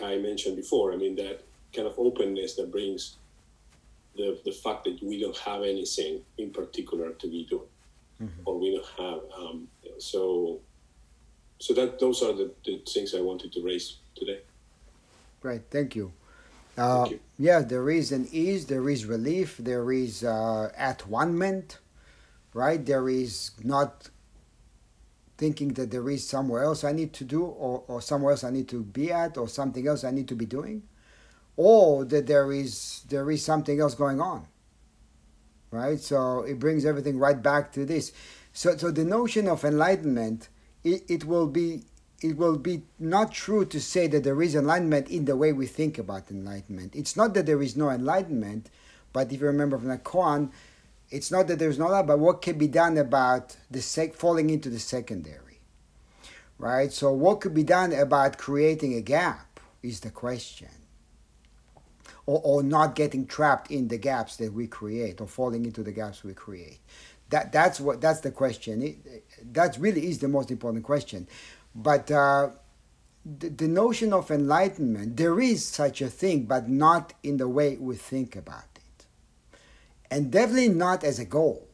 I 0.03 0.18
mentioned 0.18 0.57
before. 0.57 0.93
I 0.93 0.97
mean, 0.97 1.16
that 1.16 1.43
kind 1.74 1.89
of 1.89 1.95
openness 1.99 2.55
that 2.57 2.70
brings 2.70 3.16
the, 4.16 4.39
the 4.45 4.53
fact 4.53 4.85
that 4.85 5.03
we 5.03 5.20
don't 5.20 5.37
have 5.39 5.62
anything 5.62 6.20
in 6.39 6.51
particular 6.51 7.12
to 7.12 7.26
be 7.28 7.47
doing, 7.49 7.68
mm-hmm. 8.22 8.43
or 8.45 8.59
we 8.59 8.74
don't 8.74 8.87
have. 8.99 9.20
Um, 9.37 9.68
so, 9.99 10.61
so 11.59 11.74
that 11.74 11.99
those 11.99 12.22
are 12.22 12.33
the, 12.33 12.53
the 12.64 12.83
things 12.93 13.14
I 13.14 13.20
wanted 13.20 13.53
to 13.55 13.62
raise 13.62 13.99
today. 14.14 14.41
Right. 15.43 15.62
Thank 15.70 15.97
you. 15.97 16.12
Uh, 16.76 17.03
Thank 17.03 17.12
you. 17.12 17.20
Yeah, 17.39 17.61
there 17.61 17.91
is 17.91 18.12
an 18.12 18.28
ease, 18.33 18.66
there 18.66 18.89
is 18.89 19.05
relief, 19.07 19.57
there 19.59 19.91
is 19.93 20.24
uh, 20.24 20.70
at 20.76 21.07
one 21.07 21.37
ment, 21.37 21.78
right? 22.55 22.85
There 22.85 23.09
is 23.09 23.53
not 23.62 24.09
thinking 25.39 25.74
that 25.74 25.91
there 25.91 26.09
is 26.09 26.26
somewhere 26.28 26.62
else 26.62 26.85
I 26.85 26.93
need 26.93 27.12
to 27.14 27.24
do 27.24 27.45
or, 27.45 27.85
or 27.89 28.01
somewhere 28.03 28.33
else 28.33 28.45
I 28.45 28.51
need 28.51 28.68
to 28.68 28.83
be 28.83 29.11
at 29.12 29.37
or 29.37 29.49
something 29.49 29.87
else 29.87 30.05
I 30.05 30.11
need 30.11 30.28
to 30.28 30.37
be 30.37 30.47
doing 30.47 30.83
or 31.57 32.05
that 32.05 32.26
there 32.26 32.53
is 32.53 33.03
there 33.09 33.30
is 33.30 33.45
something 33.45 33.80
else 33.80 33.95
going 33.95 34.20
on 34.20 34.47
right 35.70 36.01
so 36.01 36.41
it 36.43 36.59
brings 36.59 36.85
everything 36.85 37.18
right 37.18 37.43
back 37.43 37.72
to 37.72 37.85
this 37.85 38.12
so 38.53 38.76
so 38.76 38.91
the 38.91 39.05
notion 39.05 39.49
of 39.49 39.64
enlightenment 39.64 40.49
it, 40.85 41.03
it 41.09 41.24
will 41.24 41.47
be 41.47 41.83
it 42.22 42.37
will 42.37 42.57
be 42.57 42.83
not 42.99 43.33
true 43.33 43.64
to 43.64 43.80
say 43.80 44.07
that 44.07 44.24
there 44.24 44.41
is 44.41 44.55
enlightenment 44.55 45.11
in 45.11 45.24
the 45.24 45.37
way 45.37 45.53
we 45.53 45.66
think 45.66 45.99
about 45.99 46.30
enlightenment. 46.30 46.95
It's 46.95 47.16
not 47.16 47.35
that 47.35 47.47
there 47.47 47.61
is 47.61 47.76
no 47.76 47.91
enlightenment, 47.91 48.70
but 49.12 49.33
if 49.33 49.41
you 49.41 49.47
remember 49.47 49.76
from 49.76 49.89
the 49.89 49.99
Koan, 49.99 50.51
it's 51.13 51.31
not 51.31 51.47
that 51.49 51.59
there's 51.59 51.79
no 51.79 51.89
love, 51.89 52.07
but 52.07 52.19
what 52.19 52.41
can 52.41 52.57
be 52.57 52.67
done 52.67 52.97
about 52.97 53.57
the 53.71 53.83
sec- 53.83 54.15
falling 54.15 54.49
into 54.49 54.71
the 54.71 54.79
secondary, 54.79 55.61
right? 56.59 56.91
So 56.91 57.13
what 57.13 57.43
could 57.43 57.53
be 57.53 57.63
done 57.63 57.93
about 57.93 58.39
creating 58.39 58.95
a 58.95 59.03
gap 59.03 59.61
is 59.83 60.01
the 60.01 60.11
question, 60.11 60.71
or, 62.25 62.41
or 62.43 62.63
not 62.63 62.95
getting 62.95 63.27
trapped 63.27 63.71
in 63.71 63.89
the 63.89 63.99
gaps 63.99 64.37
that 64.37 64.55
we 64.55 64.67
create, 64.67 65.21
or 65.21 65.27
falling 65.27 65.67
into 65.67 65.83
the 65.83 65.93
gaps 65.93 66.25
we 66.25 66.33
create. 66.33 66.81
That 67.29 67.53
that's 67.53 67.79
what 67.79 68.01
that's 68.01 68.21
the 68.21 68.31
question. 68.31 68.83
It, 68.83 69.53
that 69.53 69.77
really 69.79 70.09
is 70.09 70.19
the 70.19 70.29
most 70.29 70.51
important 70.51 70.85
question. 70.85 71.29
But 71.75 72.11
uh, 72.11 72.51
the, 73.25 73.51
the 73.51 73.69
notion 73.69 74.15
of 74.15 74.31
enlightenment, 74.31 75.17
there 75.19 75.41
is 75.41 75.65
such 75.65 76.01
a 76.01 76.09
thing, 76.09 76.45
but 76.45 76.69
not 76.69 77.13
in 77.23 77.37
the 77.37 77.49
way 77.49 77.77
we 77.77 77.97
think 77.97 78.35
about 78.35 78.72
and 80.13 80.31
definitely 80.31 80.69
not 80.69 81.05
as 81.05 81.19
a 81.19 81.25
goal. 81.25 81.67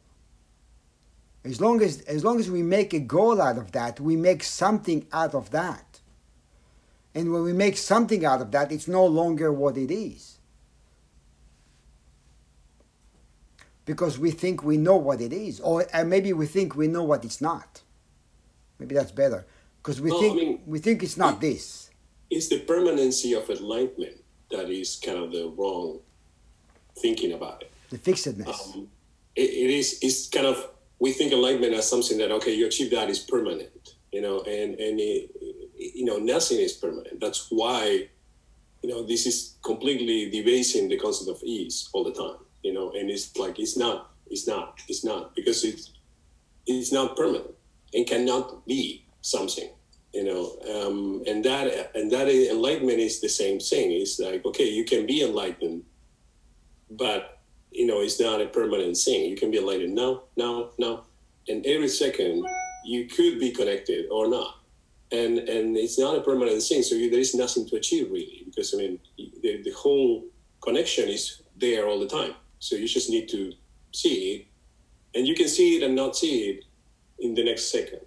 As 1.44 1.60
long 1.60 1.82
as 1.82 2.02
as 2.02 2.24
long 2.24 2.38
as 2.38 2.48
we 2.48 2.62
make 2.62 2.94
a 2.94 3.00
goal 3.00 3.42
out 3.42 3.58
of 3.58 3.72
that, 3.72 3.98
we 3.98 4.14
make 4.16 4.44
something 4.44 5.06
out 5.12 5.34
of 5.34 5.50
that. 5.50 6.00
And 7.16 7.32
when 7.32 7.42
we 7.42 7.52
make 7.52 7.76
something 7.76 8.24
out 8.24 8.40
of 8.40 8.52
that, 8.52 8.70
it's 8.70 8.86
no 8.86 9.04
longer 9.04 9.52
what 9.52 9.76
it 9.76 9.90
is. 9.90 10.38
Because 13.84 14.20
we 14.20 14.30
think 14.30 14.62
we 14.62 14.76
know 14.76 14.96
what 14.96 15.20
it 15.20 15.32
is, 15.32 15.58
or 15.58 15.84
and 15.92 16.08
maybe 16.08 16.32
we 16.32 16.46
think 16.46 16.76
we 16.76 16.86
know 16.86 17.02
what 17.02 17.24
it's 17.24 17.40
not. 17.40 17.82
Maybe 18.78 18.94
that's 18.94 19.10
better 19.10 19.46
because 19.82 20.00
we 20.00 20.10
Well, 20.10 20.20
I 20.20 20.22
think 20.22 20.36
mean, 20.36 20.62
we 20.64 20.78
think 20.78 21.02
it's 21.02 21.16
not 21.16 21.40
this. 21.40 21.90
It's 22.30 22.48
the 22.48 22.60
permanency 22.60 23.32
of 23.32 23.50
enlightenment 23.50 24.22
that 24.52 24.70
is 24.70 25.00
kind 25.04 25.18
of 25.18 25.32
the 25.32 25.52
wrong 25.56 26.00
thinking 26.94 27.32
about 27.32 27.62
it. 27.62 27.72
The 27.90 27.98
fixedness. 27.98 28.74
Um, 28.74 28.88
it, 29.34 29.50
it 29.50 29.70
is 29.70 29.98
it's 30.02 30.28
kind 30.28 30.46
of 30.46 30.68
we 30.98 31.12
think 31.12 31.32
enlightenment 31.32 31.74
as 31.74 31.88
something 31.88 32.18
that 32.18 32.30
okay 32.32 32.52
you 32.52 32.66
achieve 32.66 32.90
that 32.90 33.08
is 33.08 33.18
permanent 33.18 33.94
you 34.12 34.20
know 34.20 34.40
and 34.40 34.74
and 34.78 35.00
it, 35.00 35.30
you 35.78 36.04
know 36.04 36.18
nothing 36.18 36.58
is 36.58 36.72
permanent 36.72 37.20
that's 37.20 37.46
why 37.50 38.08
you 38.82 38.88
know 38.90 39.06
this 39.06 39.26
is 39.26 39.54
completely 39.62 40.30
debasing 40.30 40.88
the 40.88 40.98
concept 40.98 41.30
of 41.30 41.42
ease 41.42 41.88
all 41.92 42.04
the 42.04 42.12
time 42.12 42.38
you 42.62 42.72
know 42.72 42.90
and 42.92 43.10
it's 43.10 43.36
like 43.36 43.58
it's 43.58 43.76
not 43.76 44.10
it's 44.30 44.46
not 44.46 44.80
it's 44.88 45.04
not 45.04 45.34
because 45.34 45.64
it's 45.64 45.92
it's 46.66 46.92
not 46.92 47.16
permanent 47.16 47.50
and 47.94 48.06
cannot 48.06 48.66
be 48.66 49.04
something 49.22 49.70
you 50.12 50.24
know 50.24 50.58
um, 50.74 51.22
and 51.26 51.44
that 51.44 51.94
and 51.94 52.10
that 52.10 52.28
enlightenment 52.28 52.98
is 52.98 53.20
the 53.20 53.28
same 53.28 53.60
thing 53.60 53.92
it's 53.92 54.18
like 54.18 54.44
okay 54.44 54.68
you 54.68 54.84
can 54.84 55.06
be 55.06 55.22
enlightened 55.22 55.82
but 56.90 57.37
you 57.70 57.86
know 57.86 58.00
it's 58.00 58.20
not 58.20 58.40
a 58.40 58.46
permanent 58.46 58.96
thing. 58.96 59.30
You 59.30 59.36
can 59.36 59.50
be 59.50 59.58
enlightened 59.58 59.94
now 59.94 60.22
now 60.36 60.70
now 60.78 61.04
and 61.48 61.64
every 61.66 61.88
second 61.88 62.44
you 62.84 63.06
could 63.06 63.38
be 63.38 63.50
connected 63.50 64.06
or 64.10 64.28
not. 64.28 64.58
And 65.10 65.38
and 65.38 65.76
it's 65.76 65.98
not 65.98 66.16
a 66.16 66.20
permanent 66.20 66.62
thing. 66.62 66.82
So 66.82 66.94
you, 66.94 67.10
there 67.10 67.20
is 67.20 67.34
nothing 67.34 67.66
to 67.68 67.76
achieve 67.76 68.10
really 68.10 68.42
because 68.46 68.74
i 68.74 68.76
mean 68.76 68.98
the, 69.16 69.62
the 69.62 69.72
whole 69.76 70.24
connection 70.60 71.08
is 71.08 71.42
there 71.56 71.86
all 71.86 71.98
the 71.98 72.08
time. 72.08 72.34
So 72.58 72.76
you 72.76 72.88
just 72.88 73.10
need 73.10 73.28
to 73.30 73.52
see 73.92 74.34
it. 74.34 74.46
And 75.16 75.26
you 75.26 75.34
can 75.34 75.48
see 75.48 75.76
it 75.76 75.82
and 75.82 75.94
not 75.94 76.16
see 76.16 76.50
it 76.50 76.64
in 77.18 77.34
the 77.34 77.44
next 77.44 77.72
second 77.72 78.00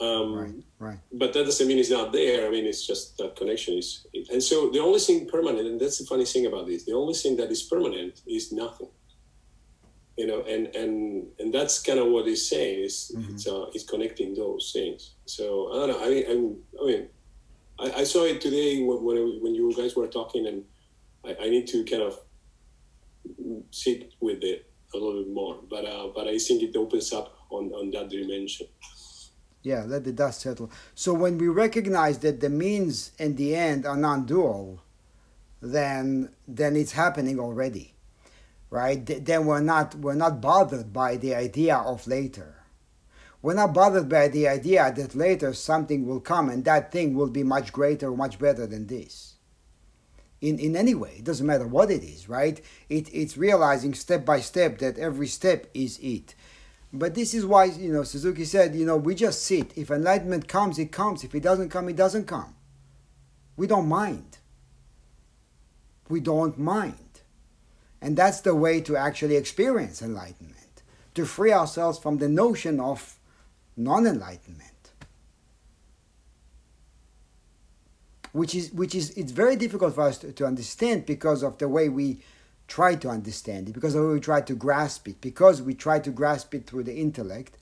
um, 0.00 0.34
right, 0.34 0.54
right. 0.78 0.98
but 1.12 1.32
that 1.32 1.44
doesn't 1.44 1.66
mean 1.66 1.78
it's 1.78 1.90
not 1.90 2.12
there. 2.12 2.46
I 2.46 2.50
mean, 2.50 2.66
it's 2.66 2.86
just 2.86 3.16
that 3.18 3.34
connection 3.36 3.74
is. 3.78 4.06
And 4.32 4.42
so 4.42 4.70
the 4.70 4.78
only 4.80 5.00
thing 5.00 5.26
permanent, 5.28 5.66
and 5.66 5.80
that's 5.80 5.98
the 5.98 6.06
funny 6.06 6.24
thing 6.24 6.46
about 6.46 6.66
this, 6.66 6.84
the 6.84 6.92
only 6.92 7.14
thing 7.14 7.36
that 7.38 7.50
is 7.50 7.62
permanent 7.64 8.20
is 8.26 8.52
nothing. 8.52 8.88
You 10.16 10.26
know, 10.26 10.42
and 10.42 10.66
and 10.74 11.26
and 11.38 11.52
that's 11.54 11.80
kind 11.80 11.98
of 12.00 12.08
what 12.08 12.26
he's 12.26 12.48
saying 12.48 12.84
is 12.84 13.12
Mhm. 13.16 13.30
it's 13.34 13.46
uh, 13.46 13.66
it's 13.74 13.84
connecting 13.84 14.34
those 14.34 14.70
things. 14.72 15.14
So 15.26 15.44
I 15.72 15.74
don't 15.86 15.88
know. 15.90 16.00
I 16.04 16.08
mean, 16.10 16.24
I'm, 16.30 16.56
I 16.80 16.86
mean, 16.86 17.08
I, 17.78 18.00
I 18.00 18.04
saw 18.04 18.24
it 18.24 18.40
today 18.40 18.82
when 18.82 18.98
when, 19.04 19.16
I- 19.16 19.38
when 19.42 19.54
you 19.54 19.72
guys 19.76 19.94
were 19.96 20.08
talking, 20.08 20.46
and 20.46 20.64
I, 21.24 21.44
I 21.44 21.48
need 21.48 21.66
to 21.68 21.84
kind 21.84 22.02
of 22.02 22.18
sit 23.70 24.12
with 24.20 24.42
it 24.42 24.70
a 24.94 24.96
little 24.96 25.22
bit 25.22 25.32
more. 25.32 25.56
But 25.70 25.84
uh, 25.84 26.08
but 26.14 26.26
I 26.28 26.38
think 26.38 26.62
it 26.62 26.76
opens 26.76 27.12
up 27.12 27.36
on 27.50 27.70
on 27.72 27.90
that 27.92 28.08
dimension. 28.10 28.66
Yeah, 29.62 29.84
let 29.86 30.04
the 30.04 30.12
dust 30.12 30.40
settle. 30.42 30.70
So 30.94 31.12
when 31.14 31.38
we 31.38 31.48
recognize 31.48 32.18
that 32.20 32.40
the 32.40 32.48
means 32.50 33.12
and 33.18 33.36
the 33.36 33.54
end 33.54 33.86
are 33.86 33.96
non-dual, 33.96 34.80
then 35.60 36.30
then 36.46 36.76
it's 36.76 36.92
happening 36.92 37.40
already, 37.40 37.94
right? 38.70 39.04
Th- 39.06 39.22
Then 39.24 39.46
we're 39.46 39.60
not 39.60 39.94
we're 39.96 40.14
not 40.14 40.40
bothered 40.40 40.92
by 40.92 41.16
the 41.16 41.34
idea 41.34 41.76
of 41.76 42.06
later. 42.06 42.56
We're 43.42 43.54
not 43.54 43.74
bothered 43.74 44.08
by 44.08 44.28
the 44.28 44.48
idea 44.48 44.92
that 44.96 45.14
later 45.14 45.52
something 45.54 46.06
will 46.06 46.20
come 46.20 46.48
and 46.50 46.64
that 46.64 46.92
thing 46.92 47.14
will 47.14 47.30
be 47.30 47.44
much 47.44 47.72
greater, 47.72 48.10
much 48.12 48.38
better 48.38 48.66
than 48.66 48.86
this. 48.88 49.34
In 50.40 50.58
in 50.58 50.76
any 50.76 50.94
way, 50.94 51.16
it 51.18 51.24
doesn't 51.24 51.46
matter 51.46 51.66
what 51.66 51.90
it 51.90 52.02
is, 52.04 52.28
right? 52.28 52.60
It 52.88 53.08
it's 53.12 53.36
realizing 53.36 53.94
step 53.94 54.24
by 54.24 54.40
step 54.40 54.78
that 54.78 54.98
every 54.98 55.26
step 55.26 55.66
is 55.74 55.98
it. 56.00 56.34
But 56.92 57.14
this 57.14 57.34
is 57.34 57.44
why, 57.44 57.64
you 57.64 57.92
know, 57.92 58.02
Suzuki 58.02 58.44
said, 58.44 58.74
you 58.74 58.86
know, 58.86 58.96
we 58.96 59.14
just 59.14 59.42
sit. 59.42 59.76
If 59.76 59.90
enlightenment 59.90 60.48
comes, 60.48 60.78
it 60.78 60.90
comes. 60.90 61.22
If 61.22 61.34
it 61.34 61.42
doesn't 61.42 61.68
come, 61.68 61.88
it 61.88 61.96
doesn't 61.96 62.26
come. 62.26 62.54
We 63.56 63.66
don't 63.66 63.88
mind. 63.88 64.38
We 66.08 66.20
don't 66.20 66.58
mind. 66.58 66.94
And 68.00 68.16
that's 68.16 68.40
the 68.40 68.54
way 68.54 68.80
to 68.82 68.96
actually 68.96 69.36
experience 69.36 70.00
enlightenment, 70.00 70.82
to 71.14 71.26
free 71.26 71.52
ourselves 71.52 71.98
from 71.98 72.18
the 72.18 72.28
notion 72.28 72.80
of 72.80 73.18
non 73.76 74.06
enlightenment. 74.06 74.64
Which 78.32 78.54
is, 78.54 78.72
which 78.72 78.94
is, 78.94 79.10
it's 79.10 79.32
very 79.32 79.56
difficult 79.56 79.94
for 79.94 80.02
us 80.02 80.18
to, 80.18 80.32
to 80.32 80.46
understand 80.46 81.06
because 81.06 81.42
of 81.42 81.58
the 81.58 81.68
way 81.68 81.88
we 81.88 82.20
try 82.68 82.94
to 82.94 83.08
understand 83.08 83.68
it, 83.68 83.72
because 83.72 83.96
we 83.96 84.20
try 84.20 84.40
to 84.42 84.54
grasp 84.54 85.08
it, 85.08 85.20
because 85.20 85.60
we 85.60 85.74
try 85.74 85.98
to 85.98 86.10
grasp 86.10 86.54
it 86.54 86.66
through 86.66 86.84
the 86.84 86.94
intellect. 86.94 87.56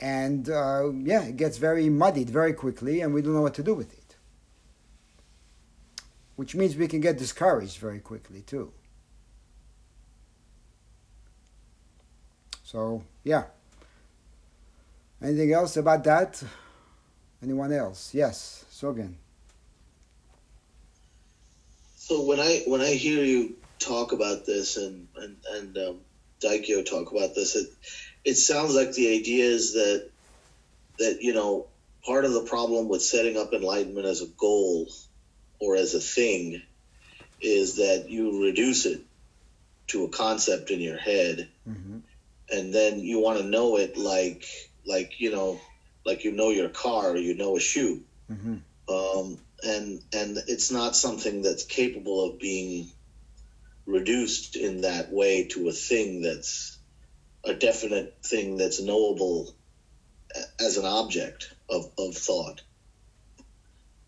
And 0.00 0.48
uh, 0.48 0.90
yeah, 0.92 1.24
it 1.24 1.36
gets 1.36 1.58
very 1.58 1.90
muddied 1.90 2.30
very 2.30 2.54
quickly, 2.54 3.02
and 3.02 3.12
we 3.12 3.20
don't 3.20 3.34
know 3.34 3.42
what 3.42 3.54
to 3.54 3.62
do 3.62 3.74
with 3.74 3.92
it. 3.92 4.16
Which 6.36 6.54
means 6.54 6.76
we 6.76 6.88
can 6.88 7.00
get 7.00 7.18
discouraged 7.18 7.78
very 7.78 8.00
quickly, 8.00 8.40
too. 8.40 8.72
So, 12.64 13.02
yeah. 13.24 13.44
Anything 15.20 15.52
else 15.52 15.76
about 15.76 16.04
that? 16.04 16.42
Anyone 17.42 17.72
else? 17.72 18.14
Yes, 18.14 18.64
Sogen. 18.72 19.14
So 21.96 22.24
when 22.24 22.40
I 22.40 22.62
when 22.66 22.80
I 22.80 22.92
hear 22.94 23.22
you 23.22 23.56
talk 23.80 24.12
about 24.12 24.46
this 24.46 24.76
and 24.76 25.08
and 25.16 25.36
and 25.50 25.78
um, 25.78 26.00
Daikyo 26.40 26.84
talk 26.84 27.10
about 27.10 27.34
this, 27.34 27.56
it 27.56 27.68
it 28.24 28.34
sounds 28.34 28.74
like 28.74 28.92
the 28.92 29.14
idea 29.18 29.44
is 29.44 29.72
that 29.74 30.08
that 30.98 31.22
you 31.22 31.32
know 31.32 31.66
part 32.04 32.24
of 32.24 32.32
the 32.32 32.42
problem 32.42 32.88
with 32.88 33.02
setting 33.02 33.36
up 33.36 33.52
enlightenment 33.52 34.06
as 34.06 34.22
a 34.22 34.26
goal 34.26 34.88
or 35.58 35.76
as 35.76 35.94
a 35.94 36.00
thing 36.00 36.62
is 37.40 37.76
that 37.76 38.08
you 38.10 38.42
reduce 38.42 38.86
it 38.86 39.00
to 39.88 40.04
a 40.04 40.08
concept 40.08 40.70
in 40.70 40.80
your 40.80 40.96
head 40.96 41.48
hmm 41.64 41.98
and 42.52 42.74
then 42.74 42.98
you 42.98 43.20
want 43.20 43.38
to 43.38 43.44
know 43.44 43.76
it 43.76 43.96
like 43.96 44.44
like 44.84 45.20
you 45.20 45.30
know 45.30 45.60
like 46.04 46.24
you 46.24 46.32
know 46.32 46.50
your 46.50 46.68
car 46.68 47.10
or 47.10 47.16
you 47.16 47.34
know 47.34 47.56
a 47.56 47.60
shoe. 47.60 48.02
Hmm 48.28 48.56
um, 48.90 49.38
and 49.62 50.00
and 50.12 50.38
it's 50.48 50.70
not 50.70 50.96
something 50.96 51.42
that's 51.42 51.62
capable 51.62 52.26
of 52.26 52.38
being 52.38 52.90
reduced 53.90 54.56
in 54.56 54.82
that 54.82 55.10
way 55.12 55.44
to 55.44 55.68
a 55.68 55.72
thing 55.72 56.22
that's 56.22 56.78
a 57.44 57.54
definite 57.54 58.14
thing 58.24 58.56
that's 58.56 58.80
knowable 58.80 59.54
as 60.60 60.76
an 60.76 60.84
object 60.86 61.52
of, 61.70 61.86
of 61.98 62.14
thought 62.14 62.62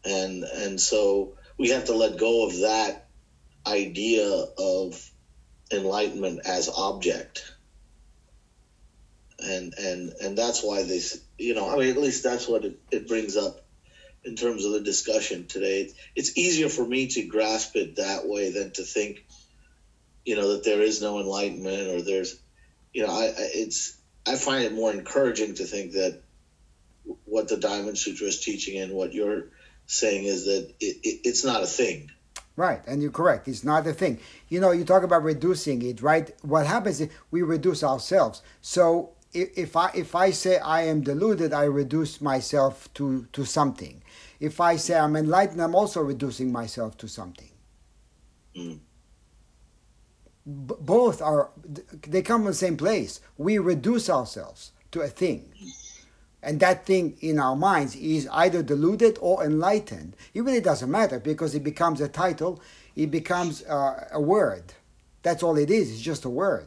and 0.04 0.44
and 0.44 0.80
so 0.80 1.34
we 1.58 1.70
have 1.70 1.84
to 1.84 1.94
let 1.94 2.16
go 2.18 2.44
of 2.46 2.60
that 2.60 3.08
idea 3.66 4.26
of 4.58 5.10
enlightenment 5.72 6.40
as 6.44 6.68
object 6.76 7.44
and 9.38 9.74
and 9.78 10.12
and 10.20 10.38
that's 10.38 10.62
why 10.62 10.82
this 10.82 11.18
you 11.38 11.54
know 11.54 11.68
i 11.68 11.76
mean 11.76 11.90
at 11.90 11.96
least 11.98 12.22
that's 12.22 12.48
what 12.48 12.64
it, 12.64 12.76
it 12.92 13.08
brings 13.08 13.36
up 13.36 13.56
in 14.24 14.36
terms 14.36 14.64
of 14.64 14.72
the 14.72 14.80
discussion 14.80 15.46
today. 15.46 15.88
It's 16.14 16.36
easier 16.36 16.68
for 16.68 16.84
me 16.84 17.06
to 17.08 17.22
grasp 17.22 17.76
it 17.76 17.96
that 17.96 18.26
way 18.26 18.50
than 18.50 18.70
to 18.72 18.84
think, 18.84 19.24
you 20.24 20.36
know, 20.36 20.52
that 20.52 20.64
there 20.64 20.80
is 20.80 21.02
no 21.02 21.20
enlightenment 21.20 21.88
or 21.88 22.02
there's, 22.02 22.40
you 22.92 23.06
know, 23.06 23.12
I, 23.12 23.24
I 23.24 23.48
it's 23.54 23.98
I 24.26 24.36
find 24.36 24.64
it 24.64 24.72
more 24.72 24.92
encouraging 24.92 25.54
to 25.54 25.64
think 25.64 25.92
that 25.92 26.22
what 27.24 27.48
the 27.48 27.56
Diamond 27.56 27.98
Sutra 27.98 28.28
is 28.28 28.40
teaching 28.40 28.80
and 28.80 28.92
what 28.92 29.12
you're 29.12 29.48
saying 29.86 30.24
is 30.24 30.44
that 30.44 30.72
it, 30.80 30.96
it, 31.02 31.20
it's 31.24 31.44
not 31.44 31.62
a 31.62 31.66
thing. 31.66 32.10
Right, 32.54 32.82
and 32.86 33.00
you're 33.00 33.10
correct. 33.10 33.48
It's 33.48 33.64
not 33.64 33.86
a 33.86 33.94
thing. 33.94 34.18
You 34.48 34.60
know, 34.60 34.72
you 34.72 34.84
talk 34.84 35.02
about 35.02 35.24
reducing 35.24 35.82
it, 35.82 36.02
right? 36.02 36.30
What 36.42 36.66
happens 36.66 37.00
is 37.00 37.08
we 37.30 37.42
reduce 37.42 37.82
ourselves. 37.82 38.42
So 38.60 39.12
if, 39.32 39.56
if 39.56 39.76
I 39.76 39.90
if 39.94 40.14
I 40.14 40.30
say 40.30 40.58
I 40.58 40.82
am 40.82 41.00
deluded, 41.00 41.52
I 41.52 41.64
reduce 41.64 42.20
myself 42.20 42.92
to 42.94 43.26
to 43.32 43.44
something. 43.44 44.02
If 44.38 44.60
I 44.60 44.76
say 44.76 44.98
I'm 44.98 45.16
enlightened, 45.16 45.62
I'm 45.62 45.74
also 45.74 46.02
reducing 46.02 46.52
myself 46.52 46.96
to 46.98 47.08
something. 47.08 47.50
Mm. 48.56 48.80
B- 50.44 50.74
both 50.80 51.22
are 51.22 51.50
they 52.06 52.22
come 52.22 52.42
from 52.42 52.46
the 52.46 52.54
same 52.54 52.76
place. 52.76 53.20
We 53.38 53.58
reduce 53.58 54.10
ourselves 54.10 54.72
to 54.90 55.00
a 55.00 55.08
thing. 55.08 55.52
And 56.42 56.58
that 56.58 56.84
thing 56.84 57.16
in 57.20 57.38
our 57.38 57.54
minds 57.54 57.94
is 57.94 58.28
either 58.32 58.62
deluded 58.62 59.16
or 59.20 59.44
enlightened. 59.44 60.16
It 60.34 60.42
really 60.42 60.60
doesn't 60.60 60.90
matter 60.90 61.20
because 61.20 61.54
it 61.54 61.62
becomes 61.62 62.00
a 62.00 62.08
title, 62.08 62.60
it 62.96 63.10
becomes 63.10 63.62
uh, 63.64 64.08
a 64.12 64.20
word. 64.20 64.74
That's 65.22 65.44
all 65.44 65.56
it 65.56 65.70
is, 65.70 65.92
it's 65.92 66.00
just 66.00 66.24
a 66.24 66.30
word. 66.30 66.66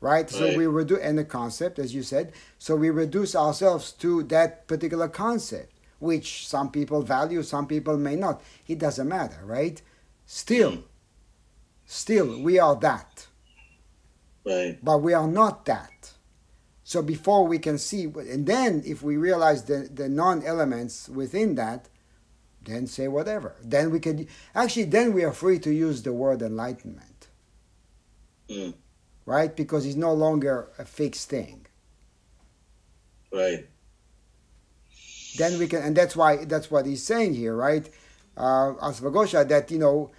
Right? 0.00 0.28
So 0.28 0.56
we 0.56 0.66
reduce, 0.66 1.00
and 1.00 1.20
a 1.20 1.24
concept, 1.24 1.78
as 1.78 1.94
you 1.94 2.02
said. 2.02 2.32
So 2.58 2.74
we 2.74 2.90
reduce 2.90 3.36
ourselves 3.36 3.92
to 3.92 4.24
that 4.24 4.66
particular 4.66 5.08
concept, 5.08 5.72
which 6.00 6.48
some 6.48 6.72
people 6.72 7.02
value, 7.02 7.42
some 7.44 7.66
people 7.68 7.96
may 7.98 8.16
not. 8.16 8.42
It 8.66 8.78
doesn't 8.80 9.06
matter, 9.06 9.40
right? 9.44 9.80
Still, 10.26 10.82
still, 11.92 12.40
we 12.40 12.58
are 12.58 12.76
that 12.76 13.26
Right. 14.44 14.78
but 14.82 14.98
we 14.98 15.12
are 15.14 15.28
not 15.28 15.64
that. 15.66 16.12
So 16.84 17.00
before 17.00 17.46
we 17.46 17.58
can 17.58 17.78
see, 17.78 18.04
and 18.04 18.44
then 18.46 18.82
if 18.84 19.02
we 19.02 19.16
realize 19.16 19.64
the, 19.64 19.88
the 19.92 20.08
non 20.08 20.42
elements 20.42 21.08
within 21.08 21.54
that, 21.54 21.88
then 22.64 22.86
say 22.86 23.08
whatever. 23.08 23.54
Then 23.62 23.90
we 23.90 24.00
can, 24.00 24.26
actually, 24.54 24.84
then 24.84 25.12
we 25.12 25.24
are 25.24 25.32
free 25.32 25.58
to 25.60 25.72
use 25.72 26.02
the 26.02 26.12
word 26.12 26.42
enlightenment, 26.42 27.28
Mm. 28.48 28.74
right? 29.26 29.54
Because 29.54 29.86
it's 29.86 29.96
no 29.96 30.12
longer 30.12 30.68
a 30.78 30.84
fixed 30.84 31.28
thing. 31.30 31.66
Right. 33.32 33.66
Then 35.38 35.58
we 35.58 35.66
can, 35.68 35.82
and 35.82 35.96
that's 35.96 36.14
why, 36.14 36.44
that's 36.44 36.70
what 36.70 36.84
he's 36.84 37.02
saying 37.02 37.34
here, 37.34 37.54
right? 37.56 37.88
Uh, 38.36 38.74
Asvagosha, 38.82 39.48
that, 39.48 39.70
you 39.70 39.78
know, 39.78 40.10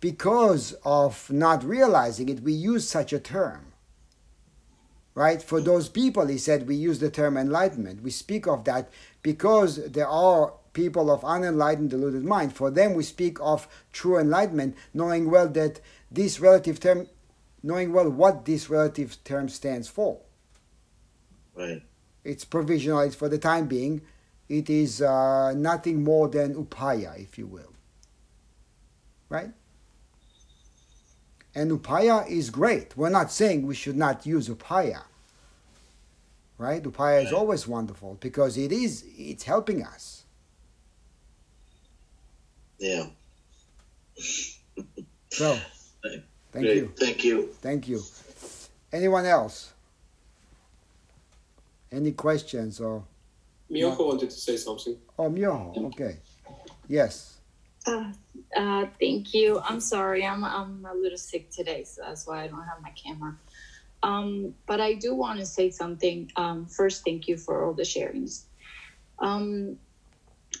because 0.00 0.74
of 0.84 1.30
not 1.30 1.64
realizing 1.64 2.28
it, 2.28 2.40
we 2.40 2.52
use 2.52 2.88
such 2.88 3.12
a 3.12 3.18
term. 3.18 3.72
Right? 5.14 5.42
For 5.42 5.60
those 5.60 5.88
people, 5.88 6.26
he 6.26 6.38
said, 6.38 6.68
we 6.68 6.76
use 6.76 7.00
the 7.00 7.10
term 7.10 7.36
enlightenment. 7.36 8.02
We 8.02 8.10
speak 8.10 8.46
of 8.46 8.64
that 8.64 8.88
because 9.22 9.90
there 9.90 10.06
are 10.06 10.52
people 10.72 11.10
of 11.10 11.24
unenlightened, 11.24 11.90
deluded 11.90 12.24
mind. 12.24 12.54
For 12.54 12.70
them, 12.70 12.94
we 12.94 13.02
speak 13.02 13.38
of 13.40 13.66
true 13.92 14.16
enlightenment, 14.16 14.76
knowing 14.94 15.28
well 15.28 15.48
that 15.48 15.80
this 16.08 16.38
relative 16.38 16.78
term, 16.78 17.08
knowing 17.64 17.92
well 17.92 18.08
what 18.08 18.44
this 18.44 18.70
relative 18.70 19.16
term 19.24 19.48
stands 19.48 19.88
for. 19.88 20.20
Right. 21.56 21.82
It's 22.22 22.44
provisional, 22.44 23.00
it's 23.00 23.16
for 23.16 23.28
the 23.28 23.38
time 23.38 23.66
being. 23.66 24.02
It 24.48 24.70
is 24.70 25.02
uh, 25.02 25.52
nothing 25.54 26.04
more 26.04 26.28
than 26.28 26.54
upaya, 26.54 27.20
if 27.20 27.36
you 27.38 27.48
will. 27.48 27.72
Right? 29.28 29.50
And 31.58 31.72
upaya 31.72 32.24
is 32.30 32.50
great. 32.50 32.96
We're 32.96 33.08
not 33.08 33.32
saying 33.32 33.66
we 33.66 33.74
should 33.74 33.96
not 33.96 34.24
use 34.24 34.48
upaya. 34.48 35.02
Right? 36.56 36.80
Upaya 36.80 37.24
is 37.26 37.32
always 37.32 37.66
wonderful 37.66 38.16
because 38.20 38.56
it 38.56 38.70
is 38.70 39.04
it's 39.18 39.42
helping 39.42 39.82
us. 39.82 40.22
Yeah. 42.78 43.06
So 45.30 45.58
thank 46.52 46.64
Great. 46.64 46.76
you. 46.76 46.92
Thank 46.96 47.24
you. 47.24 47.48
Thank 47.60 47.88
you. 47.88 48.02
Anyone 48.92 49.26
else? 49.26 49.72
Any 51.90 52.12
questions 52.12 52.80
or 52.80 53.02
Miyoko 53.68 54.06
wanted 54.06 54.30
to 54.30 54.38
say 54.38 54.56
something. 54.56 54.96
oh 55.18 55.28
Myoho, 55.28 55.86
okay. 55.86 56.18
Yes. 56.86 57.37
Uh, 57.88 58.12
uh, 58.56 58.86
thank 59.00 59.34
you. 59.34 59.60
I'm 59.60 59.80
sorry. 59.80 60.26
I'm 60.26 60.44
I'm 60.44 60.86
a 60.86 60.94
little 60.94 61.18
sick 61.18 61.50
today, 61.50 61.84
so 61.84 62.02
that's 62.06 62.26
why 62.26 62.44
I 62.44 62.48
don't 62.48 62.66
have 62.66 62.82
my 62.82 62.92
camera. 63.04 63.38
Um, 64.02 64.54
but 64.66 64.80
I 64.80 64.94
do 64.94 65.14
want 65.14 65.40
to 65.40 65.46
say 65.46 65.70
something. 65.70 66.30
Um, 66.36 66.66
first, 66.66 67.04
thank 67.04 67.28
you 67.28 67.38
for 67.38 67.64
all 67.64 67.74
the 67.74 67.84
sharings. 67.84 68.44
Um, 69.20 69.78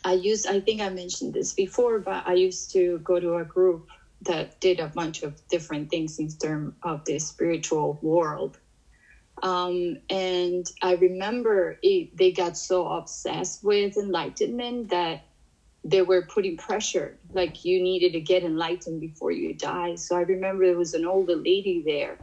I 0.04 0.14
used, 0.14 0.46
I 0.48 0.60
think 0.60 0.80
I 0.82 0.90
mentioned 0.90 1.34
this 1.34 1.54
before, 1.54 2.00
but 2.00 2.26
I 2.26 2.34
used 2.34 2.72
to 2.72 2.98
go 3.00 3.20
to 3.20 3.36
a 3.36 3.44
group 3.44 3.86
that 4.22 4.60
did 4.60 4.80
a 4.80 4.88
bunch 4.88 5.22
of 5.22 5.40
different 5.48 5.90
things 5.90 6.18
in 6.20 6.30
terms 6.30 6.74
of 6.82 7.04
the 7.06 7.20
spiritual 7.20 8.00
world. 8.02 8.58
Um, 9.42 9.98
and 10.10 10.66
I 10.82 10.94
remember 10.94 11.78
it, 11.82 12.16
they 12.16 12.32
got 12.32 12.58
so 12.58 12.88
obsessed 12.88 13.64
with 13.64 13.96
enlightenment 13.96 14.90
that 14.90 15.27
they 15.90 16.02
were 16.02 16.22
putting 16.22 16.56
pressure 16.58 17.18
like 17.32 17.64
you 17.64 17.82
needed 17.82 18.12
to 18.14 18.20
get 18.20 18.44
enlightened 18.44 19.00
before 19.00 19.32
you 19.32 19.54
die. 19.54 19.96
So 19.96 20.16
i 20.16 20.22
remember 20.22 20.66
there 20.66 20.78
was 20.78 20.94
an 20.94 21.06
older 21.06 21.36
lady 21.36 21.82
there 21.86 22.18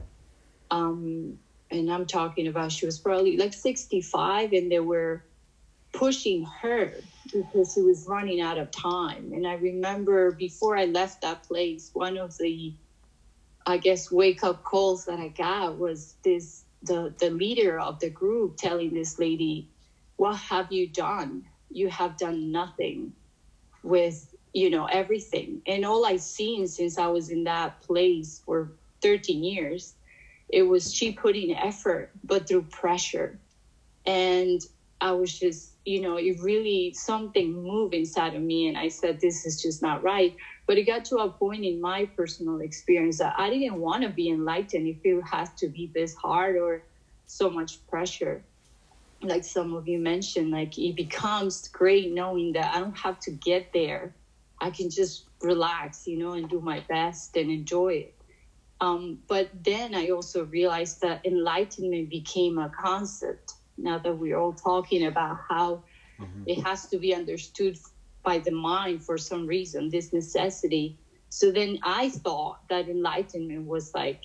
um, 0.71 1.37
and 1.71 1.91
i'm 1.91 2.05
talking 2.07 2.47
about 2.47 2.71
she 2.71 2.85
was 2.85 2.99
probably 2.99 3.37
like 3.37 3.53
65 3.53 4.53
and 4.53 4.71
they 4.71 4.79
were 4.81 5.21
pushing 5.93 6.45
her 6.61 6.91
because 7.33 7.73
she 7.73 7.81
was 7.81 8.05
running 8.07 8.41
out 8.41 8.57
of 8.59 8.71
time. 8.71 9.31
And 9.33 9.47
i 9.47 9.53
remember 9.55 10.31
before 10.31 10.77
i 10.77 10.85
left 10.85 11.21
that 11.21 11.43
place 11.43 11.91
one 11.93 12.17
of 12.17 12.33
the 12.39 12.73
i 13.67 13.77
guess 13.77 14.11
wake 14.11 14.43
up 14.43 14.61
calls 14.63 15.05
that 15.05 15.19
i 15.19 15.29
got 15.29 15.77
was 15.77 16.15
this 16.23 16.65
the 16.83 17.13
the 17.19 17.31
leader 17.31 17.79
of 17.79 17.99
the 17.99 18.11
group 18.11 18.53
telling 18.57 18.93
this 18.93 19.19
lady 19.19 19.65
what 20.17 20.37
have 20.49 20.67
you 20.71 20.87
done? 20.87 21.43
You 21.69 21.89
have 21.89 22.17
done 22.17 22.51
nothing 22.51 23.13
with 23.85 24.33
you 24.53 24.69
know 24.69 24.85
everything. 24.85 25.61
And 25.67 25.85
all 25.85 26.05
i've 26.05 26.21
seen 26.21 26.67
since 26.67 26.97
i 26.97 27.07
was 27.07 27.29
in 27.29 27.43
that 27.45 27.81
place 27.81 28.41
for 28.45 28.71
13 29.01 29.43
years 29.43 29.95
it 30.49 30.63
was 30.63 30.93
she 30.93 31.11
putting 31.11 31.55
effort 31.55 32.11
but 32.23 32.47
through 32.47 32.63
pressure. 32.63 33.39
And 34.05 34.61
i 35.01 35.11
was 35.11 35.37
just 35.37 35.73
you 35.83 36.01
know 36.01 36.15
it 36.15 36.39
really 36.41 36.93
something 36.93 37.51
moved 37.51 37.93
inside 37.93 38.33
of 38.33 38.41
me 38.41 38.69
and 38.69 38.77
i 38.77 38.87
said 38.87 39.19
this 39.19 39.45
is 39.45 39.61
just 39.61 39.81
not 39.81 40.03
right. 40.03 40.35
But 40.67 40.77
it 40.79 40.85
got 40.85 41.05
to 41.05 41.17
a 41.17 41.29
point 41.29 41.63
in 41.63 41.79
my 41.79 42.05
personal 42.05 42.61
experience 42.61 43.19
that 43.19 43.35
i 43.37 43.49
didn't 43.49 43.79
want 43.79 44.03
to 44.03 44.09
be 44.09 44.29
enlightened 44.29 44.87
if 44.87 44.97
it 45.03 45.21
has 45.21 45.49
to 45.55 45.67
be 45.67 45.91
this 45.93 46.15
hard 46.15 46.55
or 46.55 46.83
so 47.27 47.49
much 47.49 47.85
pressure 47.87 48.43
like 49.21 49.43
some 49.43 49.73
of 49.73 49.87
you 49.87 49.99
mentioned, 49.99 50.51
like 50.51 50.77
it 50.77 50.95
becomes 50.95 51.67
great 51.69 52.11
knowing 52.11 52.53
that 52.53 52.73
I 52.75 52.79
don't 52.79 52.97
have 52.97 53.19
to 53.21 53.31
get 53.31 53.73
there. 53.73 54.15
I 54.59 54.69
can 54.69 54.89
just 54.89 55.25
relax, 55.41 56.07
you 56.07 56.17
know, 56.17 56.33
and 56.33 56.49
do 56.49 56.61
my 56.61 56.81
best 56.87 57.35
and 57.35 57.51
enjoy 57.51 57.93
it. 57.93 58.15
Um, 58.81 59.19
but 59.27 59.49
then 59.63 59.95
I 59.95 60.09
also 60.09 60.45
realized 60.45 61.01
that 61.01 61.25
enlightenment 61.25 62.09
became 62.09 62.57
a 62.57 62.69
concept. 62.69 63.53
Now 63.77 63.99
that 63.99 64.17
we're 64.17 64.37
all 64.37 64.53
talking 64.53 65.05
about 65.05 65.37
how 65.49 65.83
it 66.45 66.63
has 66.63 66.87
to 66.87 66.97
be 66.97 67.13
understood 67.13 67.77
by 68.23 68.39
the 68.39 68.51
mind 68.51 69.03
for 69.03 69.17
some 69.17 69.45
reason, 69.45 69.89
this 69.89 70.13
necessity. 70.13 70.97
So 71.29 71.51
then 71.51 71.79
I 71.83 72.09
thought 72.09 72.67
that 72.69 72.87
enlightenment 72.87 73.67
was 73.67 73.93
like, 73.93 74.23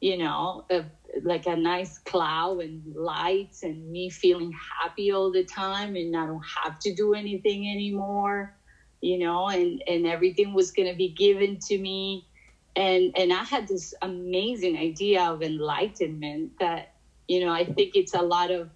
you 0.00 0.18
know, 0.18 0.64
a, 0.70 0.84
like 1.22 1.46
a 1.46 1.56
nice 1.56 1.98
cloud 1.98 2.60
and 2.60 2.94
lights 2.94 3.62
and 3.62 3.90
me 3.90 4.10
feeling 4.10 4.52
happy 4.82 5.12
all 5.12 5.30
the 5.30 5.44
time 5.44 5.96
and 5.96 6.16
I 6.16 6.26
don't 6.26 6.44
have 6.64 6.78
to 6.80 6.94
do 6.94 7.14
anything 7.14 7.70
anymore, 7.70 8.54
you 9.00 9.18
know, 9.18 9.48
and, 9.48 9.82
and 9.86 10.06
everything 10.06 10.54
was 10.54 10.72
going 10.72 10.88
to 10.88 10.96
be 10.96 11.10
given 11.10 11.58
to 11.68 11.78
me. 11.78 12.26
And, 12.76 13.16
and 13.16 13.32
I 13.32 13.44
had 13.44 13.68
this 13.68 13.94
amazing 14.02 14.76
idea 14.76 15.22
of 15.22 15.42
enlightenment 15.42 16.58
that, 16.58 16.94
you 17.28 17.44
know, 17.44 17.52
I 17.52 17.64
think 17.64 17.94
it's 17.94 18.14
a 18.14 18.22
lot 18.22 18.50
of, 18.50 18.70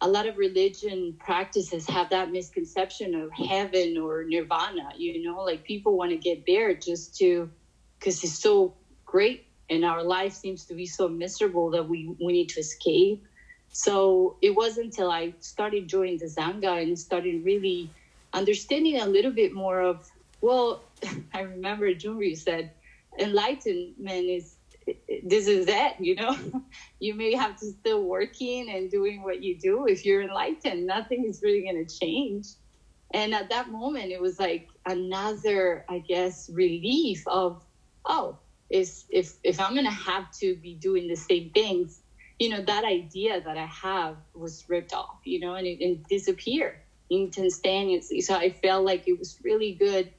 a 0.00 0.08
lot 0.08 0.26
of 0.26 0.38
religion 0.38 1.14
practices 1.18 1.86
have 1.86 2.08
that 2.08 2.32
misconception 2.32 3.14
of 3.14 3.30
heaven 3.32 3.98
or 3.98 4.24
nirvana, 4.24 4.88
you 4.96 5.22
know, 5.22 5.42
like 5.42 5.64
people 5.64 5.98
want 5.98 6.10
to 6.10 6.16
get 6.16 6.44
there 6.46 6.74
just 6.74 7.16
to, 7.18 7.50
because 7.98 8.24
it's 8.24 8.38
so 8.38 8.74
great 9.04 9.49
and 9.70 9.84
our 9.84 10.02
life 10.02 10.34
seems 10.34 10.64
to 10.66 10.74
be 10.74 10.86
so 10.86 11.08
miserable 11.08 11.70
that 11.70 11.88
we, 11.88 12.14
we 12.20 12.32
need 12.32 12.48
to 12.50 12.60
escape. 12.60 13.24
So 13.72 14.36
it 14.42 14.54
wasn't 14.54 14.86
until 14.86 15.10
I 15.10 15.32
started 15.38 15.88
joining 15.88 16.18
the 16.18 16.26
Sangha 16.26 16.82
and 16.82 16.98
started 16.98 17.44
really 17.44 17.88
understanding 18.32 19.00
a 19.00 19.06
little 19.06 19.30
bit 19.30 19.52
more 19.54 19.80
of, 19.80 20.10
well, 20.40 20.82
I 21.34 21.42
remember 21.42 21.94
Junri 21.94 22.36
said, 22.36 22.72
enlightenment 23.18 24.26
is 24.28 24.56
this 25.22 25.46
is 25.46 25.66
it 25.68 25.94
you 26.00 26.16
know? 26.16 26.36
You 27.00 27.14
may 27.14 27.34
have 27.34 27.56
to 27.60 27.66
still 27.66 28.04
working 28.04 28.70
and 28.70 28.90
doing 28.90 29.22
what 29.22 29.42
you 29.42 29.58
do. 29.58 29.86
If 29.86 30.04
you're 30.04 30.22
enlightened 30.22 30.86
nothing 30.86 31.24
is 31.26 31.42
really 31.42 31.62
to 31.62 31.98
change. 31.98 32.46
And 33.12 33.34
at 33.34 33.50
that 33.50 33.70
moment 33.70 34.10
it 34.12 34.20
was 34.20 34.38
like 34.38 34.68
another 34.86 35.84
i 35.88 35.98
guess 35.98 36.48
relief 36.52 37.22
of 37.26 37.62
oh 38.06 38.38
is 38.70 39.04
if 39.10 39.34
if 39.42 39.60
i'm 39.60 39.72
going 39.74 39.84
to 39.84 39.90
have 39.90 40.30
to 40.30 40.54
be 40.56 40.74
doing 40.74 41.08
the 41.08 41.16
same 41.16 41.50
things 41.50 42.00
you 42.38 42.48
know 42.48 42.60
that 42.62 42.84
idea 42.84 43.40
that 43.40 43.56
i 43.56 43.66
have 43.66 44.16
was 44.34 44.64
ripped 44.68 44.94
off 44.94 45.18
you 45.24 45.40
know 45.40 45.54
and 45.54 45.66
it, 45.66 45.82
it 45.82 46.08
disappeared 46.08 46.76
instantaneously. 47.10 48.20
So 48.20 48.34
i 48.36 48.50
felt 48.50 48.84
like 48.84 49.08
it 49.08 49.18
was 49.18 49.38
really 49.42 49.74
good 49.74 50.10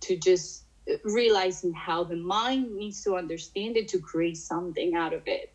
to 0.00 0.16
just 0.16 0.64
realizing 1.04 1.72
how 1.74 2.04
the 2.04 2.16
mind 2.16 2.74
needs 2.74 3.02
to 3.04 3.16
understand 3.16 3.76
it 3.76 3.88
to 3.88 3.98
create 3.98 4.38
something 4.38 4.94
out 4.94 5.12
of 5.12 5.22
it. 5.26 5.52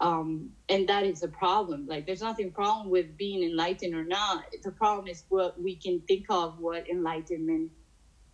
Um, 0.00 0.50
and 0.68 0.88
that 0.88 1.04
is 1.04 1.22
a 1.22 1.28
problem. 1.28 1.86
Like 1.86 2.04
there's 2.04 2.20
nothing 2.20 2.50
problem 2.50 2.90
with 2.90 3.16
being 3.16 3.42
enlightened 3.42 3.94
or 3.94 4.04
not. 4.04 4.44
The 4.62 4.72
problem 4.72 5.06
is 5.06 5.24
what 5.30 5.60
we 5.60 5.76
can 5.76 6.00
think 6.00 6.26
of 6.28 6.58
what 6.58 6.88
enlightenment 6.90 7.72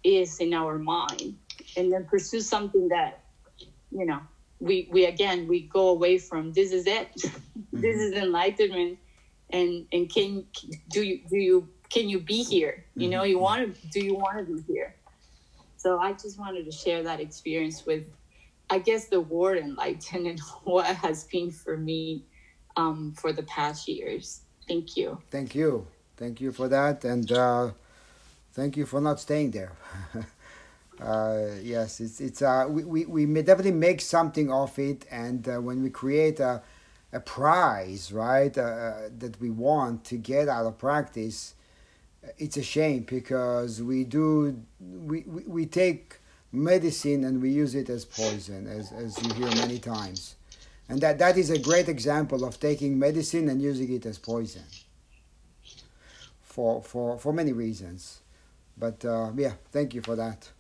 is 0.03 0.41
in 0.41 0.55
our 0.55 0.79
mind 0.79 1.37
and 1.77 1.93
then 1.93 2.07
pursue 2.07 2.41
something 2.41 2.89
that 2.89 3.20
you 3.91 4.07
know 4.07 4.21
we 4.61 4.89
we 4.93 5.07
again 5.07 5.49
we 5.49 5.61
go 5.61 5.89
away 5.89 6.19
from 6.19 6.53
this 6.53 6.73
is 6.73 6.87
it 6.87 7.09
this 7.73 7.97
is 7.97 8.13
enlightenment 8.13 8.99
and 9.51 9.87
and 9.93 10.13
can 10.13 10.45
do 10.91 11.03
you 11.03 11.21
do 11.29 11.37
you 11.37 11.69
can 11.89 12.09
you 12.09 12.21
be 12.21 12.43
here 12.43 12.85
you 12.95 13.09
know 13.09 13.25
you 13.25 13.39
want 13.39 13.61
to 13.63 13.89
do 13.89 14.05
you 14.05 14.15
want 14.15 14.39
to 14.39 14.45
be 14.45 14.63
here 14.73 14.95
so 15.81 15.99
I 15.99 16.13
just 16.13 16.39
wanted 16.39 16.67
to 16.67 16.73
share 16.73 17.03
that 17.05 17.21
experience 17.21 17.87
with, 17.87 18.05
I 18.69 18.81
guess, 18.81 19.07
the 19.07 19.23
word 19.23 19.57
enlightened 19.57 20.27
and 20.27 20.39
what 20.65 20.85
has 20.85 21.25
been 21.25 21.51
for 21.51 21.75
me 21.79 22.27
um, 22.77 23.15
for 23.17 23.33
the 23.33 23.45
past 23.45 23.89
years. 23.89 24.43
Thank 24.69 24.95
you. 24.99 25.23
Thank 25.31 25.55
you. 25.55 25.87
Thank 26.19 26.39
you 26.39 26.53
for 26.53 26.69
that. 26.69 27.03
And 27.05 27.33
uh, 27.33 27.71
thank 28.53 28.77
you 28.77 28.85
for 28.85 29.01
not 29.01 29.21
staying 29.21 29.53
there. 29.53 29.73
uh, 31.01 31.47
yes, 31.63 32.01
it's, 32.01 32.21
it's 32.21 32.43
uh, 32.43 32.67
we, 32.69 32.85
we, 32.85 33.05
we 33.07 33.27
may 33.27 33.43
definitely 33.43 33.73
make 33.73 34.01
something 34.01 34.53
of 34.53 34.79
it. 34.79 35.07
And 35.11 35.49
uh, 35.49 35.61
when 35.61 35.83
we 35.83 35.91
create 35.91 36.41
a, 36.41 36.63
a 37.13 37.21
prize, 37.21 38.13
right, 38.13 38.57
uh, 38.57 39.09
that 39.19 39.41
we 39.41 39.51
want 39.51 40.05
to 40.05 40.17
get 40.17 40.49
out 40.49 40.67
of 40.67 40.79
practice, 40.79 41.55
it's 42.37 42.57
a 42.57 42.63
shame 42.63 43.05
because 43.05 43.83
we 43.83 44.05
do 44.05 44.63
we, 44.81 45.23
we, 45.23 45.43
we 45.45 45.67
take 45.67 46.17
medicine 46.53 47.25
and 47.25 47.41
we 47.41 47.51
use 47.51 47.75
it 47.75 47.89
as 47.89 48.05
poison 48.05 48.67
as, 48.67 48.93
as 48.93 49.17
you 49.25 49.33
hear 49.35 49.49
many 49.57 49.79
times. 49.79 50.35
And 50.89 51.01
that, 51.01 51.19
that 51.21 51.39
is 51.39 51.51
a 51.51 51.59
great 51.59 51.89
example 51.89 52.45
of 52.45 52.59
taking 52.59 52.99
medicine 52.99 53.49
and 53.49 53.63
using 53.63 53.93
it 53.95 54.05
as 54.05 54.19
poison. 54.19 54.65
For 56.43 56.83
for, 56.83 57.17
for 57.17 57.33
many 57.33 57.53
reasons. 57.53 58.21
But 58.77 59.03
uh, 59.05 59.31
yeah 59.37 59.53
thank 59.73 59.95
you 59.95 60.03
for 60.03 60.17
that 60.17 60.51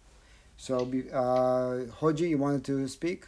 so 0.60 0.76
uh, 0.76 1.88
hoji 2.00 2.28
you 2.28 2.38
wanted 2.38 2.64
to 2.64 2.86
speak 2.86 3.26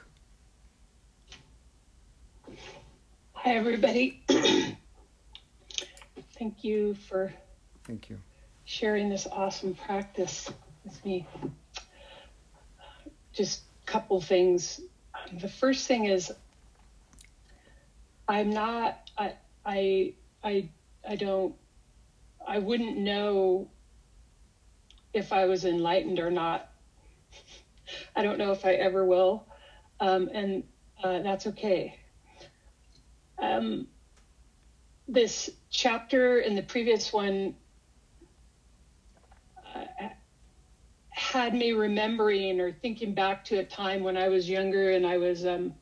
hi 3.32 3.56
everybody 3.56 4.22
thank 6.38 6.62
you 6.62 6.94
for 7.08 7.32
Thank 7.84 8.10
you. 8.10 8.18
Sharing 8.64 9.08
this 9.08 9.26
awesome 9.30 9.74
practice 9.74 10.50
with 10.84 11.04
me. 11.04 11.26
Just 13.32 13.62
a 13.82 13.90
couple 13.90 14.20
things. 14.20 14.80
The 15.40 15.48
first 15.48 15.88
thing 15.88 16.06
is 16.06 16.32
I'm 18.28 18.50
not 18.50 19.10
I 19.18 19.34
I 19.64 20.12
I 20.44 20.68
I 21.08 21.16
don't 21.16 21.54
I 22.46 22.58
wouldn't 22.58 22.98
know 22.98 23.68
if 25.12 25.32
I 25.32 25.46
was 25.46 25.64
enlightened 25.64 26.20
or 26.20 26.30
not. 26.30 26.71
I 28.16 28.22
don't 28.22 28.38
know 28.38 28.52
if 28.52 28.64
I 28.64 28.72
ever 28.72 29.04
will. 29.04 29.46
Um, 30.00 30.28
and 30.32 30.64
uh, 31.02 31.20
that's 31.20 31.46
okay. 31.48 31.98
Um, 33.38 33.86
this 35.08 35.50
chapter 35.70 36.38
and 36.38 36.56
the 36.56 36.62
previous 36.62 37.12
one 37.12 37.54
had 41.32 41.54
me 41.54 41.72
remembering 41.72 42.60
or 42.60 42.72
thinking 42.72 43.14
back 43.14 43.44
to 43.44 43.58
a 43.58 43.64
time 43.64 44.02
when 44.02 44.16
I 44.16 44.28
was 44.28 44.48
younger 44.48 44.90
and 44.90 45.06
I 45.06 45.16
was 45.16 45.46
um, 45.46 45.74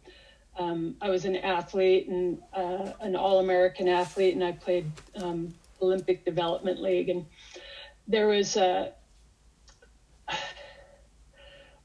um, 0.59 0.97
I 1.01 1.11
was 1.11 1.25
an 1.25 1.37
athlete 1.37 2.09
and 2.09 2.39
uh, 2.53 2.93
an 3.01 3.17
all-American 3.17 3.89
athlete, 3.89 4.35
and 4.35 4.45
I 4.45 4.53
played 4.53 4.91
um, 5.17 5.55
Olympic 5.81 6.25
Development 6.25 6.83
League, 6.83 7.09
and 7.09 7.25
there 8.07 8.29
was 8.29 8.57
a. 8.57 8.93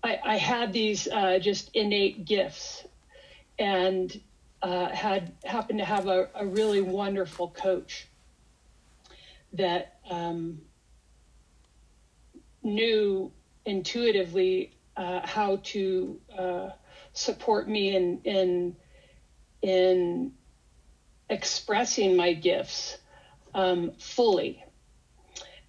I, 0.05 0.19
I 0.23 0.37
had 0.37 0.71
these 0.71 1.07
uh, 1.07 1.39
just 1.39 1.71
innate 1.73 2.25
gifts, 2.25 2.85
and 3.57 4.21
uh, 4.61 4.89
had 4.89 5.33
happened 5.43 5.79
to 5.79 5.85
have 5.85 6.07
a, 6.07 6.29
a 6.35 6.45
really 6.45 6.81
wonderful 6.81 7.49
coach 7.49 8.07
that 9.53 9.97
um, 10.09 10.61
knew 12.61 13.31
intuitively 13.65 14.73
uh, 14.95 15.25
how 15.25 15.57
to 15.63 16.19
uh, 16.37 16.69
support 17.13 17.67
me 17.67 17.95
in 17.95 18.21
in 18.25 18.75
in 19.63 20.33
expressing 21.29 22.15
my 22.15 22.33
gifts 22.33 22.97
um, 23.55 23.91
fully. 23.97 24.64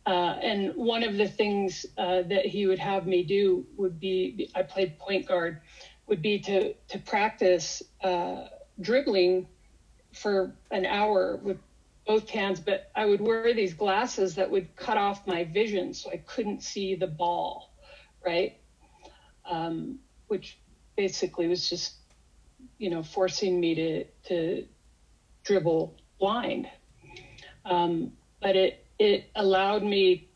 Uh, 0.07 0.39
and 0.43 0.73
one 0.77 1.03
of 1.03 1.17
the 1.17 1.29
things 1.29 1.85
uh, 1.99 2.23
that 2.23 2.47
he 2.47 2.67
would 2.67 2.79
have 2.79 3.07
me 3.07 3.25
do 3.25 3.67
would 3.77 4.01
be 4.01 4.49
I 4.55 4.63
played 4.63 4.99
point 4.99 5.27
guard 5.27 5.61
would 6.07 6.23
be 6.23 6.39
to 6.41 6.75
to 6.75 6.99
practice 7.01 7.83
uh, 8.03 8.47
dribbling 8.81 9.49
for 10.15 10.57
an 10.71 10.87
hour 10.87 11.39
with 11.43 11.59
both 12.07 12.31
hands, 12.31 12.61
but 12.61 12.91
I 12.95 13.05
would 13.07 13.21
wear 13.21 13.55
these 13.55 13.75
glasses 13.75 14.37
that 14.37 14.51
would 14.51 14.77
cut 14.77 14.97
off 14.97 15.27
my 15.27 15.45
vision 15.45 15.93
so 15.93 16.11
I 16.13 16.19
couldn't 16.19 16.63
see 16.63 16.95
the 16.95 17.09
ball, 17.09 17.73
right? 18.25 18.55
Um, 19.45 20.01
which 20.29 20.59
basically 20.97 21.49
was 21.49 21.69
just, 21.69 21.95
you 22.79 22.91
know, 22.91 23.03
forcing 23.03 23.61
me 23.61 23.75
to 23.75 24.05
to 24.29 24.67
dribble 25.45 25.97
blind. 26.21 26.69
Um, 27.65 28.13
but 28.41 28.57
it 28.57 28.86
it 28.99 29.31
allowed 29.35 29.83
me 29.83 30.29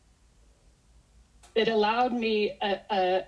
it 1.54 1.68
allowed 1.68 2.12
me 2.12 2.56
a, 2.62 2.80
a, 2.90 3.24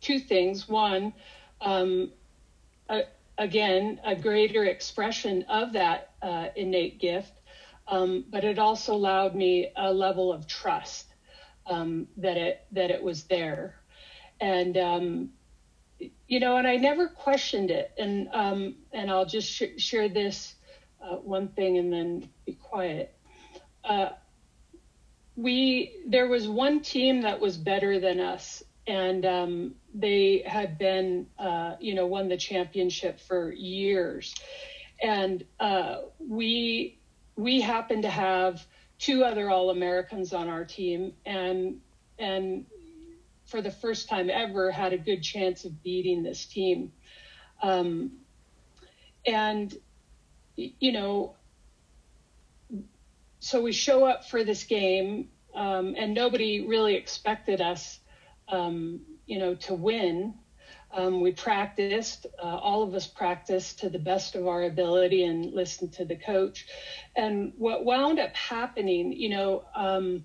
two 0.00 0.18
things. 0.18 0.68
One, 0.68 1.12
um, 1.60 2.12
a, 2.88 3.02
again, 3.36 4.00
a 4.04 4.14
greater 4.14 4.64
expression 4.64 5.44
of 5.48 5.72
that 5.72 6.12
uh, 6.22 6.48
innate 6.56 6.98
gift, 6.98 7.32
um, 7.88 8.24
but 8.30 8.44
it 8.44 8.58
also 8.58 8.94
allowed 8.94 9.34
me 9.34 9.70
a 9.76 9.92
level 9.92 10.32
of 10.32 10.46
trust 10.46 11.06
um, 11.66 12.06
that 12.16 12.36
it 12.36 12.64
that 12.72 12.90
it 12.90 13.02
was 13.02 13.24
there, 13.24 13.74
and 14.40 14.76
um, 14.76 15.30
you 16.26 16.40
know, 16.40 16.56
and 16.56 16.66
I 16.66 16.76
never 16.76 17.08
questioned 17.08 17.70
it. 17.70 17.92
And 17.98 18.28
um, 18.32 18.76
and 18.92 19.10
I'll 19.10 19.26
just 19.26 19.50
sh- 19.50 19.78
share 19.78 20.08
this 20.08 20.54
uh, 21.02 21.16
one 21.16 21.48
thing 21.48 21.78
and 21.78 21.92
then 21.92 22.28
be 22.46 22.54
quiet. 22.54 23.17
Uh, 23.88 24.10
we 25.36 25.92
there 26.06 26.28
was 26.28 26.48
one 26.48 26.80
team 26.80 27.22
that 27.22 27.40
was 27.40 27.56
better 27.56 27.98
than 27.98 28.20
us 28.20 28.62
and 28.88 29.26
um, 29.26 29.74
they 29.94 30.42
had 30.46 30.78
been, 30.78 31.26
uh, 31.38 31.74
you 31.78 31.94
know, 31.94 32.06
won 32.06 32.28
the 32.28 32.38
championship 32.38 33.20
for 33.20 33.52
years. 33.52 34.34
And 35.02 35.44
uh, 35.60 35.98
we 36.18 36.98
we 37.36 37.60
happened 37.60 38.02
to 38.02 38.10
have 38.10 38.66
two 38.98 39.22
other 39.24 39.50
All 39.50 39.70
Americans 39.70 40.32
on 40.32 40.48
our 40.48 40.64
team, 40.64 41.12
and 41.26 41.80
and 42.18 42.64
for 43.44 43.62
the 43.62 43.70
first 43.70 44.08
time 44.08 44.30
ever 44.30 44.72
had 44.72 44.92
a 44.92 44.98
good 44.98 45.22
chance 45.22 45.64
of 45.64 45.82
beating 45.82 46.22
this 46.22 46.46
team. 46.46 46.90
Um, 47.62 48.12
and 49.26 49.76
you 50.56 50.92
know, 50.92 51.36
so 53.40 53.62
we 53.62 53.72
show 53.72 54.04
up 54.04 54.28
for 54.28 54.44
this 54.44 54.64
game, 54.64 55.28
um, 55.54 55.94
and 55.96 56.14
nobody 56.14 56.66
really 56.66 56.94
expected 56.94 57.60
us 57.60 58.00
um, 58.48 59.00
you 59.26 59.38
know, 59.38 59.54
to 59.54 59.74
win. 59.74 60.34
Um, 60.92 61.20
we 61.20 61.32
practiced, 61.32 62.26
uh, 62.42 62.46
all 62.46 62.82
of 62.82 62.94
us 62.94 63.06
practiced 63.06 63.78
to 63.80 63.90
the 63.90 63.98
best 63.98 64.34
of 64.34 64.46
our 64.46 64.64
ability 64.64 65.24
and 65.24 65.52
listened 65.52 65.92
to 65.94 66.04
the 66.04 66.16
coach. 66.16 66.66
And 67.14 67.52
what 67.58 67.84
wound 67.84 68.18
up 68.18 68.34
happening, 68.34 69.12
you 69.12 69.28
know, 69.28 69.64
um, 69.74 70.24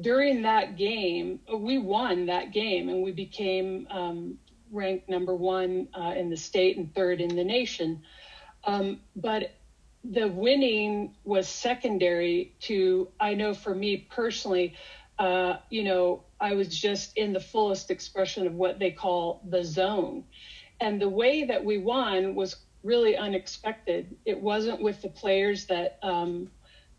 during 0.00 0.42
that 0.42 0.76
game, 0.76 1.40
we 1.54 1.78
won 1.78 2.26
that 2.26 2.52
game 2.52 2.88
and 2.90 3.02
we 3.02 3.12
became, 3.12 3.86
um, 3.90 4.38
ranked 4.70 5.08
number 5.08 5.34
one 5.34 5.88
uh, 5.98 6.14
in 6.16 6.30
the 6.30 6.36
state 6.36 6.76
and 6.76 6.94
third 6.94 7.20
in 7.20 7.34
the 7.34 7.42
nation. 7.42 8.02
Um, 8.64 9.00
but 9.16 9.54
the 10.04 10.28
winning 10.28 11.14
was 11.24 11.48
secondary 11.48 12.54
to, 12.60 13.08
I 13.20 13.34
know 13.34 13.54
for 13.54 13.74
me 13.74 13.96
personally, 14.10 14.74
uh, 15.18 15.56
you 15.68 15.84
know, 15.84 16.24
I 16.40 16.54
was 16.54 16.68
just 16.68 17.16
in 17.16 17.32
the 17.32 17.40
fullest 17.40 17.90
expression 17.90 18.46
of 18.46 18.54
what 18.54 18.78
they 18.78 18.90
call 18.90 19.42
the 19.48 19.62
zone. 19.62 20.24
And 20.80 21.00
the 21.00 21.08
way 21.08 21.44
that 21.44 21.64
we 21.64 21.76
won 21.78 22.34
was 22.34 22.56
really 22.82 23.16
unexpected. 23.16 24.16
It 24.24 24.40
wasn't 24.40 24.80
with 24.80 25.02
the 25.02 25.08
players 25.10 25.66
that 25.66 25.98
um, 26.02 26.50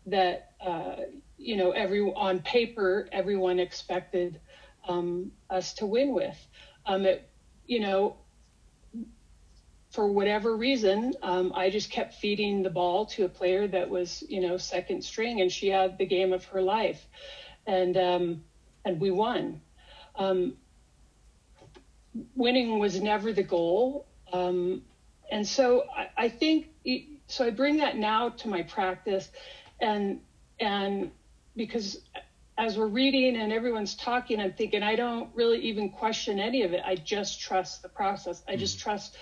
that 0.06 0.52
uh, 0.60 0.96
you 1.38 1.56
know 1.56 1.72
every 1.72 2.00
on 2.00 2.40
paper 2.40 3.08
everyone 3.12 3.58
expected 3.58 4.40
um, 4.88 5.32
us 5.50 5.72
to 5.74 5.86
win 5.86 6.12
with. 6.14 6.38
Um, 6.86 7.04
it, 7.06 7.28
you 7.66 7.80
know, 7.80 8.16
for 9.92 10.06
whatever 10.06 10.56
reason, 10.56 11.12
um, 11.22 11.52
I 11.54 11.68
just 11.68 11.90
kept 11.90 12.14
feeding 12.14 12.62
the 12.62 12.70
ball 12.70 13.04
to 13.06 13.24
a 13.24 13.28
player 13.28 13.68
that 13.68 13.88
was, 13.88 14.24
you 14.26 14.40
know, 14.40 14.56
second 14.56 15.04
string, 15.04 15.42
and 15.42 15.52
she 15.52 15.68
had 15.68 15.98
the 15.98 16.06
game 16.06 16.32
of 16.32 16.44
her 16.46 16.62
life, 16.62 17.06
and 17.66 17.96
um, 17.96 18.44
and 18.86 18.98
we 18.98 19.10
won. 19.10 19.60
Um, 20.16 20.54
winning 22.34 22.78
was 22.78 23.00
never 23.00 23.32
the 23.34 23.42
goal, 23.42 24.06
um, 24.32 24.82
and 25.30 25.46
so 25.46 25.84
I, 25.94 26.24
I 26.24 26.28
think 26.30 26.68
so. 27.26 27.46
I 27.46 27.50
bring 27.50 27.76
that 27.76 27.98
now 27.98 28.30
to 28.30 28.48
my 28.48 28.62
practice, 28.62 29.28
and 29.78 30.20
and 30.58 31.10
because 31.54 31.98
as 32.56 32.78
we're 32.78 32.86
reading 32.86 33.36
and 33.36 33.52
everyone's 33.52 33.94
talking, 33.94 34.40
I'm 34.40 34.52
thinking 34.52 34.82
I 34.82 34.96
don't 34.96 35.28
really 35.34 35.58
even 35.60 35.90
question 35.90 36.38
any 36.38 36.62
of 36.62 36.72
it. 36.72 36.82
I 36.84 36.96
just 36.96 37.40
trust 37.40 37.82
the 37.82 37.88
process. 37.88 38.42
I 38.48 38.56
just 38.56 38.78
mm-hmm. 38.78 38.90
trust 38.90 39.16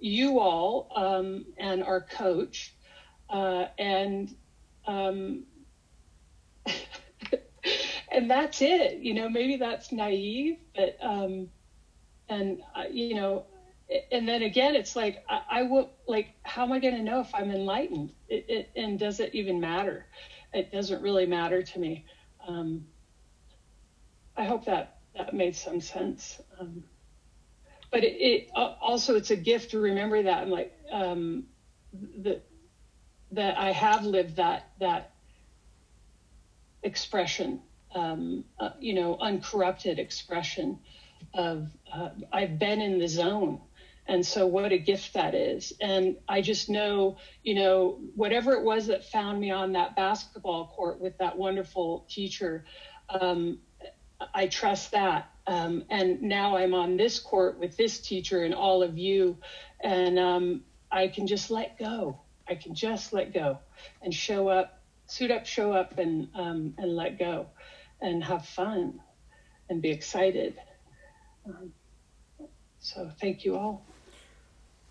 you 0.00 0.38
all 0.38 0.88
um, 0.94 1.44
and 1.58 1.82
our 1.82 2.00
coach, 2.00 2.74
uh, 3.30 3.66
and 3.78 4.34
um, 4.86 5.44
and 8.12 8.30
that's 8.30 8.62
it. 8.62 8.98
You 8.98 9.14
know, 9.14 9.28
maybe 9.28 9.56
that's 9.56 9.92
naive, 9.92 10.58
but 10.74 10.96
um, 11.02 11.48
and 12.28 12.60
uh, 12.76 12.84
you 12.90 13.14
know, 13.14 13.44
and 14.10 14.28
then 14.28 14.42
again, 14.42 14.74
it's 14.74 14.96
like 14.96 15.24
I, 15.28 15.40
I 15.50 15.62
will 15.62 15.90
like, 16.06 16.28
how 16.42 16.62
am 16.64 16.72
I 16.72 16.78
going 16.78 16.96
to 16.96 17.02
know 17.02 17.20
if 17.20 17.34
I'm 17.34 17.50
enlightened? 17.50 18.12
It, 18.28 18.44
it, 18.48 18.70
and 18.76 18.98
does 18.98 19.20
it 19.20 19.34
even 19.34 19.60
matter? 19.60 20.06
It 20.52 20.72
doesn't 20.72 21.02
really 21.02 21.26
matter 21.26 21.62
to 21.62 21.78
me. 21.78 22.04
Um, 22.46 22.86
I 24.36 24.44
hope 24.44 24.64
that 24.66 24.98
that 25.16 25.34
made 25.34 25.56
some 25.56 25.80
sense. 25.80 26.40
Um, 26.58 26.84
but 27.90 28.04
it, 28.04 28.16
it, 28.20 28.50
also 28.54 29.16
it's 29.16 29.30
a 29.30 29.36
gift 29.36 29.70
to 29.70 29.78
remember 29.78 30.22
that 30.22 30.42
I'm 30.42 30.50
like 30.50 30.72
um, 30.90 31.44
that 32.18 32.44
that 33.32 33.58
I 33.58 33.72
have 33.72 34.04
lived 34.04 34.36
that 34.36 34.70
that 34.80 35.12
expression, 36.82 37.60
um, 37.94 38.44
uh, 38.58 38.70
you 38.80 38.94
know, 38.94 39.16
uncorrupted 39.20 39.98
expression 39.98 40.78
of 41.34 41.68
uh, 41.92 42.10
I've 42.32 42.58
been 42.58 42.80
in 42.80 42.98
the 42.98 43.08
zone. 43.08 43.60
And 44.08 44.24
so, 44.24 44.46
what 44.46 44.70
a 44.70 44.78
gift 44.78 45.14
that 45.14 45.34
is. 45.34 45.72
And 45.80 46.16
I 46.28 46.40
just 46.40 46.70
know, 46.70 47.16
you 47.42 47.56
know, 47.56 47.98
whatever 48.14 48.52
it 48.52 48.62
was 48.62 48.86
that 48.86 49.04
found 49.04 49.40
me 49.40 49.50
on 49.50 49.72
that 49.72 49.96
basketball 49.96 50.68
court 50.68 51.00
with 51.00 51.18
that 51.18 51.36
wonderful 51.36 52.06
teacher, 52.08 52.64
um, 53.08 53.58
I 54.32 54.46
trust 54.46 54.92
that. 54.92 55.30
Um, 55.46 55.84
and 55.90 56.20
now 56.22 56.56
I'm 56.56 56.74
on 56.74 56.96
this 56.96 57.18
court 57.18 57.58
with 57.58 57.76
this 57.76 58.00
teacher 58.00 58.42
and 58.44 58.54
all 58.54 58.82
of 58.82 58.98
you, 58.98 59.36
and 59.80 60.18
um, 60.18 60.62
I 60.90 61.08
can 61.08 61.26
just 61.26 61.50
let 61.50 61.78
go. 61.78 62.20
I 62.48 62.54
can 62.54 62.74
just 62.74 63.12
let 63.12 63.32
go 63.32 63.58
and 64.02 64.12
show 64.12 64.48
up, 64.48 64.80
suit 65.06 65.30
up, 65.30 65.46
show 65.46 65.72
up, 65.72 65.98
and 65.98 66.28
um, 66.34 66.74
and 66.78 66.96
let 66.96 67.18
go, 67.18 67.46
and 68.00 68.22
have 68.24 68.44
fun, 68.46 69.00
and 69.70 69.80
be 69.80 69.90
excited. 69.90 70.56
Um, 71.46 71.72
so 72.80 73.10
thank 73.20 73.44
you 73.44 73.56
all. 73.56 73.84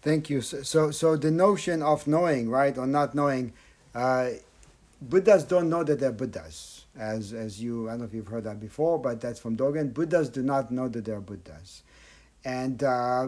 Thank 0.02 0.30
you. 0.30 0.42
So, 0.42 0.62
so, 0.62 0.92
so 0.92 1.16
the 1.16 1.32
notion 1.32 1.82
of 1.82 2.06
knowing, 2.06 2.48
right, 2.48 2.78
or 2.78 2.86
not 2.86 3.16
knowing, 3.16 3.54
uh, 3.96 4.30
Buddhas 5.02 5.44
don't 5.44 5.70
know 5.70 5.84
that 5.84 6.00
they're 6.00 6.12
Buddhas 6.12 6.86
as 6.98 7.34
as 7.34 7.62
you 7.62 7.88
I 7.88 7.92
don't 7.92 8.00
know 8.00 8.06
if 8.06 8.14
you've 8.14 8.28
heard 8.28 8.46
that 8.46 8.60
before, 8.60 9.00
but 9.00 9.22
that's 9.22 9.40
from 9.40 9.58
Dogen. 9.58 9.94
Buddhas 9.94 10.30
do 10.30 10.42
not 10.42 10.72
know 10.72 10.88
that 10.88 11.06
they're 11.06 11.22
Buddhas, 11.22 11.84
and 12.44 12.84
uh, 12.84 13.28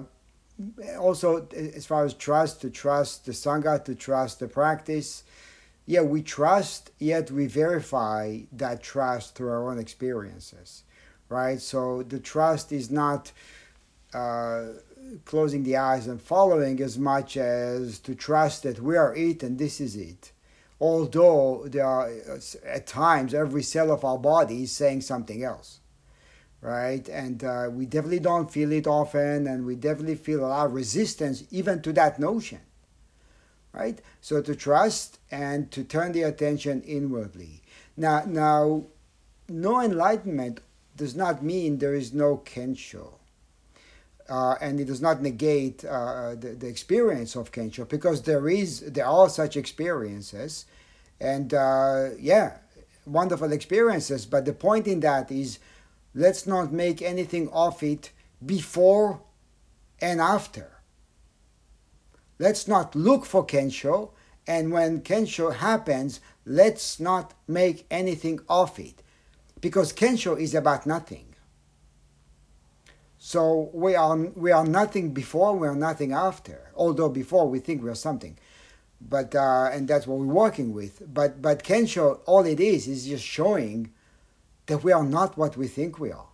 also 0.99 1.47
as 1.55 1.85
far 1.85 2.05
as 2.05 2.13
trust, 2.13 2.61
to 2.61 2.69
trust 2.69 3.25
the 3.25 3.31
sangha, 3.31 3.83
to 3.85 3.95
trust 3.95 4.39
the 4.39 4.47
practice. 4.47 5.23
Yeah, 5.85 6.01
we 6.01 6.21
trust, 6.21 6.91
yet 6.99 7.31
we 7.31 7.47
verify 7.47 8.39
that 8.51 8.83
trust 8.83 9.35
through 9.35 9.49
our 9.49 9.71
own 9.71 9.79
experiences, 9.79 10.83
right? 11.29 11.61
So 11.61 12.03
the 12.03 12.19
trust 12.19 12.73
is 12.73 12.91
not 12.91 13.31
uh, 14.13 14.65
closing 15.23 15.63
the 15.63 15.77
eyes 15.77 16.07
and 16.07 16.21
following 16.21 16.81
as 16.81 16.97
much 16.97 17.37
as 17.37 17.99
to 17.99 18.15
trust 18.15 18.63
that 18.63 18.81
we 18.81 18.97
are 18.97 19.15
it 19.15 19.43
and 19.43 19.57
this 19.57 19.79
is 19.79 19.95
it 19.95 20.31
although 20.79 21.65
there 21.67 21.85
are 21.85 22.09
at 22.65 22.87
times 22.87 23.33
every 23.33 23.63
cell 23.63 23.91
of 23.91 24.05
our 24.05 24.17
body 24.17 24.63
is 24.63 24.71
saying 24.71 25.01
something 25.01 25.43
else 25.43 25.79
right? 26.59 27.07
And 27.09 27.43
uh, 27.43 27.69
we 27.71 27.85
definitely 27.85 28.19
don't 28.19 28.51
feel 28.51 28.71
it 28.71 28.87
often 28.87 29.45
and 29.47 29.65
we 29.65 29.75
definitely 29.75 30.15
feel 30.15 30.39
a 30.39 30.47
lot 30.47 30.65
of 30.65 30.73
resistance 30.73 31.43
even 31.51 31.81
to 31.83 31.93
that 31.93 32.19
notion 32.19 32.59
right? 33.73 34.01
So 34.21 34.41
to 34.41 34.55
trust 34.55 35.19
and 35.29 35.69
to 35.71 35.83
turn 35.83 36.11
the 36.11 36.23
attention 36.23 36.81
inwardly. 36.81 37.61
Now 37.95 38.23
now 38.25 38.85
no 39.47 39.81
enlightenment 39.81 40.61
does 40.95 41.15
not 41.15 41.43
mean 41.43 41.77
there 41.77 41.93
is 41.93 42.13
no 42.13 42.37
kensho 42.37 43.16
uh, 44.29 44.55
and 44.61 44.79
it 44.79 44.85
does 44.85 45.01
not 45.01 45.21
negate 45.21 45.85
uh, 45.85 46.35
the, 46.35 46.49
the 46.49 46.67
experience 46.67 47.35
of 47.35 47.51
Kensho 47.51 47.87
because 47.87 48.23
there 48.23 48.49
is 48.49 48.81
there 48.81 49.05
are 49.05 49.29
such 49.29 49.55
experiences, 49.57 50.65
and 51.19 51.53
uh, 51.53 52.09
yeah, 52.19 52.57
wonderful 53.05 53.51
experiences. 53.51 54.25
But 54.25 54.45
the 54.45 54.53
point 54.53 54.87
in 54.87 54.99
that 55.01 55.31
is, 55.31 55.59
let's 56.13 56.45
not 56.45 56.71
make 56.71 57.01
anything 57.01 57.49
of 57.49 57.81
it 57.83 58.11
before 58.45 59.21
and 60.01 60.19
after. 60.19 60.71
Let's 62.39 62.67
not 62.67 62.95
look 62.95 63.25
for 63.25 63.45
Kensho, 63.45 64.11
and 64.45 64.71
when 64.71 65.01
Kensho 65.01 65.55
happens, 65.55 66.19
let's 66.45 66.99
not 66.99 67.33
make 67.47 67.85
anything 67.89 68.39
of 68.47 68.77
it, 68.77 69.01
because 69.59 69.91
Kensho 69.91 70.39
is 70.39 70.53
about 70.53 70.85
nothing. 70.85 71.26
So 73.27 73.69
we 73.73 73.93
are 73.93 74.15
we 74.15 74.53
are 74.53 74.63
nothing 74.63 75.11
before, 75.11 75.53
we 75.53 75.67
are 75.67 75.75
nothing 75.75 76.13
after. 76.13 76.71
Although 76.77 77.09
before 77.09 77.49
we 77.49 77.59
think 77.59 77.83
we 77.83 77.89
are 77.89 78.03
something, 78.09 78.37
but 79.01 79.35
uh, 79.35 79.69
and 79.69 79.85
that's 79.85 80.07
what 80.07 80.19
we're 80.19 80.33
working 80.33 80.71
with. 80.71 81.03
But 81.13 81.41
but 81.41 81.61
Kensho, 81.61 82.21
all 82.25 82.45
it 82.45 82.61
is 82.61 82.87
is 82.87 83.05
just 83.05 83.25
showing 83.25 83.91
that 84.67 84.81
we 84.81 84.93
are 84.93 85.03
not 85.03 85.37
what 85.37 85.57
we 85.57 85.67
think 85.67 85.99
we 85.99 86.09
are, 86.09 86.29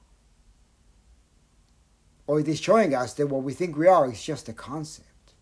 or 2.28 2.40
it 2.40 2.48
is 2.48 2.60
showing 2.60 2.94
us 2.94 3.15
that 3.15 3.26
what 3.26 3.41
we 3.41 3.53
think 3.53 3.76
we 3.76 3.88
are 3.88 4.11
is 4.11 4.24
just 4.24 4.48
a 4.48 4.53
concept. 4.53 5.34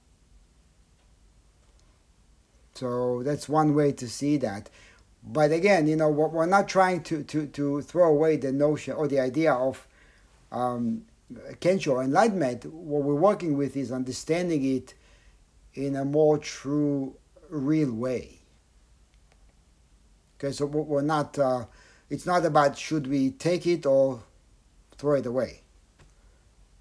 So 2.76 3.24
that's 3.24 3.50
one 3.50 3.76
way 3.76 3.92
to 3.92 4.08
see 4.08 4.38
that. 4.38 4.70
But 5.22 5.52
again, 5.52 5.86
you 5.90 5.98
know, 5.98 6.10
we're 6.10 6.46
not 6.46 6.70
trying 6.70 7.04
to, 7.04 7.24
to, 7.24 7.46
to 7.48 7.82
throw 7.82 8.08
away 8.08 8.38
the 8.38 8.54
notion 8.54 8.94
or 8.94 9.10
the 9.10 9.20
idea 9.20 9.54
of 9.54 9.86
um, 10.52 11.04
Kensho 11.60 12.04
enlightenment, 12.04 12.66
what 12.66 13.04
we're 13.04 13.16
working 13.16 13.58
with 13.58 13.76
is 13.78 13.92
understanding 13.92 14.64
it 14.66 14.94
in 15.74 15.96
a 15.96 16.06
more 16.06 16.38
true, 16.38 17.16
real 17.50 17.92
way. 17.92 18.40
Okay, 20.38 20.52
so 20.52 20.66
we're 20.66 21.02
not, 21.02 21.38
uh, 21.38 21.66
it's 22.10 22.26
not 22.26 22.46
about 22.46 22.78
should 22.78 23.08
we 23.08 23.32
take 23.32 23.68
it 23.68 23.86
or 23.86 24.24
throw 24.98 25.14
it 25.14 25.26
away. 25.26 25.62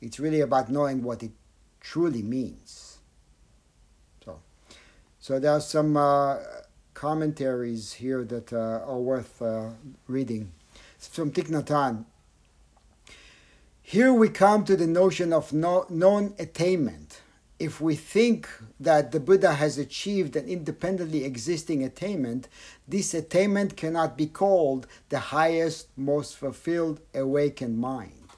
It's 0.01 0.19
really 0.19 0.41
about 0.41 0.71
knowing 0.71 1.03
what 1.03 1.23
it 1.23 1.33
truly 1.81 2.23
means. 2.23 2.99
So, 4.25 4.41
so 5.19 5.39
there 5.39 5.53
are 5.53 5.61
some 5.61 5.97
uh, 5.97 6.39
commentaries 6.95 7.95
here 7.95 8.25
that 8.25 8.53
uh, 8.53 8.81
are 8.87 8.99
worth 8.99 9.43
uh, 9.43 9.71
reading. 10.07 10.53
From 10.99 11.31
Thich 11.31 11.49
Nhat 11.49 11.67
Hanh, 11.67 12.05
here 13.91 14.13
we 14.13 14.29
come 14.29 14.63
to 14.63 14.77
the 14.77 14.87
notion 14.87 15.33
of 15.33 15.53
no, 15.53 15.85
non 15.91 16.33
attainment. 16.39 17.23
If 17.59 17.81
we 17.81 17.97
think 17.97 18.49
that 18.79 19.11
the 19.11 19.19
Buddha 19.19 19.55
has 19.55 19.79
achieved 19.79 20.37
an 20.37 20.47
independently 20.47 21.25
existing 21.25 21.83
attainment, 21.83 22.47
this 22.87 23.15
attainment 23.15 23.77
cannot 23.77 24.17
be 24.17 24.29
called 24.29 24.87
the 25.09 25.19
highest, 25.19 25.89
most 25.97 26.37
fulfilled, 26.37 27.01
awakened 27.13 27.81
mind. 27.81 28.29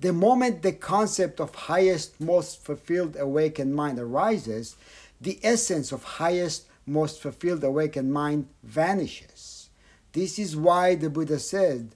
The 0.00 0.12
moment 0.12 0.62
the 0.62 0.72
concept 0.72 1.38
of 1.38 1.54
highest, 1.54 2.20
most 2.20 2.60
fulfilled 2.60 3.16
awakened 3.16 3.76
mind 3.76 4.00
arises, 4.00 4.74
the 5.20 5.38
essence 5.44 5.92
of 5.92 6.02
highest, 6.02 6.66
most 6.84 7.22
fulfilled 7.22 7.62
awakened 7.62 8.12
mind 8.12 8.48
vanishes. 8.64 9.68
This 10.14 10.36
is 10.36 10.56
why 10.56 10.96
the 10.96 11.10
Buddha 11.10 11.38
said, 11.38 11.94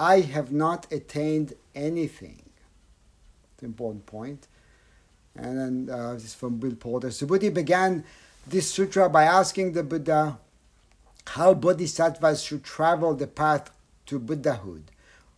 I 0.00 0.20
have 0.20 0.50
not 0.50 0.90
attained 0.90 1.52
anything. 1.74 2.40
It's 3.52 3.62
an 3.62 3.66
important 3.66 4.06
point. 4.06 4.48
And 5.36 5.58
then 5.58 5.94
uh, 5.94 6.14
this 6.14 6.24
is 6.24 6.34
from 6.34 6.56
Bill 6.56 6.74
Porter. 6.74 7.08
Subhuti 7.08 7.52
began 7.52 8.04
this 8.46 8.72
sutra 8.72 9.10
by 9.10 9.24
asking 9.24 9.74
the 9.74 9.82
Buddha 9.82 10.38
how 11.26 11.52
bodhisattvas 11.52 12.42
should 12.42 12.64
travel 12.64 13.12
the 13.14 13.26
path 13.26 13.70
to 14.06 14.18
Buddhahood. 14.18 14.84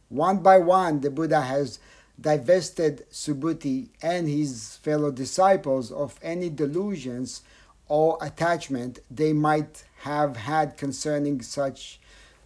One 0.08 0.38
by 0.38 0.58
one, 0.58 1.00
the 1.00 1.10
Buddha 1.10 1.40
has 1.40 1.80
divested 2.20 3.04
Subhuti 3.10 3.88
and 4.00 4.28
his 4.28 4.76
fellow 4.76 5.10
disciples 5.10 5.90
of 5.90 6.20
any 6.22 6.48
delusions 6.48 7.42
or 7.88 8.16
attachment 8.22 9.00
they 9.10 9.32
might 9.32 9.82
have 10.02 10.36
had 10.36 10.76
concerning 10.76 11.42
such 11.42 11.98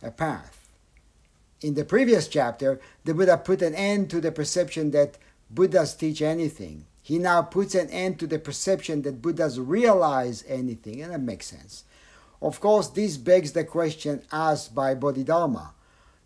a 0.02 0.10
path. 0.10 0.55
In 1.62 1.74
the 1.74 1.84
previous 1.84 2.28
chapter, 2.28 2.78
the 3.04 3.14
Buddha 3.14 3.38
put 3.38 3.62
an 3.62 3.74
end 3.74 4.10
to 4.10 4.20
the 4.20 4.30
perception 4.30 4.90
that 4.90 5.16
Buddhas 5.50 5.94
teach 5.94 6.20
anything. 6.20 6.84
He 7.00 7.18
now 7.18 7.42
puts 7.42 7.74
an 7.74 7.88
end 7.90 8.18
to 8.18 8.26
the 8.26 8.38
perception 8.38 9.02
that 9.02 9.22
Buddhas 9.22 9.58
realize 9.58 10.44
anything, 10.46 11.00
and 11.00 11.12
that 11.12 11.20
makes 11.20 11.46
sense. 11.46 11.84
Of 12.42 12.60
course, 12.60 12.88
this 12.88 13.16
begs 13.16 13.52
the 13.52 13.64
question 13.64 14.22
asked 14.30 14.74
by 14.74 14.94
Bodhidharma. 14.94 15.72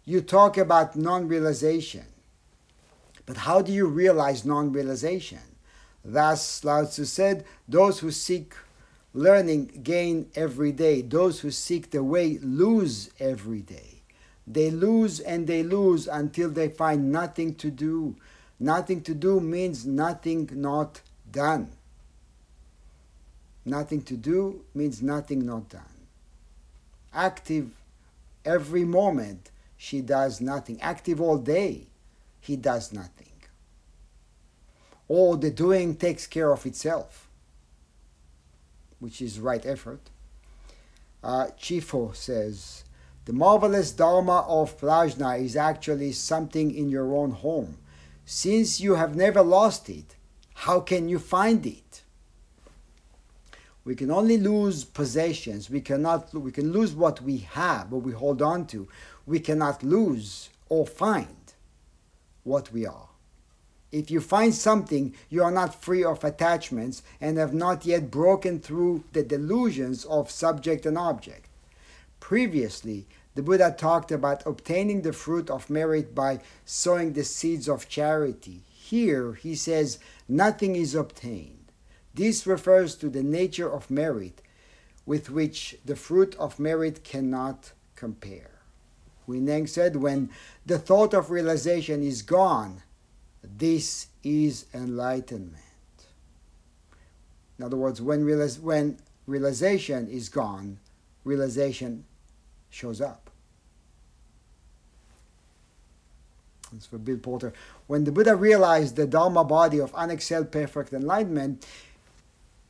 You 0.04 0.20
talk 0.20 0.56
about 0.56 0.96
non 0.96 1.28
realization, 1.28 2.06
but 3.26 3.36
how 3.36 3.62
do 3.62 3.72
you 3.72 3.86
realize 3.86 4.44
non 4.44 4.72
realization? 4.72 5.40
Thus, 6.04 6.64
Lao 6.64 6.84
Tzu 6.84 7.04
said, 7.04 7.44
Those 7.68 8.00
who 8.00 8.10
seek 8.10 8.54
learning 9.12 9.80
gain 9.82 10.30
every 10.34 10.72
day, 10.72 11.02
those 11.02 11.40
who 11.40 11.50
seek 11.50 11.90
the 11.90 12.02
way 12.02 12.38
lose 12.42 13.10
every 13.20 13.60
day. 13.60 13.89
They 14.52 14.70
lose 14.70 15.20
and 15.20 15.46
they 15.46 15.62
lose 15.62 16.08
until 16.08 16.50
they 16.50 16.68
find 16.68 17.12
nothing 17.12 17.54
to 17.56 17.70
do. 17.70 18.16
Nothing 18.58 19.00
to 19.02 19.14
do 19.14 19.38
means 19.38 19.86
nothing 19.86 20.50
not 20.52 21.00
done. 21.30 21.70
Nothing 23.64 24.02
to 24.02 24.16
do 24.16 24.64
means 24.74 25.02
nothing 25.02 25.46
not 25.46 25.68
done. 25.68 25.82
Active 27.14 27.70
every 28.44 28.84
moment, 28.84 29.50
she 29.76 30.00
does 30.00 30.40
nothing. 30.40 30.80
Active 30.80 31.20
all 31.20 31.38
day, 31.38 31.86
he 32.40 32.56
does 32.56 32.92
nothing. 32.92 33.26
All 35.06 35.36
the 35.36 35.50
doing 35.50 35.94
takes 35.94 36.26
care 36.26 36.52
of 36.52 36.66
itself, 36.66 37.28
which 38.98 39.22
is 39.22 39.38
right 39.38 39.64
effort. 39.64 40.00
Uh, 41.22 41.46
Chifo 41.58 42.16
says, 42.16 42.84
the 43.30 43.36
marvelous 43.36 43.92
Dharma 43.92 44.44
of 44.48 44.76
Prajna 44.80 45.40
is 45.40 45.54
actually 45.54 46.10
something 46.10 46.74
in 46.74 46.88
your 46.88 47.14
own 47.14 47.30
home. 47.30 47.78
Since 48.24 48.80
you 48.80 48.96
have 48.96 49.14
never 49.14 49.40
lost 49.40 49.88
it, 49.88 50.16
how 50.52 50.80
can 50.80 51.08
you 51.08 51.20
find 51.20 51.64
it? 51.64 52.02
We 53.84 53.94
can 53.94 54.10
only 54.10 54.36
lose 54.36 54.82
possessions. 54.82 55.70
We 55.70 55.80
cannot. 55.80 56.34
We 56.34 56.50
can 56.50 56.72
lose 56.72 56.92
what 56.92 57.22
we 57.22 57.36
have, 57.54 57.92
what 57.92 58.02
we 58.02 58.10
hold 58.10 58.42
on 58.42 58.66
to. 58.66 58.88
We 59.26 59.38
cannot 59.38 59.84
lose 59.84 60.50
or 60.68 60.84
find 60.84 61.54
what 62.42 62.72
we 62.72 62.84
are. 62.84 63.10
If 63.92 64.10
you 64.10 64.20
find 64.20 64.52
something, 64.52 65.14
you 65.28 65.44
are 65.44 65.52
not 65.52 65.80
free 65.80 66.02
of 66.02 66.24
attachments 66.24 67.04
and 67.20 67.38
have 67.38 67.54
not 67.54 67.86
yet 67.86 68.10
broken 68.10 68.58
through 68.58 69.04
the 69.12 69.22
delusions 69.22 70.04
of 70.04 70.32
subject 70.32 70.84
and 70.84 70.98
object. 70.98 71.46
Previously, 72.18 73.06
the 73.34 73.42
Buddha 73.42 73.74
talked 73.76 74.10
about 74.10 74.46
obtaining 74.46 75.02
the 75.02 75.12
fruit 75.12 75.50
of 75.50 75.70
merit 75.70 76.14
by 76.14 76.40
sowing 76.64 77.12
the 77.12 77.24
seeds 77.24 77.68
of 77.68 77.88
charity. 77.88 78.62
Here, 78.70 79.34
he 79.34 79.54
says, 79.54 79.98
nothing 80.28 80.74
is 80.74 80.94
obtained. 80.94 81.72
This 82.12 82.46
refers 82.46 82.96
to 82.96 83.08
the 83.08 83.22
nature 83.22 83.70
of 83.70 83.90
merit, 83.90 84.42
with 85.06 85.30
which 85.30 85.76
the 85.84 85.94
fruit 85.94 86.34
of 86.36 86.58
merit 86.58 87.04
cannot 87.04 87.72
compare. 87.94 88.50
Huineng 89.28 89.68
said, 89.68 89.96
when 89.96 90.30
the 90.66 90.78
thought 90.78 91.14
of 91.14 91.30
realization 91.30 92.02
is 92.02 92.22
gone, 92.22 92.82
this 93.44 94.08
is 94.24 94.66
enlightenment. 94.74 95.56
In 97.58 97.64
other 97.64 97.76
words, 97.76 98.02
when, 98.02 98.24
realize, 98.24 98.58
when 98.58 98.98
realization 99.26 100.08
is 100.08 100.28
gone, 100.28 100.78
realization 101.24 102.04
shows 102.70 103.00
up. 103.00 103.30
That's 106.72 106.86
for 106.86 106.98
Bill 106.98 107.18
Porter. 107.18 107.52
When 107.86 108.04
the 108.04 108.12
Buddha 108.12 108.36
realized 108.36 108.96
the 108.96 109.06
Dharma 109.06 109.44
body 109.44 109.80
of 109.80 109.92
unexcelled 109.92 110.50
perfect 110.52 110.92
enlightenment, 110.92 111.66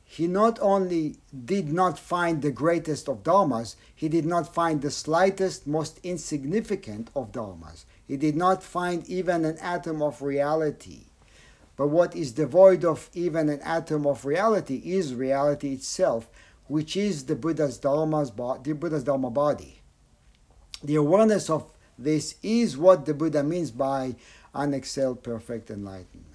he 0.03 0.27
not 0.27 0.59
only 0.61 1.15
did 1.45 1.71
not 1.71 1.97
find 1.97 2.41
the 2.41 2.51
greatest 2.51 3.07
of 3.07 3.23
dharmas, 3.23 3.75
he 3.95 4.09
did 4.09 4.25
not 4.25 4.53
find 4.53 4.81
the 4.81 4.91
slightest, 4.91 5.65
most 5.65 6.01
insignificant 6.03 7.09
of 7.15 7.31
dharmas. 7.31 7.85
He 8.05 8.17
did 8.17 8.35
not 8.35 8.61
find 8.61 9.07
even 9.07 9.45
an 9.45 9.57
atom 9.59 10.01
of 10.01 10.21
reality. 10.21 11.03
But 11.77 11.87
what 11.87 12.13
is 12.13 12.33
devoid 12.33 12.83
of 12.83 13.09
even 13.13 13.47
an 13.47 13.61
atom 13.61 14.05
of 14.05 14.25
reality 14.25 14.81
is 14.83 15.15
reality 15.15 15.71
itself, 15.71 16.27
which 16.67 16.97
is 16.97 17.25
the 17.25 17.35
Buddha's 17.35 17.77
dharma's 17.77 18.31
the 18.63 18.73
Buddha's 18.73 19.05
dharma 19.05 19.29
body. 19.29 19.80
The 20.83 20.95
awareness 20.95 21.49
of 21.49 21.71
this 21.97 22.35
is 22.41 22.77
what 22.77 23.05
the 23.05 23.13
Buddha 23.13 23.43
means 23.43 23.71
by 23.71 24.15
unexcelled 24.55 25.21
perfect 25.21 25.69
enlightenment. 25.69 26.27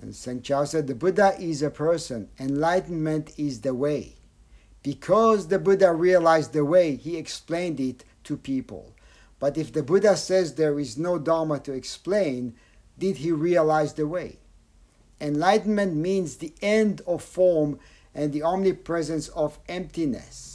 And 0.00 0.14
Seng-chao 0.14 0.64
said, 0.64 0.86
the 0.86 0.94
Buddha 0.94 1.36
is 1.38 1.62
a 1.62 1.70
person. 1.70 2.28
Enlightenment 2.38 3.32
is 3.38 3.60
the 3.60 3.74
way. 3.74 4.14
Because 4.82 5.48
the 5.48 5.58
Buddha 5.58 5.92
realized 5.92 6.52
the 6.52 6.64
way, 6.64 6.96
he 6.96 7.16
explained 7.16 7.78
it 7.78 8.04
to 8.24 8.36
people. 8.36 8.94
But 9.38 9.58
if 9.58 9.72
the 9.72 9.82
Buddha 9.82 10.16
says 10.16 10.54
there 10.54 10.78
is 10.78 10.98
no 10.98 11.18
Dharma 11.18 11.60
to 11.60 11.72
explain, 11.72 12.54
did 12.98 13.16
he 13.16 13.30
realize 13.30 13.94
the 13.94 14.06
way? 14.06 14.38
Enlightenment 15.20 15.94
means 15.94 16.36
the 16.36 16.54
end 16.62 17.02
of 17.06 17.22
form 17.22 17.78
and 18.14 18.32
the 18.32 18.42
omnipresence 18.42 19.28
of 19.28 19.58
emptiness. 19.68 20.49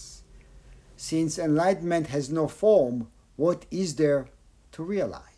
Since 0.98 1.38
enlightenment 1.38 2.08
has 2.08 2.30
no 2.30 2.48
form, 2.48 3.10
what 3.36 3.66
is 3.72 3.96
there 3.96 4.28
to 4.74 4.84
realize? 4.84 5.36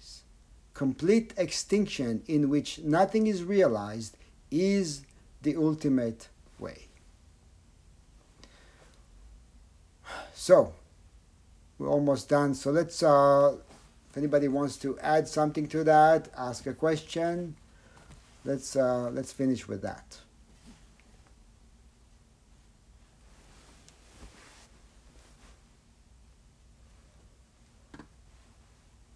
complete 0.78 1.34
extinction 1.38 2.22
in 2.28 2.50
which 2.50 2.78
nothing 2.84 3.26
is 3.26 3.44
realized 3.44 4.16
is 4.52 5.02
the 5.42 5.56
ultimate 5.56 6.30
way. 6.60 6.86
So, 10.36 10.74
we're 11.80 11.90
almost 11.90 12.30
done. 12.30 12.54
So 12.54 12.70
let's, 12.70 13.02
uh, 13.02 13.56
if 14.12 14.18
anybody 14.18 14.48
wants 14.48 14.78
to 14.78 15.00
add 15.00 15.28
something 15.28 15.68
to 15.70 15.84
that, 15.86 16.30
ask 16.38 16.68
a 16.68 16.76
question, 16.76 17.56
let's, 18.46 18.76
uh, 18.76 19.10
let's 19.12 19.34
finish 19.34 19.68
with 19.68 19.82
that. 19.82 20.20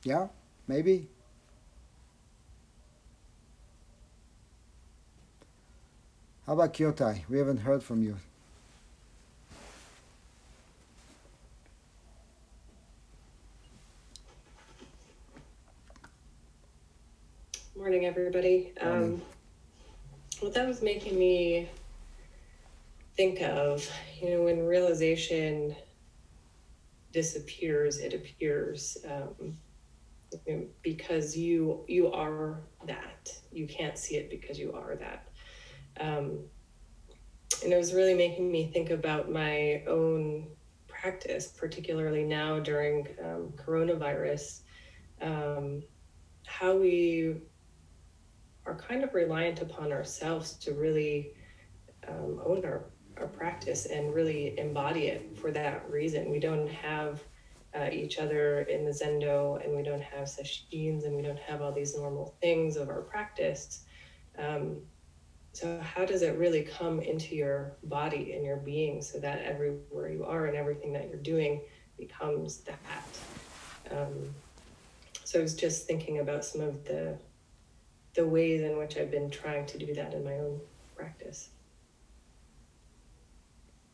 Yeah, 0.04 0.28
maybe? 0.68 1.08
How 6.48 6.54
about 6.54 6.74
Kyotai? 6.74 7.22
We 7.30 7.38
haven't 7.38 7.58
heard 7.58 7.84
from 7.84 8.02
you. 8.02 8.18
Morning, 17.78 18.06
everybody. 18.06 18.74
Morning. 18.84 19.14
Um, 19.14 19.22
what 20.40 20.54
that 20.56 20.68
was 20.68 20.82
making 20.82 21.18
me 21.18 21.70
think 23.16 23.42
of, 23.42 23.88
you 24.20 24.32
know, 24.32 24.44
when 24.44 24.66
realization 24.66 25.76
disappears, 27.12 28.00
it 28.00 28.14
appears 28.16 28.98
um, 29.08 29.58
because 30.82 31.38
you 31.38 31.84
you 31.88 32.12
are 32.12 32.62
that. 32.86 33.32
You 33.52 33.68
can't 33.68 33.98
see 33.98 34.16
it 34.16 34.30
because 34.30 34.58
you 34.60 34.74
are 34.74 34.96
that. 34.96 35.28
Um, 36.00 36.40
and 37.64 37.74
it 37.74 37.78
was 37.78 37.94
really 37.94 38.14
making 38.14 38.52
me 38.52 38.72
think 38.72 38.90
about 38.90 39.32
my 39.32 39.84
own 39.88 40.48
practice, 40.88 41.48
particularly 41.48 42.24
now 42.24 42.60
during 42.60 43.08
um, 43.24 43.54
coronavirus, 43.56 44.62
um, 45.22 45.84
how 46.46 46.76
we 46.76 47.42
are 48.66 48.76
kind 48.76 49.04
of 49.04 49.14
reliant 49.14 49.62
upon 49.62 49.92
ourselves 49.92 50.54
to 50.54 50.74
really 50.74 51.34
um, 52.08 52.40
own 52.46 52.64
our, 52.66 52.86
our 53.18 53.28
practice 53.28 53.86
and 53.86 54.14
really 54.14 54.58
embody 54.58 55.08
it 55.08 55.38
for 55.38 55.52
that 55.52 55.90
reason. 55.90 56.32
We 56.32 56.40
don't 56.40 56.68
have 56.70 57.22
uh, 57.76 57.90
each 57.92 58.18
other 58.20 58.62
in 58.62 58.84
the 58.86 58.92
Zendo 58.92 59.64
and 59.64 59.76
we 59.76 59.84
don't 59.84 60.02
have 60.02 60.28
sesshin 60.28 61.06
and 61.06 61.16
we 61.16 61.22
don't 61.22 61.40
have 61.40 61.62
all 61.62 61.72
these 61.72 61.96
normal 61.96 62.36
things 62.42 62.76
of 62.76 62.90
our 62.90 63.02
practice. 63.02 63.84
Um, 64.38 64.78
so, 65.54 65.80
how 65.82 66.06
does 66.06 66.22
it 66.22 66.38
really 66.38 66.64
come 66.64 67.02
into 67.02 67.36
your 67.36 67.74
body 67.84 68.34
and 68.34 68.46
your 68.46 68.58
being 68.58 69.02
so 69.02 69.20
that 69.20 69.42
everywhere 69.42 70.10
you 70.10 70.24
are 70.24 70.46
and 70.46 70.56
everything 70.56 70.94
that 70.94 71.10
you're 71.10 71.18
doing 71.18 71.62
becomes 71.98 72.62
that? 72.62 73.06
Um, 73.92 74.34
so, 75.26 75.40
I 75.40 75.42
was 75.42 75.56
just 75.56 75.88
thinking 75.88 76.20
about 76.20 76.46
some 76.46 76.62
of 76.62 76.86
the 76.86 77.18
the 78.14 78.26
ways 78.26 78.62
in 78.62 78.78
which 78.78 78.98
I've 78.98 79.12
been 79.12 79.30
trying 79.30 79.66
to 79.68 79.78
do 79.78 79.94
that 79.94 80.14
in 80.14 80.24
my 80.24 80.34
own 80.34 80.60
practice. 80.96 81.50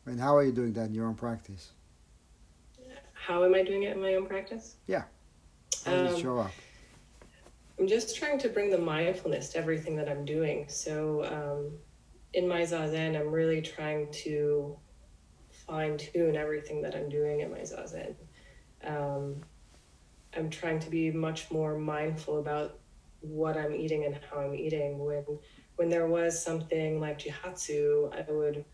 And 0.06 0.18
how 0.18 0.36
are 0.36 0.42
you 0.42 0.52
doing 0.52 0.72
that 0.72 0.86
in 0.86 0.94
your 0.94 1.06
own 1.06 1.14
practice? 1.14 1.70
How 3.28 3.44
am 3.44 3.54
I 3.54 3.62
doing 3.62 3.82
it 3.82 3.94
in 3.94 4.00
my 4.00 4.14
own 4.14 4.26
practice? 4.26 4.76
Yeah. 4.86 5.04
How 5.84 5.92
does 5.92 6.14
Um, 6.14 6.20
show 6.22 6.38
up? 6.38 6.50
I'm 7.78 7.86
just 7.86 8.16
trying 8.16 8.38
to 8.38 8.48
bring 8.48 8.70
the 8.70 8.78
mindfulness 8.78 9.50
to 9.50 9.58
everything 9.58 9.96
that 9.96 10.08
I'm 10.08 10.24
doing. 10.24 10.66
So, 10.70 11.24
um, 11.26 11.78
in 12.32 12.48
my 12.48 12.62
zazen, 12.62 13.20
I'm 13.20 13.30
really 13.30 13.60
trying 13.60 14.10
to 14.24 14.78
fine 15.50 15.98
tune 15.98 16.36
everything 16.36 16.80
that 16.80 16.96
I'm 16.96 17.10
doing 17.10 17.40
in 17.40 17.50
my 17.50 17.60
zazen. 17.60 18.14
Um, 18.82 19.42
I'm 20.34 20.48
trying 20.48 20.78
to 20.80 20.88
be 20.88 21.10
much 21.10 21.50
more 21.50 21.76
mindful 21.78 22.38
about 22.38 22.80
what 23.20 23.58
I'm 23.58 23.74
eating 23.74 24.06
and 24.06 24.18
how 24.30 24.38
I'm 24.38 24.54
eating. 24.54 25.00
When 25.04 25.38
when 25.76 25.90
there 25.90 26.06
was 26.06 26.42
something 26.42 26.98
like 26.98 27.18
jihatsu, 27.18 28.10
I 28.10 28.32
would 28.32 28.64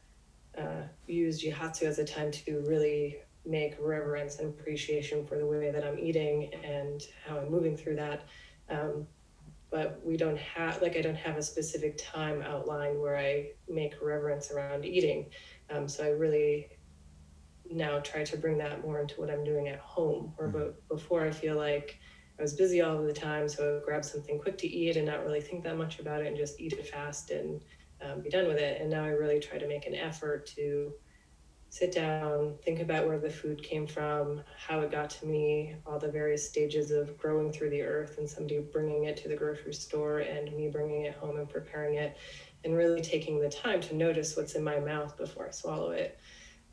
uh, 0.56 0.82
use 1.09 1.43
jihatsu 1.43 1.82
as 1.82 1.98
a 1.98 2.05
time 2.05 2.31
to 2.31 2.60
really 2.68 3.23
make 3.46 3.76
reverence 3.80 4.38
and 4.38 4.48
appreciation 4.48 5.26
for 5.26 5.36
the 5.38 5.46
way 5.46 5.70
that 5.70 5.84
I'm 5.84 5.98
eating 5.98 6.52
and 6.64 7.02
how 7.26 7.38
I'm 7.38 7.50
moving 7.50 7.76
through 7.76 7.96
that. 7.96 8.26
Um, 8.70 9.06
but 9.70 10.00
we 10.04 10.16
don't 10.16 10.38
have, 10.38 10.80
like, 10.82 10.96
I 10.96 11.00
don't 11.00 11.16
have 11.16 11.36
a 11.36 11.42
specific 11.42 11.98
time 11.98 12.42
outlined 12.42 13.00
where 13.00 13.18
I 13.18 13.48
make 13.68 13.94
reverence 14.00 14.50
around 14.50 14.84
eating. 14.84 15.30
Um, 15.68 15.88
so 15.88 16.04
I 16.04 16.10
really 16.10 16.68
now 17.70 17.98
try 18.00 18.22
to 18.24 18.36
bring 18.36 18.58
that 18.58 18.82
more 18.82 19.00
into 19.00 19.20
what 19.20 19.30
I'm 19.30 19.42
doing 19.42 19.68
at 19.68 19.80
home. 19.80 20.32
Where 20.36 20.48
but 20.48 20.88
before 20.88 21.24
I 21.24 21.30
feel 21.30 21.56
like 21.56 21.98
I 22.38 22.42
was 22.42 22.54
busy 22.54 22.82
all 22.82 22.98
of 22.98 23.06
the 23.06 23.12
time, 23.12 23.48
so 23.48 23.68
I 23.68 23.72
would 23.74 23.84
grab 23.84 24.04
something 24.04 24.38
quick 24.38 24.58
to 24.58 24.68
eat 24.68 24.96
and 24.96 25.06
not 25.06 25.24
really 25.24 25.40
think 25.40 25.64
that 25.64 25.76
much 25.76 25.98
about 25.98 26.22
it 26.22 26.28
and 26.28 26.36
just 26.36 26.60
eat 26.60 26.72
it 26.72 26.86
fast 26.86 27.30
and 27.30 27.60
um, 28.02 28.20
be 28.20 28.30
done 28.30 28.46
with 28.46 28.58
it. 28.58 28.80
And 28.80 28.90
now 28.90 29.04
I 29.04 29.08
really 29.08 29.40
try 29.40 29.58
to 29.58 29.66
make 29.66 29.86
an 29.86 29.94
effort 29.94 30.46
to 30.54 30.92
sit 31.74 31.98
down, 31.98 32.59
think 32.64 32.80
about 32.80 33.06
where 33.06 33.18
the 33.18 33.30
food 33.30 33.62
came 33.62 33.86
from, 33.86 34.42
how 34.66 34.80
it 34.80 34.90
got 34.92 35.10
to 35.10 35.26
me, 35.26 35.76
all 35.86 35.98
the 35.98 36.10
various 36.10 36.48
stages 36.48 36.90
of 36.90 37.16
growing 37.18 37.52
through 37.52 37.70
the 37.70 37.82
earth, 37.82 38.18
and 38.18 38.28
somebody 38.30 38.59
bringing 38.72 39.05
it 39.05 39.16
to 39.18 39.28
the 39.28 39.36
grocery 39.36 39.74
store 39.74 40.20
and 40.20 40.52
me 40.56 40.68
bringing 40.68 41.05
it 41.05 41.14
home 41.14 41.36
and 41.38 41.48
preparing 41.48 41.96
it, 41.96 42.16
and 42.64 42.76
really 42.76 43.01
taking 43.02 43.40
the 43.40 43.48
time 43.51 43.80
to 43.82 43.94
notice 43.94 44.36
what's 44.36 44.55
in 44.55 44.64
my 44.64 44.78
mouth 44.80 45.16
before 45.16 45.48
I 45.48 45.51
swallow 45.51 45.90
it. 45.90 46.18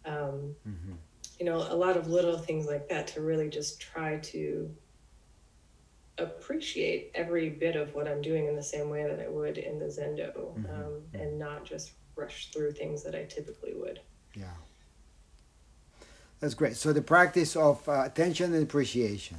Um, 0.05 0.55
Mm-hmm. 0.67 0.95
you 1.39 1.45
know, 1.45 1.57
a 1.69 1.75
lot 1.75 1.97
of 1.97 2.07
little 2.07 2.37
things 2.37 2.67
like 2.67 2.87
that 2.89 3.07
to 3.07 3.21
really 3.21 3.49
just 3.49 3.81
try 3.81 4.17
to 4.17 4.75
appreciate 6.17 7.11
every 7.15 7.49
bit 7.49 7.75
of 7.75 7.93
what 7.95 8.07
I'm 8.07 8.21
doing 8.21 8.47
in 8.47 8.55
the 8.55 8.63
same 8.63 8.89
way 8.89 9.03
that 9.05 9.19
I 9.19 9.27
would 9.27 9.57
in 9.57 9.79
the 9.79 9.85
Zendo, 9.85 10.57
Mhm. 10.57 10.69
um, 10.69 11.09
and 11.19 11.39
not 11.39 11.65
just 11.65 11.93
rush 12.15 12.51
through 12.51 12.71
things 12.73 13.03
that 13.03 13.15
I 13.15 13.23
typically 13.25 13.73
would. 13.73 14.01
Yeah. 14.35 14.55
That's 16.41 16.55
great. 16.55 16.75
So 16.75 16.91
the 16.91 17.03
practice 17.03 17.55
of 17.55 17.87
uh, 17.87 18.03
attention 18.03 18.53
and 18.53 18.63
appreciation, 18.63 19.37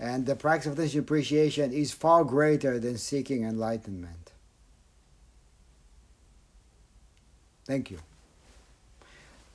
and 0.00 0.26
the 0.26 0.34
practice 0.34 0.66
of 0.66 0.72
attention 0.74 0.98
and 0.98 1.06
appreciation 1.06 1.72
is 1.72 1.92
far 1.92 2.24
greater 2.24 2.78
than 2.80 2.98
seeking 2.98 3.44
enlightenment. 3.44 4.32
Thank 7.64 7.90
you. 7.90 8.00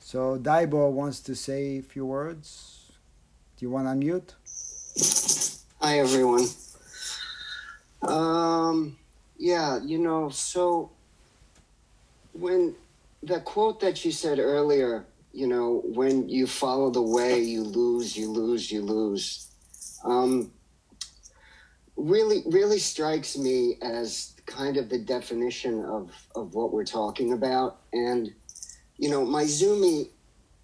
So 0.00 0.38
Daibo 0.38 0.90
wants 0.90 1.20
to 1.20 1.36
say 1.36 1.78
a 1.78 1.82
few 1.82 2.06
words. 2.06 2.90
Do 3.56 3.66
you 3.66 3.70
want 3.70 3.86
to 3.86 4.06
unmute? 4.06 4.34
Hi, 5.80 5.98
everyone. 6.00 6.46
Um, 8.02 8.96
yeah, 9.38 9.78
you 9.84 9.98
know, 9.98 10.30
so 10.30 10.90
when 12.32 12.74
the 13.22 13.40
quote 13.40 13.80
that 13.80 14.04
you 14.04 14.12
said 14.12 14.38
earlier, 14.38 15.04
you 15.32 15.46
know, 15.46 15.82
when 15.84 16.28
you 16.28 16.46
follow 16.46 16.90
the 16.90 17.02
way, 17.02 17.40
you 17.40 17.62
lose, 17.62 18.16
you 18.16 18.30
lose, 18.30 18.70
you 18.70 18.82
lose, 18.82 19.48
um, 20.04 20.50
really, 21.96 22.42
really 22.46 22.78
strikes 22.78 23.36
me 23.36 23.76
as 23.82 24.34
kind 24.46 24.76
of 24.76 24.88
the 24.88 24.98
definition 24.98 25.84
of, 25.84 26.10
of 26.34 26.54
what 26.54 26.72
we're 26.72 26.84
talking 26.84 27.32
about. 27.32 27.80
And, 27.92 28.32
you 28.96 29.10
know, 29.10 29.24
Maezumi 29.24 30.08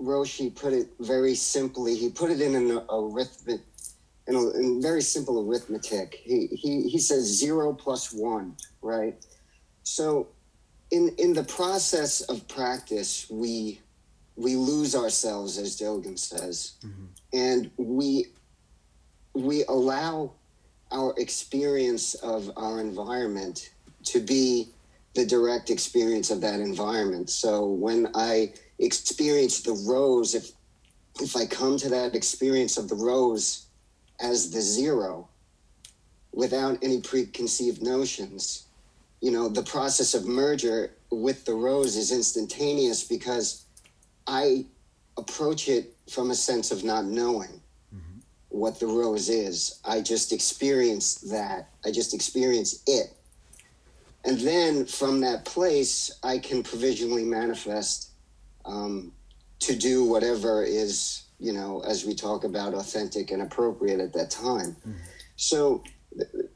Roshi 0.00 0.54
put 0.54 0.72
it 0.72 0.88
very 1.00 1.34
simply. 1.34 1.94
He 1.94 2.10
put 2.10 2.30
it 2.30 2.40
in 2.40 2.54
an 2.54 2.80
arithmetic 2.90 3.62
in, 4.26 4.34
a, 4.34 4.50
in 4.50 4.82
very 4.82 5.02
simple 5.02 5.48
arithmetic. 5.48 6.20
He, 6.24 6.48
he, 6.48 6.88
he 6.88 6.98
says 6.98 7.24
zero 7.24 7.72
plus 7.72 8.12
one, 8.12 8.56
right? 8.82 9.14
So 9.84 10.28
in, 10.90 11.14
in 11.18 11.32
the 11.32 11.44
process 11.44 12.22
of 12.22 12.46
practice, 12.48 13.26
we, 13.30 13.80
we 14.36 14.54
lose 14.56 14.94
ourselves, 14.94 15.58
as 15.58 15.78
Dogen 15.78 16.18
says, 16.18 16.74
mm-hmm. 16.84 17.06
and 17.32 17.70
we, 17.76 18.26
we 19.34 19.64
allow 19.64 20.32
our 20.92 21.14
experience 21.18 22.14
of 22.14 22.50
our 22.56 22.80
environment 22.80 23.70
to 24.04 24.20
be 24.20 24.68
the 25.14 25.26
direct 25.26 25.70
experience 25.70 26.30
of 26.30 26.40
that 26.42 26.60
environment. 26.60 27.30
So 27.30 27.66
when 27.66 28.08
I 28.14 28.52
experience 28.78 29.62
the 29.62 29.72
rose, 29.88 30.34
if, 30.34 30.52
if 31.20 31.34
I 31.34 31.46
come 31.46 31.78
to 31.78 31.88
that 31.88 32.14
experience 32.14 32.76
of 32.76 32.88
the 32.88 32.94
rose 32.94 33.66
as 34.20 34.50
the 34.50 34.60
zero 34.60 35.28
without 36.32 36.78
any 36.82 37.00
preconceived 37.00 37.82
notions, 37.82 38.66
you 39.22 39.30
know, 39.30 39.48
the 39.48 39.62
process 39.62 40.14
of 40.14 40.26
merger 40.26 40.92
with 41.10 41.46
the 41.46 41.54
rose 41.54 41.96
is 41.96 42.12
instantaneous 42.12 43.04
because 43.04 43.65
I 44.26 44.66
approach 45.16 45.68
it 45.68 45.94
from 46.10 46.30
a 46.30 46.34
sense 46.34 46.70
of 46.70 46.84
not 46.84 47.04
knowing 47.04 47.60
what 48.48 48.80
the 48.80 48.86
rose 48.86 49.28
is. 49.28 49.80
I 49.84 50.00
just 50.00 50.32
experience 50.32 51.16
that. 51.30 51.68
I 51.84 51.90
just 51.90 52.14
experience 52.14 52.82
it. 52.86 53.12
And 54.24 54.38
then 54.40 54.86
from 54.86 55.20
that 55.20 55.44
place, 55.44 56.10
I 56.22 56.38
can 56.38 56.62
provisionally 56.62 57.24
manifest 57.24 58.10
um, 58.64 59.12
to 59.60 59.76
do 59.76 60.04
whatever 60.04 60.64
is, 60.64 61.24
you 61.38 61.52
know, 61.52 61.82
as 61.86 62.04
we 62.04 62.14
talk 62.14 62.44
about, 62.44 62.74
authentic 62.74 63.30
and 63.30 63.42
appropriate 63.42 64.00
at 64.00 64.12
that 64.14 64.30
time. 64.30 64.76
So 65.36 65.84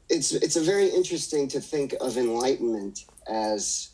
it's 0.09 0.33
it's 0.33 0.55
a 0.55 0.61
very 0.61 0.87
interesting 0.89 1.47
to 1.49 1.61
think 1.61 1.93
of 2.01 2.17
enlightenment 2.17 3.05
as 3.29 3.91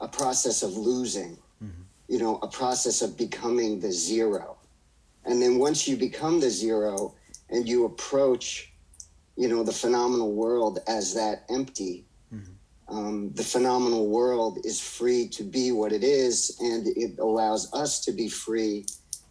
a 0.00 0.08
process 0.08 0.62
of 0.62 0.76
losing, 0.76 1.36
you 2.10 2.18
know, 2.18 2.40
a 2.42 2.48
process 2.48 3.02
of 3.02 3.16
becoming 3.16 3.78
the 3.78 3.92
zero. 3.92 4.56
And 5.24 5.40
then 5.40 5.58
once 5.58 5.86
you 5.86 5.96
become 5.96 6.40
the 6.40 6.50
zero 6.50 7.14
and 7.50 7.68
you 7.68 7.84
approach, 7.84 8.72
you 9.36 9.48
know, 9.48 9.62
the 9.62 9.72
phenomenal 9.72 10.32
world 10.32 10.80
as 10.88 11.14
that 11.14 11.44
empty, 11.48 12.04
um, 12.88 13.30
the 13.34 13.44
phenomenal 13.44 14.08
world 14.08 14.58
is 14.64 14.80
free 14.80 15.28
to 15.28 15.44
be 15.44 15.70
what 15.70 15.92
it 15.92 16.02
is, 16.02 16.58
and 16.60 16.88
it 16.96 17.20
allows 17.20 17.72
us 17.72 18.00
to 18.06 18.10
be 18.12 18.28
free 18.28 18.84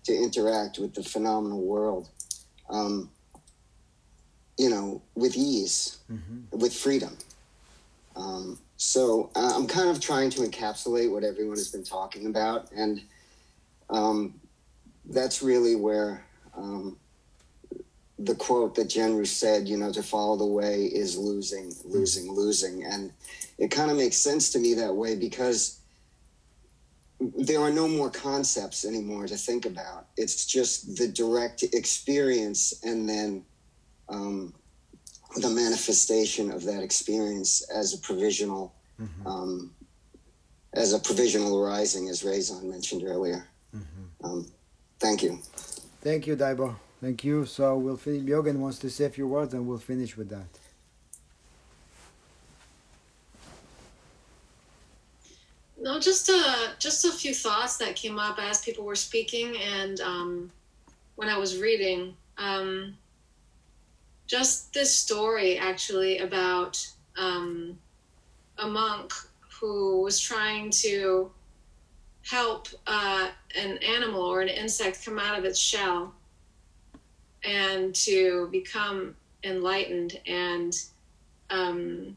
to 0.06 0.14
interact 0.16 0.80
with 0.80 0.94
the 0.94 1.04
phenomenal 1.04 1.62
world, 1.62 2.08
um, 2.70 3.10
you 4.58 4.70
know, 4.70 5.02
with 5.16 5.36
ease, 5.36 5.98
with 6.52 6.74
freedom. 6.74 7.18
Um, 8.16 8.58
so 8.80 9.30
uh, 9.36 9.52
I'm 9.58 9.68
kind 9.68 9.90
of 9.90 10.00
trying 10.00 10.30
to 10.30 10.40
encapsulate 10.40 11.12
what 11.12 11.26
everyone 11.26 11.58
has 11.58 11.68
been 11.68 11.84
talking 11.84 12.28
about, 12.28 12.72
and 12.72 13.02
um, 13.90 14.40
that's 15.10 15.44
really 15.44 15.76
where 15.76 16.26
um, 16.56 16.96
the 18.20 18.36
quote 18.36 18.76
that 18.76 18.88
Jenru 18.88 19.28
said, 19.28 19.68
you 19.68 19.76
know, 19.76 19.92
to 19.92 20.02
follow 20.02 20.38
the 20.38 20.46
way 20.46 20.84
is 20.86 21.18
losing, 21.18 21.74
losing, 21.84 22.32
losing. 22.32 22.86
And 22.86 23.12
it 23.58 23.70
kind 23.70 23.92
of 23.92 23.98
makes 23.98 24.16
sense 24.16 24.50
to 24.52 24.60
me 24.60 24.74
that 24.76 24.96
way 24.96 25.18
because 25.18 25.82
there 27.20 27.60
are 27.60 27.72
no 27.72 27.86
more 27.86 28.10
concepts 28.10 28.86
anymore 28.86 29.28
to 29.28 29.36
think 29.36 29.66
about. 29.66 30.08
It's 30.16 30.46
just 30.46 30.96
the 30.96 31.08
direct 31.10 31.64
experience 31.64 32.82
and 32.84 33.10
then 33.10 33.44
um, 34.08 34.54
the 35.36 35.50
manifestation 35.50 36.52
of 36.52 36.64
that 36.64 36.82
experience 36.82 37.62
as 37.70 37.94
a 37.94 37.98
provisional, 38.00 38.74
mm-hmm. 39.00 39.28
um, 39.28 39.72
as 40.74 40.94
a 40.94 41.00
provisional 41.00 41.64
arising, 41.64 42.10
as 42.10 42.24
Razon 42.24 42.70
mentioned 42.70 43.04
earlier. 43.06 43.48
Mm-hmm. 43.76 44.26
Um, 44.26 44.52
thank 45.00 45.22
you. 45.24 45.40
Thank 46.02 46.28
you, 46.28 46.36
Daibo. 46.36 46.76
Thank 47.02 47.24
you. 47.24 47.46
So 47.46 47.78
we'll 47.78 47.98
finish. 47.98 48.24
Bjorgen 48.24 48.60
wants 48.60 48.80
to 48.80 48.90
say 48.90 49.06
a 49.06 49.10
few 49.10 49.28
words, 49.28 49.54
and 49.54 49.68
we'll 49.68 49.78
finish 49.78 50.18
with 50.18 50.30
that. 50.30 50.48
No, 55.82 55.98
just 56.00 56.28
a 56.28 56.74
just 56.78 57.06
a 57.06 57.12
few 57.12 57.34
thoughts 57.34 57.78
that 57.78 57.96
came 57.96 58.20
up 58.20 58.38
as 58.38 58.62
people 58.62 58.84
were 58.84 58.96
speaking, 58.96 59.56
and 59.58 60.02
um, 60.02 60.52
when 61.16 61.30
I 61.30 61.38
was 61.38 61.58
reading. 61.60 62.16
Just 64.30 64.72
this 64.76 64.96
story 64.96 65.58
actually 65.58 66.20
about 66.20 66.88
um, 67.18 67.80
a 68.60 68.68
monk 68.68 69.12
who 69.60 70.04
was 70.04 70.20
trying 70.20 70.70
to 70.70 71.32
help 72.22 72.68
uh, 72.86 73.30
an 73.56 73.78
animal 73.78 74.22
or 74.22 74.42
an 74.42 74.48
insect 74.48 75.04
come 75.04 75.18
out 75.18 75.36
of 75.36 75.46
its 75.46 75.58
shell 75.58 76.14
and 77.44 77.96
to 77.96 78.48
become 78.52 79.16
enlightened 79.44 80.20
and 80.28 80.76
um, 81.50 82.16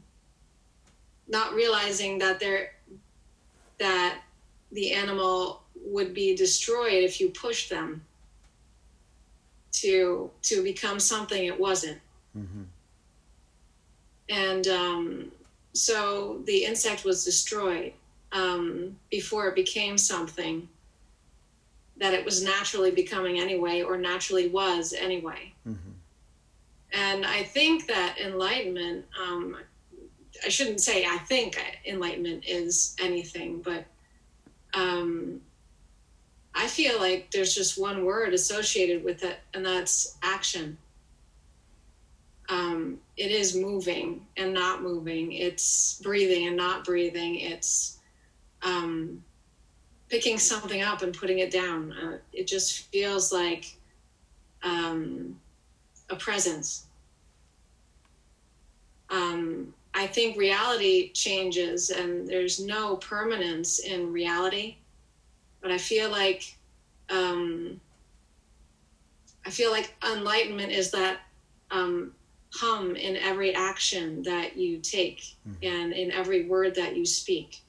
not 1.27 1.55
realizing 1.55 2.19
that 2.19 2.39
there 2.39 2.73
that 3.79 4.19
the 4.71 4.91
animal 4.91 5.63
would 5.83 6.13
be 6.13 6.35
destroyed 6.35 7.03
if 7.03 7.19
you 7.19 7.29
push 7.29 7.69
them 7.69 8.05
to 9.73 10.31
to 10.41 10.63
become 10.63 10.99
something 10.99 11.45
it 11.45 11.59
wasn't 11.59 11.99
Mm-hmm. 12.37 12.63
And 14.29 14.67
um, 14.67 15.31
so 15.73 16.41
the 16.45 16.65
insect 16.65 17.05
was 17.05 17.23
destroyed 17.23 17.93
um, 18.31 18.97
before 19.11 19.47
it 19.47 19.55
became 19.55 19.97
something 19.97 20.67
that 21.97 22.13
it 22.13 22.25
was 22.25 22.43
naturally 22.43 22.89
becoming 22.89 23.39
anyway, 23.39 23.81
or 23.83 23.97
naturally 23.97 24.49
was 24.49 24.93
anyway. 24.93 25.53
Mm-hmm. 25.67 25.91
And 26.93 27.25
I 27.25 27.43
think 27.43 27.87
that 27.87 28.17
enlightenment, 28.19 29.05
um, 29.19 29.57
I 30.43 30.49
shouldn't 30.49 30.81
say 30.81 31.05
I 31.05 31.17
think 31.19 31.59
enlightenment 31.85 32.45
is 32.47 32.95
anything, 32.99 33.61
but 33.61 33.85
um, 34.73 35.41
I 36.55 36.67
feel 36.67 36.99
like 36.99 37.31
there's 37.31 37.55
just 37.55 37.79
one 37.79 38.05
word 38.05 38.33
associated 38.33 39.03
with 39.03 39.23
it, 39.23 39.39
and 39.53 39.65
that's 39.65 40.17
action 40.21 40.77
um, 42.49 42.99
it 43.17 43.31
is 43.31 43.55
moving 43.55 44.25
and 44.37 44.53
not 44.53 44.81
moving. 44.81 45.31
It's 45.33 45.99
breathing 46.03 46.47
and 46.47 46.57
not 46.57 46.83
breathing. 46.83 47.35
It's 47.35 47.99
um, 48.61 49.23
picking 50.09 50.37
something 50.37 50.81
up 50.81 51.01
and 51.01 51.13
putting 51.13 51.39
it 51.39 51.51
down. 51.51 51.93
Uh, 51.93 52.17
it 52.31 52.47
just 52.47 52.91
feels 52.91 53.31
like 53.31 53.77
um, 54.61 55.39
a 56.09 56.15
presence. 56.15 56.85
Um, 59.09 59.73
I 59.93 60.07
think 60.07 60.37
reality 60.37 61.11
changes 61.11 61.91
and 61.91 62.27
there's 62.27 62.59
no 62.59 62.97
permanence 62.97 63.79
in 63.79 64.11
reality, 64.11 64.77
but 65.63 65.71
I 65.71 65.79
feel 65.79 66.11
like 66.11 66.55
um, 67.09 67.79
I 69.45 69.49
feel 69.49 69.71
like 69.71 69.95
enlightenment 70.05 70.71
is 70.71 70.91
that 70.91 71.21
um, 71.71 72.11
hum 72.53 72.95
in 72.95 73.17
every 73.17 73.55
action 73.55 74.21
that 74.23 74.55
you 74.55 74.77
take 74.77 75.23
mm-hmm. 75.47 75.63
and 75.63 75.93
in 75.93 76.11
every 76.11 76.45
word 76.45 76.75
that 76.75 76.95
you 76.95 77.05
speak. 77.05 77.61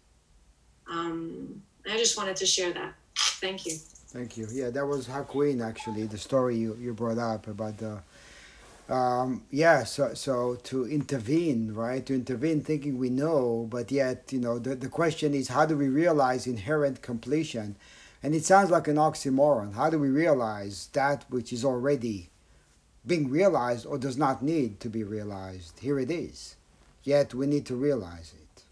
Um, 0.91 1.63
I 1.91 1.97
just 1.97 2.19
wanted 2.19 2.37
to 2.37 2.47
share 2.47 2.73
that. 2.73 2.95
Thank 3.17 3.65
you. 3.65 3.77
Thank 3.77 4.37
you. 4.37 4.47
Yeah, 4.53 4.71
that 4.71 4.87
was 4.87 5.07
Hakuin 5.07 5.65
actually, 5.65 6.07
the 6.07 6.19
story 6.19 6.57
you, 6.57 6.77
you 6.79 6.93
brought 6.93 7.19
up 7.19 7.47
about 7.47 7.79
the. 7.79 8.03
Um, 8.89 9.45
yeah, 9.51 9.85
so 9.85 10.15
so 10.15 10.57
to 10.65 10.87
intervene, 10.87 11.73
right? 11.73 12.05
To 12.07 12.15
intervene, 12.15 12.61
thinking 12.61 12.99
we 12.99 13.09
know, 13.09 13.67
but 13.71 13.91
yet 13.91 14.31
you 14.31 14.41
know 14.41 14.59
the 14.59 14.75
the 14.75 14.89
question 14.89 15.33
is 15.35 15.49
how 15.49 15.65
do 15.67 15.77
we 15.77 15.89
realize 15.89 16.47
inherent 16.47 17.01
completion? 17.01 17.77
And 18.23 18.35
it 18.35 18.45
sounds 18.45 18.71
like 18.71 18.89
an 18.89 18.97
oxymoron. 18.97 19.75
How 19.75 19.91
do 19.91 19.99
we 19.99 20.09
realize 20.09 20.89
that 20.93 21.25
which 21.29 21.53
is 21.53 21.65
already 21.65 22.31
being 23.07 23.31
realized 23.31 23.87
or 23.87 23.99
does 23.99 24.17
not 24.17 24.43
need 24.43 24.81
to 24.81 24.89
be 24.89 25.05
realized. 25.05 25.79
Here 25.81 25.99
it 25.99 26.11
is. 26.11 26.57
Yet 27.03 27.35
we 27.35 27.47
need 27.47 27.67
to 27.67 27.77
realize 27.77 28.33
it. 28.35 28.63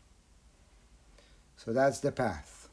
So 1.56 1.72
that's 1.72 2.01
the 2.01 2.12
path. 2.12 2.68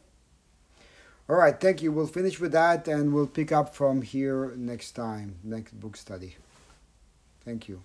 All 1.29 1.35
right, 1.35 1.59
thank 1.59 1.83
you. 1.83 1.91
We'll 1.91 2.07
finish 2.07 2.39
with 2.39 2.53
that 2.53 2.87
and 2.87 3.13
we'll 3.13 3.27
pick 3.27 3.51
up 3.51 3.75
from 3.75 4.01
here 4.01 4.53
next 4.55 4.93
time, 4.93 5.35
next 5.43 5.79
book 5.79 5.95
study. 5.95 6.37
Thank 7.45 7.67
you. 7.67 7.83